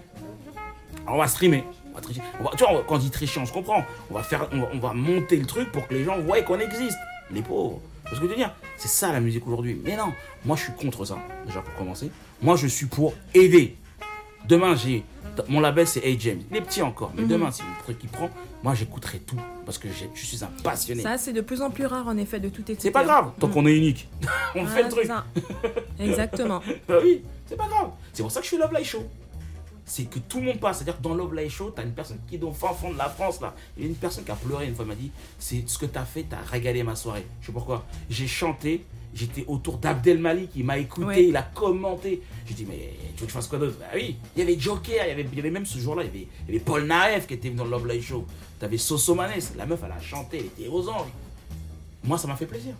On 1.06 1.16
va 1.16 1.26
streamer. 1.28 1.64
Va 1.98 2.02
tricher. 2.02 2.20
On 2.38 2.44
va- 2.44 2.50
tu 2.56 2.62
vois, 2.64 2.84
quand 2.86 2.94
on 2.94 2.98
dit 2.98 3.10
tricher, 3.10 3.40
on 3.40 3.46
se 3.46 3.52
comprend. 3.52 3.84
On 4.08 4.14
va, 4.14 4.22
faire, 4.22 4.46
on, 4.52 4.60
va, 4.60 4.68
on 4.72 4.78
va 4.78 4.92
monter 4.92 5.36
le 5.36 5.46
truc 5.46 5.72
pour 5.72 5.88
que 5.88 5.94
les 5.94 6.04
gens 6.04 6.16
voient 6.20 6.40
qu'on 6.42 6.60
existe. 6.60 6.96
Les 7.32 7.42
pauvres. 7.42 7.80
C'est 8.08 8.14
ce 8.14 8.20
que 8.20 8.26
je 8.26 8.30
veux 8.30 8.36
dire? 8.36 8.54
C'est 8.76 8.88
ça 8.88 9.12
la 9.12 9.18
musique 9.20 9.44
aujourd'hui. 9.46 9.80
Mais 9.84 9.96
non, 9.96 10.12
moi 10.44 10.56
je 10.56 10.62
suis 10.62 10.72
contre 10.72 11.04
ça, 11.04 11.18
déjà 11.44 11.60
pour 11.60 11.74
commencer. 11.74 12.10
Moi 12.40 12.54
je 12.56 12.66
suis 12.68 12.86
pour 12.86 13.14
aider. 13.34 13.76
Demain, 14.48 14.76
j'ai. 14.76 15.02
Mon 15.48 15.60
label 15.60 15.86
c'est 15.86 16.02
A 16.04 16.18
James. 16.18 16.40
Il 16.50 16.56
est 16.56 16.60
petit 16.62 16.82
encore, 16.82 17.12
mais 17.16 17.24
demain, 17.24 17.50
si 17.50 17.62
le 17.62 17.82
truc 17.84 17.98
qui 17.98 18.06
prend, 18.06 18.30
moi 18.62 18.74
j'écouterai 18.74 19.18
tout. 19.18 19.36
Parce 19.66 19.76
que 19.78 19.88
je 19.88 20.04
suis 20.24 20.42
un 20.44 20.48
passionné. 20.62 21.02
Ça, 21.02 21.18
c'est 21.18 21.32
de 21.32 21.40
plus 21.42 21.60
en 21.62 21.70
plus 21.70 21.84
rare 21.86 22.06
en 22.08 22.16
effet 22.16 22.40
de 22.40 22.48
tout 22.48 22.62
écouter. 22.62 22.78
C'est 22.80 22.90
pas 22.90 23.04
grave, 23.04 23.32
tant 23.38 23.48
qu'on 23.48 23.66
est 23.66 23.76
unique. 23.76 24.08
on 24.54 24.64
fait 24.66 24.84
le 24.84 24.88
truc. 24.88 25.06
ça. 25.06 25.24
Exactement. 26.00 26.60
Bah 26.88 26.96
oui, 27.02 27.22
c'est 27.46 27.56
pas 27.56 27.66
grave. 27.68 27.90
C'est 28.12 28.22
pour 28.22 28.32
ça 28.32 28.40
que 28.40 28.46
je 28.46 28.50
suis 28.52 28.58
Love 28.58 28.72
Live 28.74 28.86
Show. 28.86 29.04
C'est 29.90 30.04
que 30.04 30.18
tout 30.18 30.38
le 30.40 30.44
monde 30.48 30.60
passe. 30.60 30.76
C'est-à-dire 30.78 30.98
que 30.98 31.02
dans 31.02 31.14
Love 31.14 31.34
Live 31.34 31.50
Show, 31.50 31.70
t'as 31.74 31.82
une 31.82 31.92
personne 31.92 32.18
qui 32.28 32.34
est 32.36 32.42
au 32.42 32.52
fin 32.52 32.74
fond 32.74 32.92
de 32.92 32.98
la 32.98 33.08
France, 33.08 33.40
là. 33.40 33.54
Il 33.76 33.82
y 33.84 33.86
a 33.86 33.88
une 33.88 33.94
personne 33.96 34.22
qui 34.22 34.30
a 34.30 34.34
pleuré 34.36 34.66
une 34.68 34.74
fois, 34.74 34.84
m'a 34.84 34.94
dit 34.94 35.10
C'est 35.38 35.66
ce 35.66 35.78
que 35.78 35.86
t'as 35.86 36.04
fait, 36.04 36.24
t'as 36.28 36.42
régalé 36.42 36.82
ma 36.82 36.94
soirée. 36.94 37.26
Je 37.40 37.46
sais 37.46 37.52
pourquoi. 37.52 37.86
J'ai 38.10 38.26
chanté, 38.26 38.84
j'étais 39.14 39.44
autour 39.48 39.78
d'Abdel 39.78 40.18
Malik, 40.18 40.50
il 40.56 40.64
m'a 40.66 40.76
écouté, 40.76 41.06
Ouais. 41.06 41.24
il 41.28 41.36
a 41.36 41.42
commenté. 41.42 42.20
J'ai 42.46 42.52
dit 42.54 42.66
Mais 42.68 42.92
tu 43.14 43.20
veux 43.20 43.26
que 43.26 43.32
je 43.32 43.34
fasse 43.34 43.48
quoi 43.48 43.58
d'autre? 43.58 43.76
Bah 43.80 43.86
oui, 43.94 44.16
il 44.36 44.40
y 44.40 44.42
avait 44.42 44.58
Joker, 44.60 45.04
il 45.06 45.08
y 45.08 45.12
avait, 45.12 45.26
il 45.32 45.34
y 45.36 45.40
avait 45.40 45.50
même 45.50 45.64
ce 45.64 45.78
jour-là, 45.78 46.02
il 46.02 46.06
y 46.06 46.10
avait, 46.10 46.26
il 46.48 46.54
y 46.54 46.56
avait 46.56 46.64
Paul 46.64 46.84
Naef 46.84 47.26
qui 47.26 47.32
était 47.34 47.48
venu 47.48 47.58
dans 47.58 47.64
Love 47.64 47.86
Live 47.88 48.04
Show. 48.04 48.26
T'avais 48.60 48.76
Soso 48.76 49.14
Manes, 49.14 49.32
la 49.56 49.64
meuf, 49.64 49.80
elle 49.84 49.92
a 49.92 50.00
chanté, 50.02 50.38
elle 50.38 50.64
était 50.64 50.68
aux 50.70 50.86
anges. 50.88 51.08
Moi, 52.04 52.18
ça 52.18 52.28
m'a 52.28 52.36
fait 52.36 52.46
plaisir. 52.46 52.74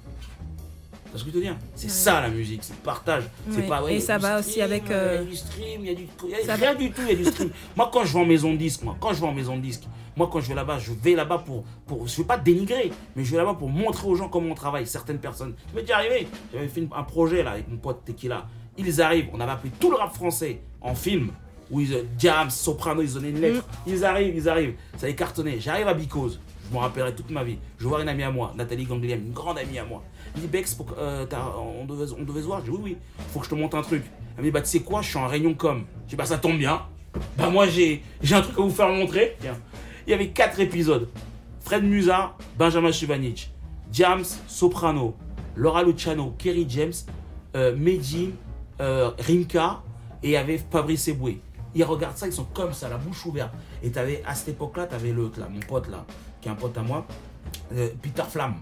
C'est 1.13 1.19
ce 1.19 1.25
que 1.25 1.31
je 1.31 1.35
veux 1.37 1.41
te 1.41 1.45
dire. 1.47 1.57
C'est 1.75 1.91
ça 1.91 2.21
la 2.21 2.29
musique, 2.29 2.63
c'est 2.63 2.75
le 2.75 2.81
partage. 2.81 3.25
C'est 3.51 3.61
Ouais. 3.61 3.67
pas, 3.67 3.83
ouais, 3.83 3.95
Et 3.95 4.01
ça 4.01 4.19
va 4.19 4.39
aussi 4.41 4.61
avec, 4.61 4.91
euh, 4.91 5.19
euh, 5.21 5.23
Il 5.23 5.25
y 5.25 5.27
a 5.27 5.31
du 5.31 5.37
stream, 5.37 5.81
il 5.81 5.87
y 5.87 5.91
a 5.91 5.95
du. 5.95 6.07
il 6.25 6.31
y 6.31 6.35
a 6.35 6.45
ça 6.45 6.55
rien 6.55 6.73
va- 6.73 6.79
du 6.79 6.91
tout, 6.91 7.01
il 7.03 7.09
y 7.09 7.13
a 7.13 7.15
du 7.17 7.25
stream. 7.25 7.51
moi, 7.77 7.91
quand 7.93 8.05
je 8.05 8.13
vais 8.13 8.21
en 8.21 8.27
maison 8.27 8.53
de 8.53 8.59
disque, 8.59 8.83
moi, 8.83 8.97
quand 9.01 9.13
je 9.15 9.21
vais 9.21 9.27
en 9.27 9.33
maison 9.33 9.57
de 9.57 9.63
disque, 9.63 9.85
moi, 10.17 10.29
quand 10.31 10.41
je 10.41 10.49
vais 10.49 10.55
là-bas, 10.55 10.79
je 10.79 10.93
vais 10.93 11.15
là-bas 11.15 11.39
pour, 11.39 11.65
pour. 11.87 12.07
Je 12.07 12.17
veux 12.17 12.25
pas 12.27 12.37
dénigrer, 12.39 12.91
mais 13.17 13.25
je 13.25 13.31
vais 13.31 13.37
là-bas 13.39 13.55
pour 13.55 13.69
montrer 13.71 14.07
aux 14.09 14.15
gens 14.17 14.29
comment 14.29 14.51
on 14.51 14.55
travaille. 14.55 14.87
Certaines 14.87 15.19
personnes. 15.19 15.55
M'est 15.75 15.83
déjà 15.83 15.97
arrivé. 15.97 16.27
J'avais 16.53 16.69
fait 16.69 16.87
un 16.95 17.03
projet 17.05 17.43
là 17.43 17.53
avec 17.53 17.69
mon 17.69 17.77
pote 17.79 18.05
Tequila. 18.05 18.47
Ils 18.77 19.01
arrivent, 19.01 19.29
on 19.33 19.41
avait 19.41 19.53
appelé 19.53 19.73
tout 19.81 19.91
le 19.91 19.97
rap 19.97 20.15
français 20.15 20.61
en 20.81 20.95
film. 20.95 21.31
Où 21.71 21.81
ils, 21.83 21.93
euh, 21.93 22.03
Jams, 22.19 22.49
Soprano, 22.49 23.03
ils 23.03 23.13
donnaient 23.13 23.29
une 23.29 23.41
lettre. 23.43 23.63
Ils 23.87 24.03
arrivent, 24.03 24.35
ils 24.35 24.49
arrivent. 24.49 24.75
Ça 24.97 25.07
est 25.07 25.15
cartonné. 25.15 25.61
J'arrive 25.61 25.87
à 25.87 25.93
Bicose. 25.93 26.41
Je 26.67 26.73
m'en 26.75 26.81
rappellerai 26.81 27.15
toute 27.15 27.29
ma 27.31 27.45
vie. 27.45 27.59
Je 27.79 27.87
vois 27.87 28.01
une 28.01 28.09
amie 28.09 28.23
à 28.23 28.31
moi, 28.31 28.55
Nathalie 28.57 28.85
Gangliam, 28.85 29.21
une 29.21 29.33
grande 29.35 29.59
amie 29.59 29.79
à 29.79 29.85
moi. 29.85 30.03
Que- 30.35 30.95
euh, 30.99 31.27
on, 31.81 31.85
devait, 31.85 32.07
se 32.07 32.47
voir. 32.47 32.61
Je 32.61 32.65
dis 32.65 32.71
oui, 32.71 32.81
oui, 32.83 32.97
faut 33.33 33.41
que 33.41 33.47
je 33.47 33.51
te 33.51 33.55
montre 33.55 33.77
un 33.77 33.83
truc. 33.83 34.05
Elle 34.37 34.45
me 34.45 34.49
dit 34.49 34.53
bah 34.53 34.61
tu 34.61 34.69
sais 34.69 34.81
quoi, 34.81 35.03
je 35.03 35.09
suis 35.09 35.19
en 35.19 35.27
réunion 35.27 35.55
com. 35.55 35.85
Je 36.05 36.11
dis 36.11 36.17
bah 36.17 36.27
ça 36.27 36.39
tombe 36.39 36.59
bien. 36.59 36.83
Bah 37.37 37.51
moi 37.51 37.67
j'ai 37.67 38.03
un 38.31 38.41
truc 38.41 38.59
à 38.59 38.63
vous 38.63 38.71
faire 38.71 38.89
montrer. 38.89 39.37
Il 40.07 40.11
y 40.11 40.15
avait 40.15 40.29
quatre 40.29 40.61
épisodes. 40.61 41.09
Fred 41.61 41.85
Musa, 41.85 42.35
Benjamin 42.57 42.93
Subanic, 42.93 43.51
James 43.93 44.25
Soprano, 44.47 45.15
Laura 45.55 45.83
Luciano, 45.83 46.35
Kerry 46.39 46.67
James, 46.69 46.95
euh, 47.57 47.77
Medine, 47.77 48.33
euh, 48.81 49.11
Rimka 49.19 49.83
et 50.23 50.29
il 50.29 50.31
y 50.31 50.37
avait 50.37 50.59
Fabrice 50.59 51.09
Eboué. 51.09 51.41
Ils 51.75 51.85
regardent 51.85 52.17
ça, 52.17 52.27
ils 52.27 52.33
sont 52.33 52.47
comme 52.55 52.73
ça, 52.73 52.89
la 52.89 52.97
bouche 52.97 53.27
ouverte. 53.27 53.53
Et 53.83 53.91
t'avais, 53.91 54.23
à 54.27 54.35
cette 54.35 54.49
époque-là, 54.49 54.87
tu 54.87 54.95
avais 54.95 55.13
l'autre, 55.13 55.39
là, 55.39 55.49
mon 55.51 55.61
pote, 55.61 55.89
là, 55.89 56.05
qui 56.41 56.49
est 56.49 56.51
un 56.51 56.55
pote 56.55 56.77
à 56.79 56.83
moi, 56.83 57.07
euh, 57.73 57.91
Peter 58.01 58.23
Flamme, 58.29 58.55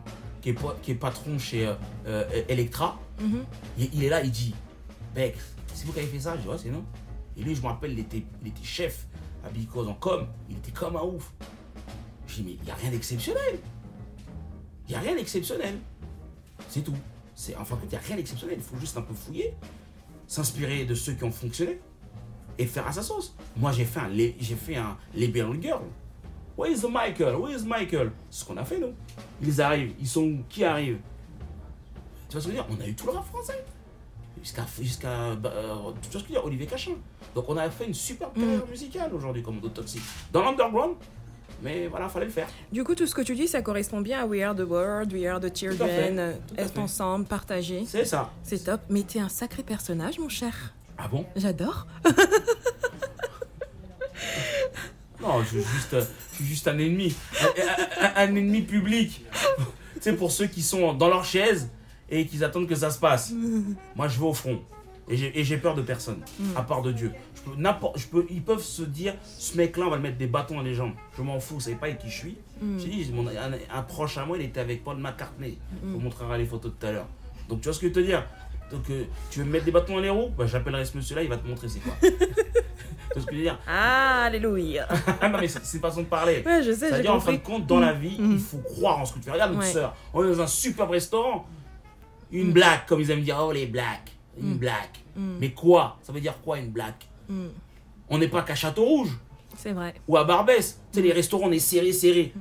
qui 0.47 0.51
est, 0.51 0.55
po- 0.55 0.74
qui 0.80 0.92
est 0.92 0.94
patron 0.94 1.40
chez 1.40 1.66
euh, 1.66 1.74
euh, 2.07 2.42
Electra. 2.49 3.01
il, 3.76 3.90
il 3.94 4.05
est 4.05 4.09
là, 4.09 4.22
il 4.22 4.30
dit 4.30 4.55
Beck, 5.12 5.34
c'est 5.74 5.84
vous 5.84 5.92
qui 5.92 5.99
avez 5.99 6.07
fait 6.07 6.20
ça? 6.20 6.36
Je 6.36 6.42
dis 6.42 6.49
Ouais, 6.49 6.57
c'est 6.57 6.70
non. 6.70 6.84
Et 7.36 7.42
lui, 7.42 7.53
je 7.57 7.61
me 7.62 7.66
rappelle, 7.66 7.90
il 7.94 7.99
était, 7.99 8.22
il 8.42 8.47
était 8.49 8.62
chef 8.62 9.09
à 9.44 9.49
Because 9.51 9.88
en 9.88 9.94
com, 9.94 10.24
il 10.49 10.57
était 10.59 10.70
comme 10.70 10.94
un 10.97 11.03
ouf. 11.03 11.32
Je 12.28 12.36
dis 12.36 12.42
Mais 12.44 12.53
il 12.53 12.62
n'y 12.62 12.70
a 12.70 12.76
rien 12.76 12.92
d'exceptionnel. 12.92 13.59
Il 14.86 14.90
n'y 14.90 14.94
a 14.94 15.01
rien 15.01 15.16
d'exceptionnel. 15.16 15.78
C'est 16.68 16.82
tout. 16.82 16.94
C'est, 17.34 17.57
enfin, 17.57 17.76
il 17.82 17.88
n'y 17.88 17.97
a 17.97 17.99
rien 17.99 18.14
d'exceptionnel. 18.14 18.57
Il 18.61 18.62
faut 18.64 18.78
juste 18.78 18.97
un 18.97 19.03
peu 19.03 19.14
fouiller, 19.14 19.53
s'inspirer 20.28 20.84
de 20.84 20.94
ceux 20.94 21.14
qui 21.14 21.24
ont 21.24 21.32
fonctionné 21.32 21.80
et 22.57 22.66
faire 22.66 22.86
à 22.86 22.92
sa 22.92 23.03
sauce. 23.03 23.34
Moi, 23.57 23.72
j'ai 23.72 23.84
fait 23.84 23.99
un, 23.99 24.11
j'ai 24.14 24.55
fait 24.55 24.76
un 24.76 24.97
Girl. 25.12 25.82
Where 26.57 26.70
is 26.70 26.82
Michael? 26.88 27.34
Where 27.34 27.53
is 27.59 27.64
Michael? 27.66 28.12
C'est 28.30 28.42
ce 28.42 28.44
qu'on 28.44 28.57
a 28.59 28.64
fait, 28.64 28.78
nous. 28.78 28.92
Ils 29.43 29.61
arrivent. 29.61 29.95
Ils 30.01 30.09
sont 30.09 30.22
où? 30.22 30.39
Qui 30.49 30.64
arrive? 30.64 30.99
Tu 32.28 32.32
vois 32.32 32.41
ce 32.41 32.47
que 32.47 32.53
je 32.53 32.59
veux 32.59 32.64
dire? 32.64 32.66
On 32.70 32.80
a 32.82 32.87
eu 32.87 32.95
tout 32.95 33.07
le 33.07 33.12
rap 33.12 33.24
français. 33.26 33.64
Jusqu'à, 34.43 34.66
jusqu'à 34.80 35.34
bah, 35.34 35.51
euh, 35.55 35.74
tu 35.74 35.80
vois 35.82 35.93
ce 35.93 36.11
que 36.11 36.18
je 36.18 36.18
veux 36.18 36.28
dire? 36.28 36.45
Olivier 36.45 36.66
Cachin. 36.66 36.93
Donc, 37.34 37.47
on 37.49 37.57
a 37.57 37.68
fait 37.70 37.87
une 37.87 37.95
super 37.95 38.32
carrière 38.32 38.66
musicale 38.66 39.12
aujourd'hui, 39.14 39.43
comme 39.43 39.61
d'autres 39.61 39.74
Toxic. 39.74 40.03
Dans 40.32 40.43
l'underground, 40.43 40.97
mais 41.62 41.87
voilà, 41.87 42.09
fallait 42.09 42.26
le 42.26 42.32
faire. 42.32 42.49
Du 42.70 42.84
coup, 42.84 42.95
tout 42.95 43.07
ce 43.07 43.14
que 43.14 43.22
tu 43.22 43.34
dis, 43.34 43.49
ça 43.49 43.62
correspond 43.62 44.01
bien 44.01 44.20
à 44.20 44.26
We 44.26 44.43
Are 44.43 44.55
the 44.55 44.61
World, 44.61 45.12
We 45.12 45.26
Are 45.26 45.41
the 45.41 45.57
Children, 45.57 46.18
euh, 46.18 46.32
être 46.59 46.78
ensemble, 46.78 47.24
partager. 47.24 47.84
C'est 47.87 48.05
ça. 48.05 48.30
C'est 48.43 48.64
top. 48.64 48.82
Mais 48.91 49.03
t'es 49.03 49.20
un 49.20 49.28
sacré 49.28 49.62
personnage, 49.62 50.18
mon 50.18 50.28
cher. 50.28 50.74
Ah 50.99 51.09
bon? 51.09 51.24
J'adore. 51.34 51.87
Non, 55.20 55.43
je 55.43 55.59
juste, 55.59 55.95
euh, 55.95 56.05
je 56.39 56.43
suis 56.45 56.47
juste 56.47 56.68
un 56.68 56.78
ennemi. 56.78 57.14
Un, 57.41 58.05
un- 58.05 58.12
un 58.28 58.37
ennemi 58.37 58.62
public. 58.62 59.24
tu 59.95 60.01
sais, 60.01 60.12
pour 60.14 60.30
ceux 60.32 60.47
qui 60.47 60.62
sont 60.62 60.93
dans 60.95 61.09
leur 61.09 61.24
chaise 61.24 61.70
et 62.11 62.26
qui 62.26 62.43
attendent 62.45 62.68
que 62.68 62.74
ça 62.74 62.91
se 62.91 62.99
passe. 62.99 63.32
Moi, 63.97 64.09
je 64.09 64.18
vais 64.18 64.26
au 64.26 64.34
front. 64.34 64.61
Et 65.09 65.45
j'ai 65.45 65.57
peur 65.59 65.74
de 65.76 65.82
personne, 65.82 66.18
à 66.57 66.62
part 66.62 66.82
de 66.82 66.91
Dieu. 66.93 67.12
Je 67.37 67.51
peux, 67.53 67.87
je 67.95 68.07
peux, 68.09 68.26
ils 68.28 68.43
peuvent 68.43 68.62
se 68.62 68.82
dire, 68.82 69.14
ce 69.39 69.57
mec-là, 69.57 69.84
on 69.87 69.91
va 69.91 69.97
le 69.97 70.03
mettre 70.03 70.16
des 70.18 70.26
bâtons 70.26 70.57
dans 70.57 70.62
les 70.62 70.74
jambes. 70.74 70.95
Je 71.16 71.22
m'en 71.22 71.39
fous, 71.39 71.55
vous 71.55 71.61
savez 71.61 71.76
pas 71.76 71.87
avec 71.87 72.01
qui 72.01 72.11
je 72.11 72.14
suis. 72.16 72.37
J'ai 72.78 72.89
dit, 72.89 73.11
mon- 73.14 73.28
un, 73.28 73.53
un 73.72 73.82
proche 73.82 74.18
à 74.18 74.24
moi, 74.26 74.37
il 74.37 74.45
était 74.45 74.59
avec 74.59 74.82
Paul 74.82 74.97
McCartney. 74.97 75.59
Je 75.84 75.89
vous 75.93 76.01
montrerai 76.01 76.39
les 76.39 76.45
photos 76.45 76.72
tout 76.78 76.87
à 76.87 76.91
l'heure. 76.91 77.07
Donc, 77.49 77.61
tu 77.61 77.66
vois 77.66 77.72
ce 77.74 77.78
que 77.78 77.87
je 77.89 77.93
veux 77.95 78.01
te 78.03 78.05
dire? 78.05 78.26
Donc, 78.72 78.91
euh, 78.91 79.05
tu 79.30 79.39
veux 79.39 79.45
me 79.45 79.53
mettre 79.53 79.64
des 79.64 79.70
bâtons 79.70 79.95
dans 79.95 80.01
les 80.01 80.11
roues? 80.11 80.30
Bah, 80.37 80.47
J'appellerai 80.49 80.84
ce 80.84 80.97
monsieur-là, 80.97 81.22
il 81.22 81.28
va 81.28 81.37
te 81.37 81.47
montrer 81.47 81.68
c'est 81.68 81.78
quoi. 81.78 81.95
tu 83.09 83.12
vois 83.14 83.22
ce 83.22 83.26
que 83.26 83.32
je 83.32 83.36
veux 83.38 83.42
dire 83.42 83.59
Ah, 83.66 84.24
alléluia. 84.24 84.86
ah 85.20 85.28
non, 85.28 85.38
mais 85.40 85.48
c'est 85.48 85.61
une 85.74 85.80
façon 85.80 86.02
de 86.02 86.07
parler. 86.07 86.42
Ouais, 86.44 86.62
je 86.62 86.72
sais, 86.72 86.88
C'est-à-dire, 86.88 87.14
en 87.14 87.20
fin 87.20 87.32
de 87.32 87.38
compte, 87.38 87.66
dans 87.66 87.80
la 87.80 87.92
vie, 87.92 88.16
il 88.18 88.38
faut 88.38 88.59
croire 88.59 88.98
en 88.98 89.04
ce 89.04 89.12
que 89.14 89.18
tu 89.18 89.24
fais. 89.24 89.32
Regarde 89.32 89.52
notre 89.52 89.66
Ouais. 89.66 89.72
sœur, 89.72 89.94
on 90.14 90.24
est 90.24 90.28
dans 90.34 90.42
un 90.42 90.46
superbe 90.46 90.90
restaurant. 90.90 91.46
Une 92.32 92.52
blague, 92.52 92.86
comme 92.86 93.00
ils 93.00 93.11
aiment 93.11 93.22
dire, 93.22 93.38
oh 93.40 93.52
les 93.52 93.66
blagues. 93.66 94.11
Une 94.40 94.54
blague. 94.57 94.74
Mais 95.16 95.50
quoi? 95.52 95.98
Ça 96.02 96.12
veut 96.12 96.20
dire 96.20 96.34
quoi 96.44 96.59
une 96.59 96.70
blague? 96.70 96.94
On 98.09 98.18
n'est 98.18 98.28
pas 98.28 98.42
qu'à 98.42 98.54
Château 98.54 98.84
Rouge 98.84 99.11
C'est 99.57 99.72
vrai. 99.72 99.94
ou 100.09 100.16
à 100.16 100.24
Barbès. 100.24 100.80
Tu 100.92 100.98
sais, 100.98 101.02
les 101.02 101.12
restaurants, 101.12 101.48
on 101.48 101.52
est 101.52 101.59
serré, 101.59 101.92
serré. 101.92 102.32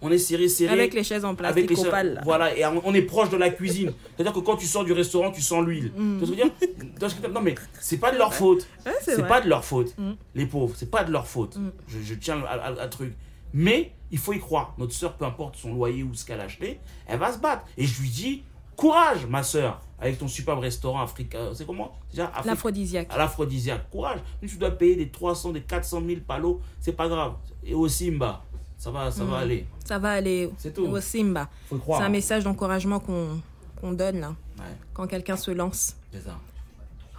On 0.00 0.10
est 0.10 0.18
serré, 0.18 0.48
serré. 0.48 0.72
Avec 0.72 0.94
les 0.94 1.02
chaises 1.04 1.24
en 1.24 1.34
plastique 1.34 1.58
Avec 1.58 1.70
les 1.70 1.76
chaises-. 1.76 2.20
Voilà, 2.24 2.56
et 2.56 2.64
on 2.66 2.94
est 2.94 3.02
proche 3.02 3.30
de 3.30 3.36
la 3.36 3.50
cuisine. 3.50 3.92
C'est-à-dire 4.16 4.32
que 4.32 4.40
quand 4.40 4.56
tu 4.56 4.66
sors 4.66 4.84
du 4.84 4.92
restaurant, 4.92 5.30
tu 5.30 5.42
sens 5.42 5.64
l'huile. 5.64 5.92
Dire 5.92 6.18
Tu 6.20 6.24
veux 6.26 6.36
dire? 6.36 7.30
Non, 7.32 7.40
mais 7.40 7.54
c'est 7.80 7.98
pas 7.98 8.12
de 8.12 8.18
leur 8.18 8.32
faute. 8.34 8.66
Ouais, 8.86 8.92
c'est 9.02 9.26
pas 9.26 9.40
de 9.40 9.48
leur 9.48 9.64
faute. 9.64 9.94
Les 10.34 10.46
pauvres, 10.46 10.74
c'est 10.76 10.90
pas 10.90 11.04
de 11.04 11.10
leur 11.12 11.26
faute. 11.26 11.56
Mm. 11.56 11.70
Je, 11.88 11.98
je 12.02 12.14
tiens 12.14 12.42
à, 12.46 12.52
à- 12.52 12.80
à 12.80 12.84
un 12.84 12.88
truc. 12.88 13.12
Mais 13.54 13.92
il 14.10 14.18
faut 14.18 14.32
y 14.32 14.38
croire. 14.40 14.74
Notre 14.78 14.92
soeur, 14.92 15.14
peu 15.14 15.24
importe 15.24 15.56
son 15.56 15.72
loyer 15.74 16.02
ou 16.02 16.12
ce 16.14 16.24
qu'elle 16.24 16.40
a 16.40 16.44
acheté, 16.44 16.80
elle 17.06 17.18
va 17.18 17.32
se 17.32 17.38
battre. 17.38 17.64
Et 17.76 17.84
je 17.86 18.00
lui 18.00 18.08
dis 18.08 18.42
courage, 18.76 19.26
ma 19.26 19.42
soeur, 19.42 19.80
avec 20.00 20.18
ton 20.18 20.28
superbe 20.28 20.60
restaurant 20.60 21.00
africain. 21.02 21.50
C'est 21.54 21.66
comment 21.66 21.92
Déjà, 22.10 22.30
L'aphrodisiaque. 22.44 23.08
l'aphrodisiaque. 23.16 23.90
Courage. 23.90 24.20
Tu 24.46 24.56
dois 24.56 24.70
payer 24.70 24.96
des 24.96 25.10
300, 25.10 25.52
des 25.52 25.62
400 25.62 26.02
000 26.06 26.20
palos, 26.26 26.60
c'est 26.80 26.92
pas 26.92 27.08
grave. 27.08 27.34
Et 27.64 27.74
au 27.74 27.88
Simba, 27.88 28.42
ça 28.76 28.90
va, 28.90 29.10
ça 29.10 29.24
va 29.24 29.38
aller. 29.38 29.66
Ça 29.84 29.98
va 29.98 30.10
aller 30.12 30.50
C'est 30.58 30.72
tout. 30.74 30.86
au 30.86 31.00
Simba. 31.00 31.48
Faut 31.68 31.76
y 31.76 31.80
croire. 31.80 32.00
C'est 32.00 32.06
un 32.06 32.10
message 32.10 32.44
d'encouragement 32.44 33.00
qu'on 33.00 33.40
qu'on 33.80 33.92
donne 33.92 34.18
là, 34.18 34.34
Ouais, 34.58 34.64
quand 34.92 35.06
quelqu'un 35.06 35.36
se 35.36 35.52
lance. 35.52 35.94
c'est 36.12 36.20
ça. 36.24 36.36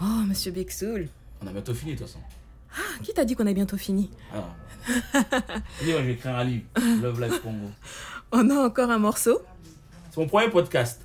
Oh, 0.01 0.05
monsieur 0.27 0.51
Bexoul. 0.51 1.07
On 1.41 1.47
a 1.47 1.51
bientôt 1.53 1.73
fini 1.73 1.93
de 1.93 1.97
toute 1.99 2.07
façon. 2.07 2.19
Ah, 2.75 3.01
qui 3.01 3.13
t'a 3.13 3.23
dit 3.23 3.33
qu'on 3.35 3.47
a 3.47 3.53
bientôt 3.53 3.77
fini? 3.77 4.09
Alors. 4.33 4.49
Dis, 5.81 5.91
moi, 5.91 5.99
je 5.99 6.05
vais 6.05 6.11
écrire 6.13 6.35
un 6.35 6.43
livre. 6.43 6.65
Love 7.01 7.21
Life 7.21 7.41
Congo. 7.41 7.67
On 8.31 8.49
a 8.49 8.65
encore 8.65 8.89
un 8.91 8.97
morceau. 8.99 9.39
C'est 10.11 10.19
mon 10.19 10.27
premier 10.27 10.49
podcast. 10.49 11.01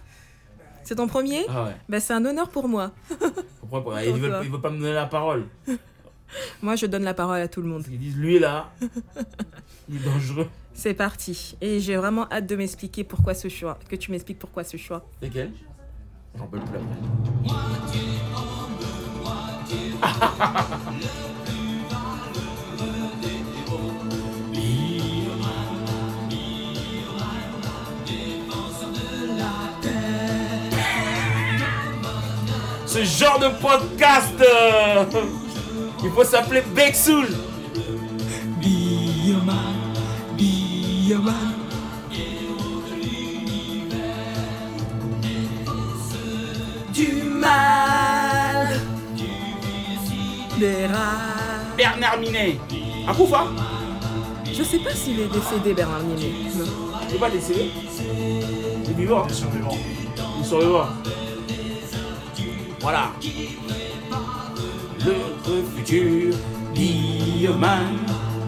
C'est 0.85 0.95
ton 0.97 1.07
premier 1.09 1.45
Ah 1.49 1.65
ouais. 1.65 1.77
ben, 1.89 2.01
C'est 2.01 2.13
un 2.13 2.25
honneur 2.25 2.49
pour 2.51 2.69
moi. 2.69 2.93
Mon 3.73 3.83
premier- 3.83 4.07
Il 4.09 4.15
veut, 4.15 4.33
il 4.45 4.51
veut 4.51 4.61
pas 4.61 4.71
me 4.71 4.79
donner 4.79 4.93
la 4.93 5.07
parole. 5.07 5.45
Moi, 6.63 6.77
je 6.77 6.87
donne 6.87 7.05
la 7.05 7.15
parole 7.15 7.41
à 7.41 7.49
tout 7.49 7.63
le 7.63 7.69
monde. 7.69 7.85
Qu'ils 7.85 7.99
disent, 7.99 8.17
lui 8.17 8.39
là, 8.39 8.71
il 9.89 9.97
est 9.97 10.05
dangereux. 10.05 10.49
C'est 10.75 10.95
parti. 10.95 11.57
Et 11.61 11.79
j'ai 11.81 11.97
vraiment 11.97 12.27
hâte 12.31 12.47
de 12.47 12.57
m'expliquer 12.57 13.05
pourquoi 13.05 13.35
ce 13.35 13.49
choix. 13.49 13.79
Que 13.89 13.97
tu 13.97 14.11
m'expliques 14.11 14.39
pourquoi 14.39 14.65
ce 14.65 14.77
choix. 14.77 15.05
C'est 15.23 15.31
quel 15.31 15.53
J'en 16.37 16.47
peux 16.47 16.59
plus 16.59 16.77
après. 16.77 17.95
Ce 32.95 33.03
genre 33.03 33.41
de 33.41 33.49
podcast, 33.61 34.35
euh, 34.41 35.05
il 36.05 36.11
faut 36.13 36.23
s'appeler 36.23 36.63
Bexoul. 36.77 37.27
Du 46.93 47.25
mal. 47.25 48.81
Des 50.57 50.87
rats. 50.87 51.75
Bernard 51.77 52.19
Minet. 52.21 52.61
Un 53.09 53.13
coup, 53.13 53.29
hein 53.35 53.49
Je 54.57 54.63
sais 54.63 54.79
pas 54.79 54.95
s'il 54.95 55.19
est 55.19 55.27
décédé, 55.27 55.75
Bernard 55.75 55.99
Minet. 56.05 56.31
Non. 56.55 56.65
Il 57.09 57.17
est 57.17 57.19
pas 57.19 57.29
décédé 57.31 57.73
Il 58.85 58.91
est 58.91 58.95
vivant. 58.95 59.25
Il 59.27 59.33
est 59.33 59.35
survivant. 59.35 59.77
Il 60.39 60.45
est 60.45 60.49
survivant. 60.49 60.87
Voilà. 62.85 63.13
Le 65.07 65.63
futur, 65.75 66.35
Bioman, 66.75 67.97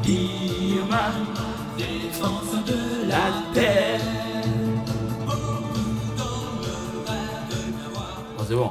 Bioman, 0.03 1.26
force 2.12 2.64
de 2.66 3.09
la 3.09 3.32
terre. 3.55 4.01
Bon, 8.37 8.45
c'est 8.47 8.55
bon. 8.55 8.70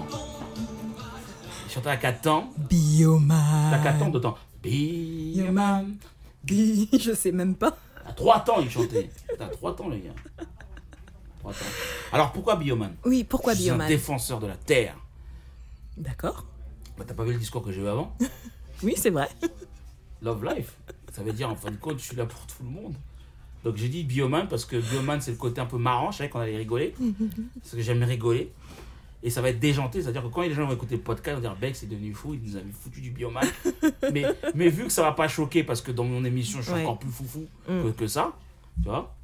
Il 1.66 1.72
chantait 1.74 1.90
à 1.90 1.98
4 1.98 2.22
temps. 2.22 2.50
Bioman. 2.70 3.72
T'as 3.72 3.80
4 3.80 3.98
temps 4.00 4.10
d'autant. 4.10 4.38
Bioman. 4.62 5.96
Bi- 6.44 6.88
Je 6.94 7.14
sais 7.16 7.32
même 7.32 7.56
pas. 7.56 7.76
À 8.08 8.14
3 8.14 8.40
temps, 8.42 8.58
il 8.62 8.70
chantait. 8.70 9.10
T'as 9.40 9.48
3 9.48 9.76
temps, 9.76 9.90
les 9.90 10.02
gars. 10.02 10.46
3 11.40 11.52
temps. 11.54 11.58
Alors, 12.14 12.32
pourquoi 12.32 12.56
Bioman? 12.56 12.94
Oui, 13.04 13.24
pourquoi 13.24 13.54
Je 13.56 13.62
suis 13.62 13.70
un 13.72 13.74
Bioman? 13.78 13.88
défenseur 13.88 14.40
de 14.40 14.46
la 14.46 14.58
terre. 14.58 14.96
D'accord. 15.98 16.46
Bah, 16.98 17.04
t'as 17.08 17.14
pas 17.14 17.24
vu 17.24 17.34
le 17.34 17.40
discours 17.40 17.64
que 17.64 17.72
j'ai 17.72 17.82
eu 17.82 17.88
avant 17.88 18.16
Oui, 18.84 18.94
c'est 18.98 19.10
vrai. 19.10 19.30
Love 20.22 20.46
life. 20.46 20.76
Ça 21.12 21.24
veut 21.24 21.34
dire, 21.34 21.50
en 21.50 21.56
fin 21.56 21.72
de 21.72 21.78
compte, 21.78 22.00
je 22.00 22.04
suis 22.06 22.16
là 22.16 22.26
pour 22.26 22.46
tout 22.48 22.64
le 22.64 22.70
monde. 22.70 22.96
Donc 23.64 23.78
j'ai 23.78 23.90
dit 23.90 24.04
bioman 24.04 24.48
parce 24.48 24.64
que 24.66 24.76
bioman, 24.78 25.20
c'est 25.22 25.32
le 25.32 25.38
côté 25.38 25.60
un 25.62 25.66
peu 25.66 25.78
marrant. 25.78 26.12
Je 26.12 26.18
savais 26.18 26.30
qu'on 26.30 26.40
allait 26.40 26.58
rigoler. 26.58 26.94
Parce 27.62 27.74
que 27.74 27.82
j'aime 27.82 28.04
rigoler. 28.04 28.52
Et 29.24 29.32
ça 29.32 29.42
va 29.42 29.50
être 29.50 29.60
déjanté. 29.60 30.04
C'est-à-dire 30.04 30.22
que 30.22 30.28
quand 30.28 30.44
les 30.44 30.54
gens 30.54 30.68
vont 30.68 30.74
écouter 30.74 30.96
le 30.98 31.02
podcast, 31.02 31.30
ils 31.40 31.44
vont 31.44 31.50
dire 31.50 31.56
Beck, 31.60 31.76
c'est 31.76 31.88
devenu 31.90 32.14
fou, 32.14 32.36
il 32.36 32.42
nous 32.44 32.56
avait 32.58 32.70
foutu 32.72 33.02
du 33.02 33.10
bioman. 33.10 33.44
mais, 34.14 34.24
mais 34.54 34.70
vu 34.70 34.84
que 34.84 34.92
ça 34.92 35.02
va 35.02 35.14
pas 35.14 35.28
choquer, 35.28 35.64
parce 35.64 35.82
que 35.82 35.92
dans 35.92 36.04
mon 36.04 36.24
émission, 36.26 36.60
je 36.60 36.66
suis 36.66 36.74
Ouais. 36.74 36.82
encore 36.84 37.00
plus 37.00 37.10
foufou 37.10 37.48
Mm. 37.68 37.82
que, 37.86 37.88
que 38.02 38.08
ça, 38.08 38.34
tu 38.84 38.88
vois. 38.90 39.16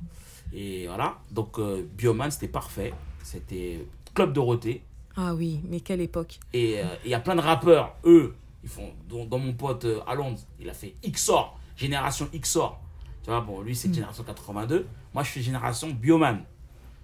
Et 0.54 0.88
voilà. 0.88 1.20
Donc, 1.30 1.60
euh, 1.60 1.84
Bioman, 1.96 2.32
c'était 2.32 2.48
parfait. 2.48 2.94
C'était 3.22 3.86
Club 4.16 4.34
Dorothée. 4.34 4.82
Ah 5.18 5.34
oui, 5.34 5.62
mais 5.68 5.80
quelle 5.82 6.02
époque. 6.02 6.40
Et 6.54 6.80
euh, 6.80 6.86
il 7.06 7.12
y 7.12 7.14
a 7.14 7.20
plein 7.20 7.36
de 7.36 7.42
rappeurs, 7.42 7.96
eux, 8.06 8.34
ils 8.64 8.70
font. 8.70 8.92
Dans, 9.10 9.26
dans 9.26 9.40
mon 9.40 9.54
pote 9.54 9.86
euh, 9.86 10.00
à 10.08 10.16
Londres, 10.16 10.40
il 10.60 10.70
a 10.70 10.74
fait 10.74 10.96
XOR, 11.06 11.58
Génération 11.76 12.30
XOR. 12.34 12.80
Tu 13.24 13.30
vois, 13.30 13.42
bon, 13.42 13.62
lui, 13.62 13.76
c'est 13.76 13.94
Génération 13.94 14.24
82. 14.24 14.88
Moi, 15.14 15.24
je 15.24 15.30
suis 15.30 15.44
Génération 15.44 15.90
Bioman. 15.90 16.44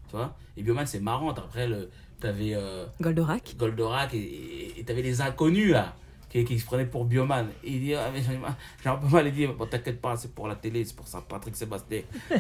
Tu 0.10 0.16
vois 0.16 0.36
Et 0.56 0.64
Bioman, 0.64 0.86
c'est 0.88 1.00
marrant. 1.02 1.30
Après, 1.30 1.68
le- 1.68 1.90
t'avais. 2.20 2.54
euh, 2.56 2.86
Goldorak. 3.02 3.56
Goldorak 3.58 4.14
et 4.14 4.80
et 4.80 4.84
t'avais 4.84 5.02
les 5.04 5.22
inconnus 5.22 5.72
là 5.72 5.96
qui, 6.30 6.44
qui 6.46 6.60
se 6.60 6.66
prenaient 6.66 6.86
pour 6.86 7.06
Bioman. 7.06 7.48
Et 7.64 7.72
il 7.72 7.82
dit 7.82 7.94
ah, 7.94 8.10
mais 8.14 8.22
j'ai 8.22 8.90
un 8.90 8.96
peu 8.96 9.08
mal 9.08 9.28
il 9.28 9.34
dit 9.34 9.48
bon 9.48 9.66
t'inquiète 9.66 10.02
pas 10.02 10.16
c'est 10.18 10.34
pour 10.34 10.48
la 10.48 10.56
télé 10.56 10.84
c'est 10.86 10.96
pour 10.96 11.08
ça 11.08 11.24
Patrick 11.28 11.56
Sébastien. 11.56 12.02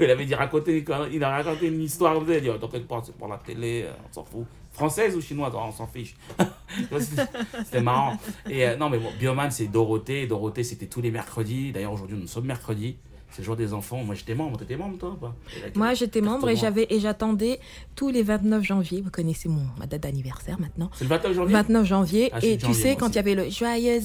Il 0.00 0.10
avait 0.10 0.26
dit 0.26 0.34
raconter 0.34 0.84
il 1.12 1.22
a 1.24 1.30
raconté 1.30 1.68
une 1.68 1.80
histoire 1.80 2.16
il 2.16 2.40
dit 2.40 2.50
oh, 2.50 2.58
t'inquiète 2.58 2.88
pas 2.88 3.00
c'est 3.04 3.14
pour 3.16 3.28
la 3.28 3.38
télé 3.38 3.86
on 4.08 4.12
s'en 4.12 4.24
fout. 4.24 4.46
Française 4.72 5.14
ou 5.16 5.20
chinoise 5.20 5.52
Oh, 5.54 5.60
on 5.68 5.70
s'en 5.72 5.86
fiche. 5.86 6.16
C'était 6.98 7.22
c'était 7.64 7.80
marrant. 7.80 8.18
Et 8.50 8.66
euh, 8.66 8.76
non 8.76 8.90
mais 8.90 8.98
bon 8.98 9.10
Bioman 9.18 9.50
c'est 9.50 9.68
Dorothée. 9.68 10.26
Dorothée 10.26 10.64
c'était 10.64 10.86
tous 10.86 11.00
les 11.00 11.12
mercredis. 11.12 11.70
D'ailleurs 11.70 11.92
aujourd'hui 11.92 12.16
nous 12.18 12.26
sommes 12.26 12.46
mercredi 12.46 12.96
c'est 13.34 13.42
le 13.42 13.46
jour 13.46 13.56
des 13.56 13.72
enfants 13.74 14.04
moi 14.04 14.14
j'étais 14.14 14.34
membre 14.34 14.58
t'étais 14.58 14.76
membre 14.76 14.96
toi 14.96 15.16
pas? 15.20 15.34
Moi, 15.74 15.92
j'étais 15.94 16.20
membre 16.20 16.48
et 16.48 16.56
j'avais 16.56 16.86
et 16.88 17.00
j'attendais 17.00 17.58
tous 17.96 18.08
les 18.10 18.22
29 18.22 18.62
janvier. 18.62 19.00
Vous 19.00 19.10
connaissez 19.10 19.48
mon 19.48 19.62
ma 19.78 19.86
date 19.86 20.02
d'anniversaire 20.02 20.58
maintenant. 20.60 20.88
c'est 20.94 21.04
le 21.04 21.10
29 21.10 21.34
janvier? 21.34 21.52
29 21.54 21.84
janvier 21.86 22.30
Ah, 22.32 22.38
et 22.42 22.56
tu 22.56 22.66
janvier, 22.66 22.82
sais 22.82 22.96
quand 22.96 23.08
il 23.08 23.16
y 23.16 23.18
avait 23.18 23.34
le 23.34 23.50
joyeux 23.50 23.94
Et 23.96 24.00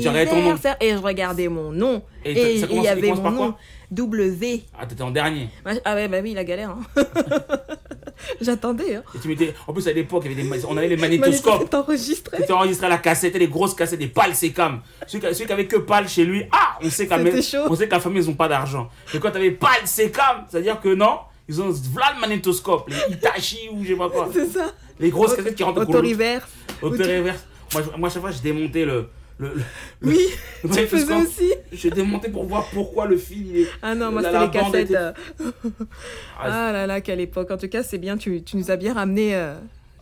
tu 0.00 0.08
regardais 0.08 0.26
ton 0.26 0.32
nom? 0.32 0.40
anniversaire 0.40 0.76
et 0.80 0.90
je 0.92 0.96
regardais 0.98 1.48
mon 1.48 1.72
nom 1.72 2.02
Et 2.24 2.32
et, 2.32 2.60
il 2.60 2.82
y 2.82 2.88
avait 2.88 3.12
mon 3.12 3.30
nom 3.30 3.54
W. 3.90 4.62
ah 4.78 4.86
t'étais 4.86 5.02
en 5.02 5.10
dernier 5.10 5.48
Ah 5.84 5.94
ouais 5.94 6.08
bah 6.08 6.18
oui 6.22 6.32
la 6.34 6.44
galère. 6.44 6.70
hein. 6.70 6.80
J'attendais. 8.40 8.96
Hein. 8.96 9.02
Et 9.14 9.18
tu 9.18 9.28
mettais, 9.28 9.54
en 9.66 9.72
plus 9.72 9.86
à 9.88 9.92
l'époque, 9.92 10.24
on 10.68 10.76
avait 10.76 10.88
les 10.88 10.96
magnétoscopes. 10.96 11.68
T'es 11.70 11.76
enregistré. 11.76 12.36
Tu 12.38 12.42
étais 12.44 12.52
enregistré 12.52 12.86
à 12.86 12.90
la 12.90 12.98
cassette, 12.98 13.34
et 13.36 13.38
les 13.38 13.48
grosses 13.48 13.74
cassettes, 13.74 13.98
des 13.98 14.08
pales 14.08 14.34
Secam. 14.34 14.80
Celui 15.06 15.20
qui, 15.26 15.34
celui 15.34 15.46
qui 15.46 15.52
avait 15.52 15.66
que 15.66 15.76
pales 15.76 16.08
chez 16.08 16.24
lui, 16.24 16.44
ah, 16.52 16.78
on 16.82 16.90
sait 16.90 17.06
qu'à 17.06 17.18
C'était 17.18 17.32
même- 17.32 17.42
chaud. 17.42 17.66
on 17.68 17.76
sait 17.76 17.88
qu'à 17.88 17.96
la 17.96 18.00
famille, 18.00 18.22
ils 18.22 18.28
n'ont 18.28 18.34
pas 18.34 18.48
d'argent. 18.48 18.88
Mais 19.12 19.20
quand 19.20 19.30
tu 19.30 19.36
avais 19.38 19.50
pales 19.52 19.86
Secam, 19.86 20.44
c'est-à-dire 20.50 20.80
que 20.80 20.94
non, 20.94 21.18
ils 21.48 21.60
ont 21.62 21.70
voilà 21.92 22.12
le 22.14 22.20
magnétoscope, 22.20 22.88
les 22.88 23.14
Hitachi 23.14 23.68
ou 23.72 23.82
je 23.84 23.88
sais 23.88 23.96
pas 23.96 24.08
quoi. 24.10 24.28
C'est 24.32 24.46
ça. 24.46 24.72
Les 24.98 25.10
grosses 25.10 25.34
cassettes 25.34 25.54
qui 25.54 25.62
rentrent 25.62 25.82
au 25.82 25.84
couloir. 25.86 26.02
Auto-reverse. 26.02 26.48
Auto-reverse. 26.82 27.44
Moi, 27.72 27.82
moi, 27.98 28.08
à 28.08 28.12
chaque 28.12 28.22
fois, 28.22 28.30
je 28.30 28.40
démontais 28.40 28.84
le. 28.84 29.08
Le, 29.38 29.54
le- 29.54 29.62
Oui, 30.02 30.18
le 30.64 30.70
tu 30.70 30.86
faisais 30.86 31.14
aussi. 31.14 31.52
Je 31.72 31.88
démontais 31.88 32.30
pour 32.30 32.44
voir 32.46 32.64
pourquoi 32.72 33.06
le 33.06 33.16
fil. 33.16 33.46
il 33.48 33.56
est- 33.62 33.68
Ah 33.82 33.94
non, 33.94 34.10
moi 34.12 34.22
c'était 34.22 34.40
les 34.40 34.50
cassettes. 34.50 34.90
était-. 34.90 34.96
Ah, 34.96 36.68
Ah 36.68 36.72
là 36.72 36.86
là, 36.86 37.00
quelle 37.00 37.20
époque. 37.20 37.50
En 37.50 37.56
tout 37.58 37.68
cas, 37.68 37.82
c'est 37.82 37.98
bien, 37.98 38.16
tu, 38.16 38.42
tu 38.42 38.56
nous 38.56 38.70
as 38.70 38.76
bien 38.76 38.94
ramené 38.94 39.34
euh, 39.34 39.54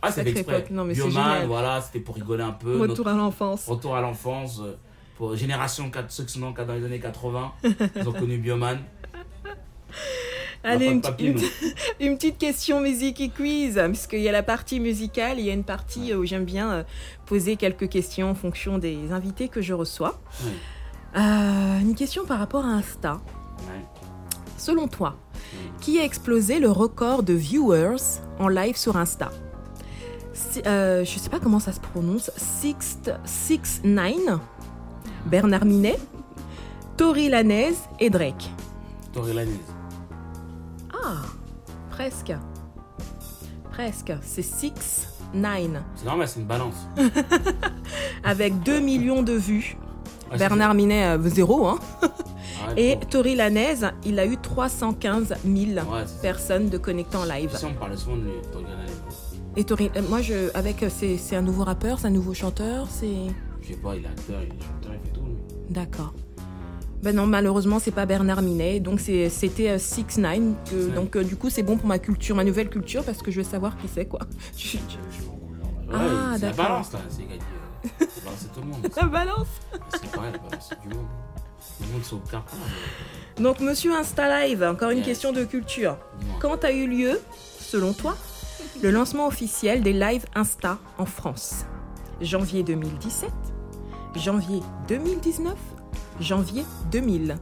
Ah, 0.02 0.12
c'était 0.12 0.30
exprès. 0.30 0.58
époque. 0.58 0.70
Non, 0.70 0.84
mais 0.84 0.94
c'est 0.94 1.46
voilà, 1.46 1.80
c'était 1.80 2.00
pour 2.00 2.14
rigoler 2.14 2.44
un 2.44 2.52
peu. 2.52 2.78
Retour 2.78 3.08
à 3.08 3.14
l'enfance. 3.14 3.66
Retour 3.66 3.96
à 3.96 4.00
l'enfance, 4.00 4.60
euh, 4.64 4.74
pour 5.16 5.34
Génération 5.36 5.90
4, 5.90 6.10
ceux 6.10 6.24
qui 6.24 6.34
sont 6.34 6.40
dans 6.52 6.74
les 6.74 6.84
années 6.84 7.00
80, 7.00 7.52
ils 7.96 8.08
ont 8.08 8.12
connu 8.12 8.38
Bioman. 8.38 8.78
Allez, 10.64 10.86
une, 10.86 11.00
papier, 11.00 11.28
une- 11.30 11.34
nous. 11.36 11.42
une 12.00 12.14
petite 12.16 12.38
question 12.38 12.80
musique 12.80 13.20
et 13.20 13.28
quiz, 13.28 13.80
puisqu'il 13.88 14.20
y 14.20 14.28
a 14.28 14.32
la 14.32 14.42
partie 14.42 14.80
musicale, 14.80 15.38
il 15.38 15.44
y 15.44 15.50
a 15.50 15.52
une 15.52 15.64
partie 15.64 16.14
où 16.14 16.24
j'aime 16.24 16.44
bien 16.44 16.70
euh, 16.72 16.82
poser 17.26 17.56
quelques 17.56 17.88
questions 17.88 18.30
en 18.30 18.34
fonction 18.34 18.78
des 18.78 19.12
invités 19.12 19.48
que 19.48 19.60
je 19.62 19.74
reçois. 19.74 20.18
Ouais. 20.42 21.20
Euh, 21.20 21.78
une 21.80 21.94
question 21.94 22.24
par 22.24 22.38
rapport 22.38 22.64
à 22.64 22.68
Insta. 22.70 23.20
Ouais. 23.68 23.84
Selon 24.58 24.88
toi, 24.88 25.16
qui 25.80 26.00
a 26.00 26.04
explosé 26.04 26.58
le 26.58 26.70
record 26.70 27.22
de 27.22 27.34
viewers 27.34 27.96
en 28.38 28.48
live 28.48 28.76
sur 28.76 28.96
Insta? 28.96 29.30
Si- 30.32 30.62
euh, 30.66 31.04
Je 31.04 31.18
sais 31.18 31.28
pas 31.30 31.38
comment 31.40 31.60
ça 31.60 31.72
se 31.72 31.80
prononce. 31.80 32.30
Sixt, 32.36 33.12
Six 33.24 33.82
Nine, 33.84 34.38
Bernard 35.26 35.64
Minet, 35.66 35.98
Tori 36.96 37.28
Lanez 37.28 37.74
et 38.00 38.08
Drake. 38.10 38.50
Tori 39.12 39.32
Lanez. 39.34 39.60
Ah, 41.04 41.22
presque. 41.90 42.32
Presque. 43.70 44.12
C'est 44.22 44.42
Six 44.42 45.08
Nine 45.34 45.82
C'est 45.96 46.04
normal, 46.04 46.28
c'est 46.28 46.40
une 46.40 46.46
balance. 46.46 46.76
avec 48.24 48.60
2 48.62 48.80
millions 48.80 49.22
de 49.22 49.32
vues. 49.32 49.76
Ah, 50.30 50.36
Bernard 50.36 50.74
Minet, 50.74 51.04
euh, 51.16 51.18
zéro. 51.28 51.66
Hein. 51.66 51.78
ah 52.02 52.72
Et 52.76 52.96
bon. 52.96 53.06
Tori 53.10 53.34
Lanez, 53.34 53.74
il 54.04 54.18
a 54.18 54.26
eu 54.26 54.36
315 54.36 55.34
000 55.44 55.56
Ouais, 55.72 55.82
c'est- 56.06 56.22
personnes 56.22 56.68
de 56.68 56.78
connectés 56.78 57.16
en 57.16 57.24
live. 57.24 57.54
Sais, 57.54 57.66
on 57.66 57.74
parle 57.74 57.96
souvent 57.98 58.16
de 58.16 58.22
lui, 58.22 58.30
Tori 58.52 58.64
Lanez. 58.64 58.92
Et 59.56 59.64
Tori, 59.64 59.90
euh, 59.96 60.02
moi, 60.08 60.22
je, 60.22 60.50
avec, 60.56 60.82
euh, 60.82 60.88
c'est, 60.90 61.36
un 61.36 61.42
nouveau 61.42 61.64
rappeur, 61.64 61.98
c'est 61.98 62.06
un 62.06 62.10
nouveau 62.10 62.34
chanteur, 62.34 62.86
c'est. 62.90 63.08
Je 63.60 63.68
sais 63.68 63.74
pas, 63.74 63.94
il 63.96 64.04
est 64.04 64.08
acteur, 64.08 64.40
il 64.42 64.48
est 64.48 64.62
chanteur, 64.62 64.92
il 64.94 65.08
fait 65.08 65.14
tout. 65.14 65.26
D'accord. 65.70 66.14
Ben 67.04 67.14
non, 67.14 67.26
malheureusement, 67.26 67.78
c'est 67.78 67.90
pas 67.90 68.06
Bernard 68.06 68.40
Minet, 68.42 68.80
donc 68.80 68.98
c'était 68.98 69.78
6 69.78 70.18
9 70.18 70.38
Ouais. 70.72 70.94
Donc, 70.94 71.16
euh, 71.16 71.22
du 71.22 71.36
coup, 71.36 71.50
c'est 71.50 71.62
bon 71.62 71.76
pour 71.76 71.86
ma 71.86 71.98
culture, 71.98 72.34
ma 72.34 72.44
nouvelle 72.44 72.70
culture, 72.70 73.04
parce 73.04 73.18
que 73.22 73.30
je 73.30 73.36
veux 73.42 73.44
savoir 73.46 73.76
qui 73.76 73.86
c'est, 73.88 74.06
quoi. 74.06 74.20
Ouais, 75.86 75.92
Ah, 76.00 76.32
c'est 76.36 76.46
la 76.46 76.50
d'accord. 76.52 76.64
balance 76.64 76.92
là, 76.94 76.98
c'est 77.10 77.22
gagné. 77.24 77.38
Euh, 77.84 78.06
tout 78.54 78.60
le 78.60 78.66
monde. 78.66 78.88
La 78.96 79.06
balance 79.06 79.46
C'est 79.92 80.10
pareil, 80.10 80.32
la 80.32 80.38
balance 80.38 80.70
du 80.82 80.88
monde. 80.88 81.06
Le 81.80 81.92
monde 81.92 82.04
sont. 82.04 82.20
Donc, 83.38 83.60
monsieur 83.60 83.94
Insta 83.94 84.46
Live, 84.46 84.62
encore 84.64 84.90
une 84.90 84.98
Yes. 84.98 85.06
question 85.06 85.32
de 85.32 85.44
culture. 85.44 85.98
Quand 86.40 86.64
a 86.64 86.72
eu 86.72 86.86
lieu, 86.86 87.20
selon 87.60 87.92
toi, 87.92 88.16
le 88.82 88.90
lancement 88.90 89.26
officiel 89.26 89.82
des 89.82 89.92
lives 89.92 90.24
Insta 90.34 90.78
en 90.96 91.04
France? 91.04 91.66
Janvier 92.22 92.62
2017 92.62 93.30
Janvier 94.16 94.60
2019 94.88 95.54
Janvier 96.20 96.64
2000 96.90 97.36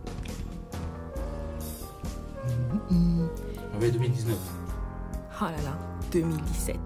Janvier 3.73 3.91
2019. 3.93 4.37
Oh 5.41 5.45
là 5.45 5.51
là, 5.64 5.79
2017. 6.12 6.77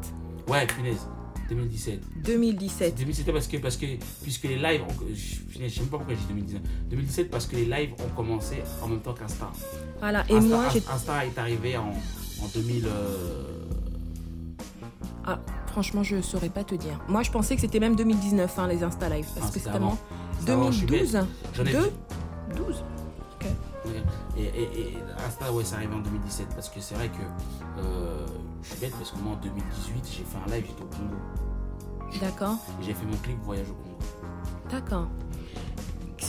Ouais, 0.48 0.66
punaise. 0.66 1.06
2017. 1.48 2.00
2017. 2.24 2.94
2017 2.96 3.32
parce 3.32 3.46
que, 3.46 3.56
parce 3.58 3.76
que 3.76 3.86
puisque 4.22 4.44
les 4.44 4.56
lives, 4.56 4.82
ont- 4.82 5.06
je 5.14 5.36
je 5.48 5.68
sais 5.68 5.80
même 5.80 5.88
pas 5.88 5.98
pourquoi 5.98 6.14
j'ai 6.14 6.20
dit 6.20 6.26
2019. 6.28 6.62
2017 6.90 7.30
parce 7.30 7.46
que 7.46 7.56
les 7.56 7.64
lives 7.66 7.92
ont 8.00 8.14
commencé 8.16 8.56
en 8.82 8.88
même 8.88 9.00
temps 9.00 9.14
qu'Insta. 9.14 9.50
Voilà, 10.00 10.24
et 10.28 10.40
moi, 10.40 10.68
j'ai. 10.72 10.82
Insta 10.92 11.24
est 11.24 11.38
arrivé 11.38 11.76
en, 11.76 11.90
en 11.90 12.48
2000. 12.54 12.86
euh, 12.86 13.42
Ah, 15.24 15.38
franchement, 15.68 16.02
je 16.02 16.20
saurais 16.20 16.48
pas 16.48 16.64
te 16.64 16.74
dire. 16.74 16.98
Moi, 17.08 17.22
je 17.22 17.30
pensais 17.30 17.54
que 17.54 17.60
c'était 17.60 17.80
même 17.80 17.94
2019, 17.96 18.58
hein, 18.58 18.66
les 18.68 18.82
Insta 18.82 19.08
Live. 19.08 19.26
Parce 19.34 19.46
Ah, 19.46 19.48
que 19.48 19.54
c'était 19.54 19.66
c'est 19.66 19.72
tellement. 19.72 19.88
avant. 19.92 19.98
C'était 20.46 20.52
avant, 20.60 20.70
je 20.70 20.76
suis 20.78 20.86
bête. 20.86 21.10
2012 21.12 21.26
J'en 21.54 21.64
ai 21.64 21.72
Deux 21.72 21.92
12 22.54 22.84
Et, 24.38 24.42
et, 24.44 24.62
et 24.62 24.98
Insta, 25.26 25.52
ouais, 25.52 25.64
c'est 25.64 25.74
arrivé 25.74 25.92
en 25.92 25.98
2017 25.98 26.46
parce 26.54 26.68
que 26.68 26.80
c'est 26.80 26.94
vrai 26.94 27.08
que 27.08 27.82
euh, 27.82 28.24
je 28.62 28.68
suis 28.68 28.80
bête 28.80 28.92
parce 28.96 29.10
que 29.10 29.18
moi 29.18 29.32
en 29.32 29.40
2018, 29.42 30.04
j'ai 30.08 30.22
fait 30.22 30.38
un 30.46 30.54
live, 30.54 30.64
j'étais 30.68 30.82
au 30.82 30.86
Congo. 30.86 32.20
D'accord, 32.20 32.58
Et 32.80 32.84
J'ai 32.84 32.94
fait 32.94 33.06
mon 33.06 33.16
clip 33.16 33.36
Voyage 33.42 33.66
au 33.70 33.74
Congo. 33.74 33.98
d'accord. 34.70 35.08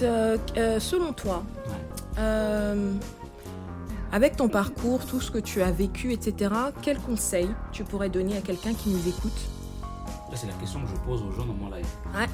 Euh, 0.02 0.38
euh, 0.58 0.80
selon 0.80 1.14
toi, 1.14 1.44
Ouais. 1.68 1.74
Euh, 2.18 2.94
avec 4.12 4.36
ton 4.36 4.50
parcours, 4.50 5.06
tout 5.06 5.22
ce 5.22 5.30
que 5.30 5.38
tu 5.38 5.62
as 5.62 5.72
vécu, 5.72 6.12
etc., 6.12 6.52
quel 6.82 6.98
conseil 6.98 7.50
tu 7.72 7.84
pourrais 7.84 8.10
donner 8.10 8.38
à 8.38 8.42
quelqu'un 8.42 8.74
qui 8.74 8.90
nous 8.90 9.08
écoute? 9.08 9.40
Là, 10.32 10.36
c'est 10.36 10.48
la 10.48 10.54
question 10.54 10.82
que 10.82 10.88
je 10.88 10.96
pose 11.02 11.22
aux 11.22 11.32
gens 11.32 11.46
dans 11.46 11.54
mon 11.54 11.70
live. 11.70 11.86
Ouais. 12.16 12.26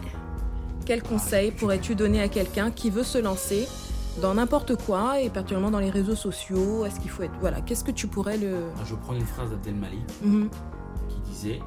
Quel 0.86 1.02
conseil 1.02 1.52
pourrais-tu 1.52 1.96
donner 1.96 2.22
à 2.22 2.28
quelqu'un 2.28 2.70
qui 2.72 2.90
veut 2.90 3.04
se 3.04 3.18
lancer 3.18 3.68
dans 4.22 4.34
n'importe 4.36 4.76
quoi 4.86 5.20
et 5.22 5.30
particulièrement 5.30 5.72
dans 5.72 5.80
les 5.80 5.90
réseaux 5.90 6.16
sociaux? 6.16 6.86
Est-ce 6.86 7.00
qu'il 7.00 7.10
faut 7.10 7.24
être 7.24 7.34
voilà 7.40 7.62
Qu'est-ce 7.62 7.84
que 7.84 7.92
tu 7.92 8.08
pourrais 8.08 8.38
le 8.38 8.58
Je 8.86 8.96
prends 8.96 9.14
une 9.14 9.26
phrase 9.26 9.50
d'Abdel 9.50 9.76
Malik 9.76 10.02
Mhm. 10.22 10.50
qui 11.10 11.20
disait 11.32 11.60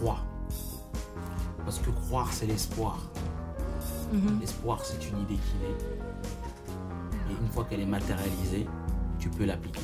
Crois. 0.00 0.18
Parce 1.64 1.78
que 1.78 1.90
croire, 1.90 2.32
c'est 2.32 2.46
l'espoir. 2.46 2.98
Mhm. 4.12 4.38
L'espoir, 4.40 4.80
c'est 4.84 5.08
une 5.10 5.18
idée 5.22 5.34
qui 5.34 5.56
naît. 5.62 5.76
Et 7.30 7.32
une 7.42 7.48
fois 7.50 7.64
qu'elle 7.64 7.80
est 7.80 7.86
matérialisée, 7.86 8.66
tu 9.18 9.28
peux 9.28 9.44
l'appliquer. 9.44 9.80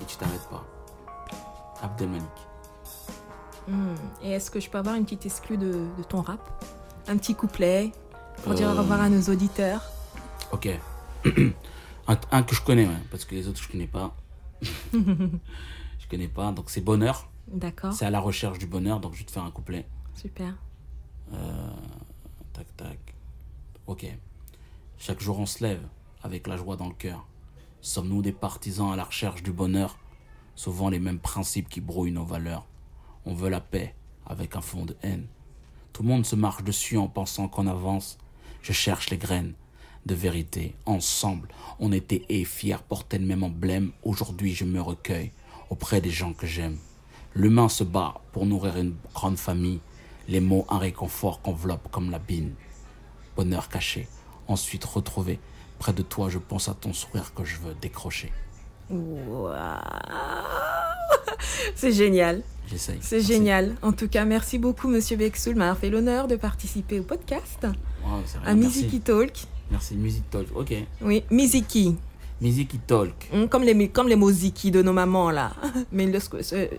Et 0.00 0.04
tu 0.06 0.16
t'arrêtes 0.16 0.48
pas. 0.50 0.64
Abdel 1.82 2.08
Malik. 2.08 2.24
Mhm. 3.68 3.96
Et 4.22 4.30
est-ce 4.30 4.50
que 4.50 4.60
je 4.60 4.68
peux 4.70 4.78
avoir 4.78 4.94
une 4.96 5.04
petite 5.04 5.26
exclue 5.26 5.56
de, 5.58 5.72
de 5.96 6.02
ton 6.08 6.20
rap? 6.22 6.40
Un 7.06 7.16
petit 7.16 7.34
couplet 7.34 7.92
pour 8.42 8.54
dire 8.54 8.68
au 8.68 8.72
Euh, 8.72 8.78
revoir 8.80 9.00
à 9.00 9.08
nos 9.08 9.20
auditeurs? 9.22 9.82
Ok. 10.52 10.68
un, 12.08 12.16
un 12.32 12.42
que 12.42 12.54
je 12.54 12.62
connais, 12.62 12.86
ouais, 12.86 13.02
parce 13.10 13.24
que 13.24 13.34
les 13.34 13.48
autres, 13.48 13.60
je 13.62 13.68
connais 13.68 13.86
pas. 13.86 14.14
je 14.92 16.08
connais 16.10 16.28
pas. 16.28 16.52
Donc, 16.52 16.70
c'est 16.70 16.80
Bonheur. 16.80 17.28
D'accord, 17.50 17.94
C'est 17.94 18.04
à 18.04 18.10
la 18.10 18.20
recherche 18.20 18.58
du 18.58 18.66
bonheur. 18.66 19.00
Donc, 19.00 19.14
je 19.14 19.20
vais 19.20 19.24
te 19.24 19.30
faire 19.30 19.44
un 19.44 19.50
couplet. 19.50 19.86
super. 20.14 20.54
Tac, 22.52 22.66
tac. 22.76 22.98
Ok. 23.86 24.06
Chaque 24.98 25.20
jour 25.20 25.38
on 25.38 25.46
se 25.46 25.62
lève 25.64 25.80
avec 26.22 26.46
la 26.46 26.56
joie 26.56 26.76
dans 26.76 26.88
le 26.88 26.94
cœur. 26.94 27.26
Sommes-nous 27.80 28.20
des 28.22 28.32
partisans 28.32 28.92
à 28.92 28.96
la 28.96 29.04
recherche 29.04 29.42
du 29.42 29.52
bonheur 29.52 29.96
Souvent 30.56 30.88
les 30.90 30.98
mêmes 30.98 31.20
principes 31.20 31.68
qui 31.68 31.80
brouillent 31.80 32.10
nos 32.12 32.24
valeurs? 32.24 32.66
On 33.30 33.34
veut 33.34 33.50
la 33.50 33.60
paix 33.60 33.94
avec 34.24 34.56
un 34.56 34.62
fond 34.62 34.86
de 34.86 34.96
haine. 35.02 35.26
Tout 35.92 36.02
le 36.02 36.08
monde 36.08 36.24
se 36.24 36.34
marche 36.34 36.64
dessus 36.64 36.96
en 36.96 37.08
pensant 37.08 37.46
qu'on 37.46 37.66
avance. 37.66 38.16
Je 38.62 38.72
cherche 38.72 39.10
les 39.10 39.18
graines 39.18 39.52
de 40.06 40.14
vérité. 40.14 40.74
Ensemble, 40.86 41.48
on 41.78 41.92
était 41.92 42.24
et 42.30 42.46
fiers, 42.46 42.78
portait 42.88 43.18
le 43.18 43.26
même 43.26 43.42
emblème. 43.42 43.92
Aujourd'hui, 44.02 44.54
je 44.54 44.64
me 44.64 44.80
recueille 44.80 45.30
auprès 45.68 46.00
des 46.00 46.08
gens 46.08 46.32
que 46.32 46.46
j'aime. 46.46 46.78
L'humain 47.34 47.68
se 47.68 47.84
bat 47.84 48.14
pour 48.32 48.46
nourrir 48.46 48.78
une 48.78 48.96
grande 49.12 49.36
famille. 49.36 49.80
Les 50.26 50.40
mots, 50.40 50.64
un 50.70 50.78
réconfort 50.78 51.42
qu'enveloppe 51.42 51.90
comme 51.90 52.10
la 52.10 52.18
bine. 52.18 52.54
Bonheur 53.36 53.68
caché, 53.68 54.08
ensuite 54.46 54.86
retrouvé. 54.86 55.38
Près 55.78 55.92
de 55.92 56.02
toi, 56.02 56.30
je 56.30 56.38
pense 56.38 56.70
à 56.70 56.74
ton 56.74 56.94
sourire 56.94 57.34
que 57.34 57.44
je 57.44 57.58
veux 57.58 57.74
décrocher. 57.74 58.32
C'est 61.74 61.92
génial. 61.92 62.42
J'essaye. 62.70 62.98
C'est 63.00 63.20
génial. 63.20 63.74
En 63.82 63.92
tout 63.92 64.08
cas, 64.08 64.24
merci 64.24 64.58
beaucoup, 64.58 64.88
Monsieur 64.88 65.16
Bexoul, 65.16 65.54
m'avoir 65.54 65.78
fait 65.78 65.90
l'honneur 65.90 66.28
de 66.28 66.36
participer 66.36 67.00
au 67.00 67.02
podcast 67.02 67.66
rien, 68.04 68.22
à. 68.44 68.54
Miziki 68.54 69.00
Talk. 69.00 69.32
Merci, 69.70 69.96
Music 69.96 70.28
Talk. 70.30 70.46
Ok. 70.54 70.74
Oui, 71.02 71.24
Miziki. 71.30 71.96
Miziki 72.40 72.78
Talk. 72.78 73.12
Hum, 73.32 73.48
Comme 73.48 73.64
les, 73.64 73.88
comme 73.88 74.08
les 74.08 74.14
moziki 74.16 74.70
de 74.70 74.80
nos 74.82 74.92
mamans, 74.92 75.30
là. 75.30 75.50
Mais 75.92 76.06
le- 76.06 76.18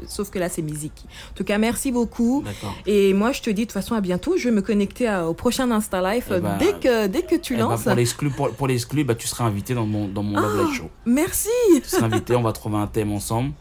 sauf 0.07 0.29
que 0.29 0.39
là, 0.39 0.47
c'est 0.49 0.61
Miziki. 0.61 1.05
En 1.31 1.35
tout 1.35 1.43
cas, 1.43 1.57
merci 1.57 1.91
beaucoup. 1.91 2.43
D'accord. 2.45 2.73
Et 2.85 3.13
moi, 3.13 3.31
je 3.33 3.41
te 3.41 3.49
dis 3.49 3.61
de 3.63 3.65
toute 3.65 3.73
façon 3.73 3.93
à 3.95 4.01
bientôt. 4.01 4.37
Je 4.37 4.45
vais 4.49 4.55
me 4.55 4.61
connecter 4.61 5.07
à- 5.07 5.27
au 5.27 5.33
prochain 5.33 5.69
Insta 5.71 6.01
Live 6.01 6.25
Eh 6.35 6.39
ben, 6.39 6.57
dès, 6.57 6.73
que, 6.73 7.07
dès 7.07 7.23
que 7.23 7.35
tu 7.35 7.53
Eh 7.55 7.57
ben, 7.57 7.63
lances. 7.69 7.83
pour 7.83 7.93
l'exclu, 7.95 8.29
pour, 8.29 8.51
pour 8.51 8.67
l'exclu, 8.67 9.03
bah, 9.03 9.15
tu 9.15 9.27
seras 9.27 9.45
invité 9.45 9.73
dans 9.73 9.85
mon, 9.85 10.07
dans 10.07 10.23
mon 10.23 10.39
Love 10.39 10.65
Live 10.65 10.75
Show. 10.77 10.89
Merci. 11.05 11.49
Tu 11.73 11.89
seras 11.89 12.05
invité, 12.05 12.35
on 12.35 12.41
va 12.43 12.53
trouver 12.53 12.77
un 12.77 12.87
thème 12.87 13.11
ensemble. 13.11 13.51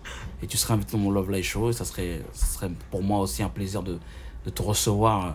Et 0.42 0.46
tu 0.46 0.56
seras 0.56 0.74
invité 0.74 0.92
dans 0.92 0.98
mon 1.02 1.10
Love 1.10 1.30
Live 1.32 1.44
Show. 1.44 1.70
Et 1.70 1.72
ça 1.72 1.84
serait, 1.84 2.22
ça 2.32 2.46
serait 2.46 2.70
pour 2.92 3.02
moi 3.02 3.18
aussi 3.18 3.42
un 3.42 3.48
plaisir 3.48 3.82
de, 3.82 3.98
de 4.44 4.50
te 4.50 4.62
recevoir 4.62 5.26
euh, 5.26 5.30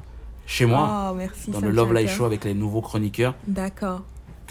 chez 0.45 0.65
moi. 0.65 1.09
Oh, 1.11 1.13
merci. 1.13 1.51
dans 1.51 1.59
le 1.59 1.71
Love 1.71 1.93
Live. 1.93 2.07
Show 2.09 2.23
avec 2.23 2.45
les 2.45 2.53
nouveaux 2.53 2.81
chroniqueurs. 2.81 3.35
D'accord. 3.47 4.01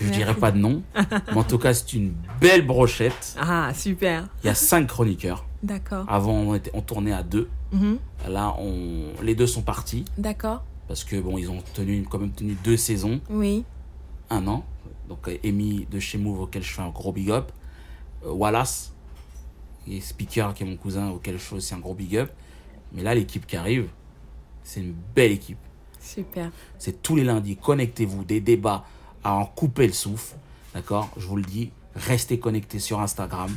Je 0.03 0.09
Merci. 0.09 0.18
dirais 0.24 0.34
pas 0.34 0.50
de 0.53 0.59
nom. 0.59 0.82
Mais 0.94 1.36
en 1.36 1.44
tout 1.44 1.59
cas, 1.59 1.72
c'est 1.74 1.92
une 1.94 2.12
belle 2.40 2.66
brochette. 2.66 3.36
Ah, 3.40 3.72
super. 3.74 4.28
Il 4.42 4.46
y 4.46 4.50
a 4.50 4.55
cinq 4.55 4.86
chroniqueurs. 4.88 5.44
D'accord. 5.62 6.05
Avant, 6.09 6.32
on, 6.32 6.55
était, 6.55 6.70
on 6.74 6.80
tournait 6.80 7.12
à 7.12 7.22
deux. 7.22 7.48
Mhm. 7.72 7.98
Là, 8.28 8.55
on, 8.59 9.12
les 9.22 9.34
deux 9.34 9.46
sont 9.46 9.62
partis. 9.62 10.05
D'accord. 10.18 10.64
Parce 10.88 11.05
que 11.05 11.16
bon, 11.20 11.38
ils 11.38 11.48
ont 11.50 11.62
tenu, 11.74 12.05
quand 12.11 12.18
même 12.18 12.32
tenu 12.32 12.57
deux 12.64 12.76
saisons. 12.76 13.20
Oui. 13.30 13.64
un 14.30 14.46
an. 14.48 14.64
Donc 15.09 15.30
Amy 15.44 15.86
de 15.90 16.00
chez 16.00 16.18
Move 16.18 16.40
auquel 16.40 16.62
je 16.62 16.72
fais 16.72 16.82
un 16.82 16.88
gros 16.90 17.12
big 17.12 17.30
up. 17.30 17.53
Euh, 18.26 18.32
Wallace, 18.32 18.92
qui 19.84 19.98
est 19.98 20.00
speaker, 20.00 20.53
qui 20.55 20.64
est 20.64 20.66
mon 20.66 20.76
cousin, 20.76 21.11
auquel 21.11 21.34
je 21.34 21.42
fais 21.42 21.55
aussi 21.57 21.74
un 21.74 21.78
gros 21.78 21.94
big 21.94 22.16
up. 22.16 22.30
Mais 22.92 23.03
là, 23.03 23.14
l'équipe 23.14 23.46
qui 23.46 23.57
arrive, 23.57 23.88
c'est 24.64 24.80
une 24.80 24.94
belle 25.14 25.32
équipe. 25.32 25.59
Super. 26.00 26.50
C'est 26.78 27.00
tous 27.03 27.14
les 27.14 27.24
lundis. 27.24 27.57
Connectez-vous, 27.57 28.24
des 28.24 28.40
débats 28.40 28.84
à 29.25 29.35
en 29.35 29.45
couper 29.45 29.87
le 29.87 29.93
souffle. 29.93 30.35
D'accord? 30.75 31.11
Je 31.16 31.27
vous 31.27 31.37
le 31.37 31.43
dis, 31.43 31.70
restez 31.95 32.39
connectés 32.39 32.79
sur 32.79 33.01
Instagram. 33.01 33.55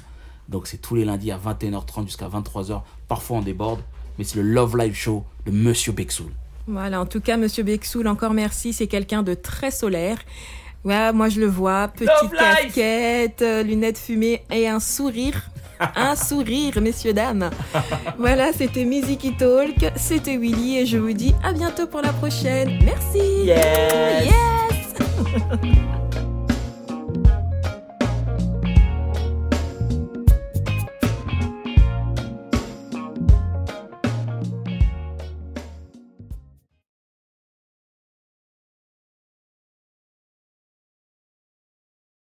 Donc 0.50 0.68
c'est 0.68 0.78
tous 0.78 0.96
les 0.96 1.06
lundis 1.06 1.32
à 1.32 1.38
21h30 1.38 2.06
jusqu'à 2.06 2.28
23h. 2.28 2.82
Parfois 3.08 3.38
on 3.38 3.42
déborde, 3.42 3.82
mais 4.18 4.24
c'est 4.24 4.36
le 4.38 4.44
Love 4.44 4.78
Live 4.78 4.96
Show 4.96 5.24
de 5.46 5.52
Monsieur 5.52 5.92
Bexoul. 5.92 6.32
Voilà, 6.68 7.00
en 7.00 7.06
tout 7.06 7.22
cas, 7.22 7.38
Monsieur 7.38 7.64
Bexoul, 7.64 8.08
encore 8.08 8.34
merci. 8.34 8.74
C'est 8.74 8.88
quelqu'un 8.88 9.22
de 9.22 9.36
très 9.36 9.70
solaire. 9.70 10.18
Ouais, 10.84 11.12
moi 11.14 11.30
je 11.30 11.40
le 11.40 11.48
vois, 11.48 11.88
petite 11.88 12.32
casquette, 12.38 13.42
euh, 13.42 13.64
lunettes 13.64 13.98
fumées 13.98 14.44
et 14.52 14.68
un 14.68 14.80
sourire. 14.80 15.50
Un 15.98 16.16
sourire, 16.16 16.80
messieurs, 16.80 17.12
dames. 17.12 17.50
Voilà, 18.18 18.54
c'était 18.54 18.86
Miziki 18.86 19.36
Talk, 19.36 19.92
c'était 19.98 20.38
Willy 20.38 20.78
et 20.78 20.86
je 20.86 20.98
vous 20.98 21.12
dis 21.12 21.36
à 21.44 21.52
bientôt 21.52 21.86
pour 21.86 22.02
la 22.02 22.14
prochaine. 22.14 22.80
Merci. 22.86 23.48
Yes 23.48 24.24
Yes 24.24 24.65
Ha 25.16 25.24
ha 25.24 25.58
ha. 25.62 26.05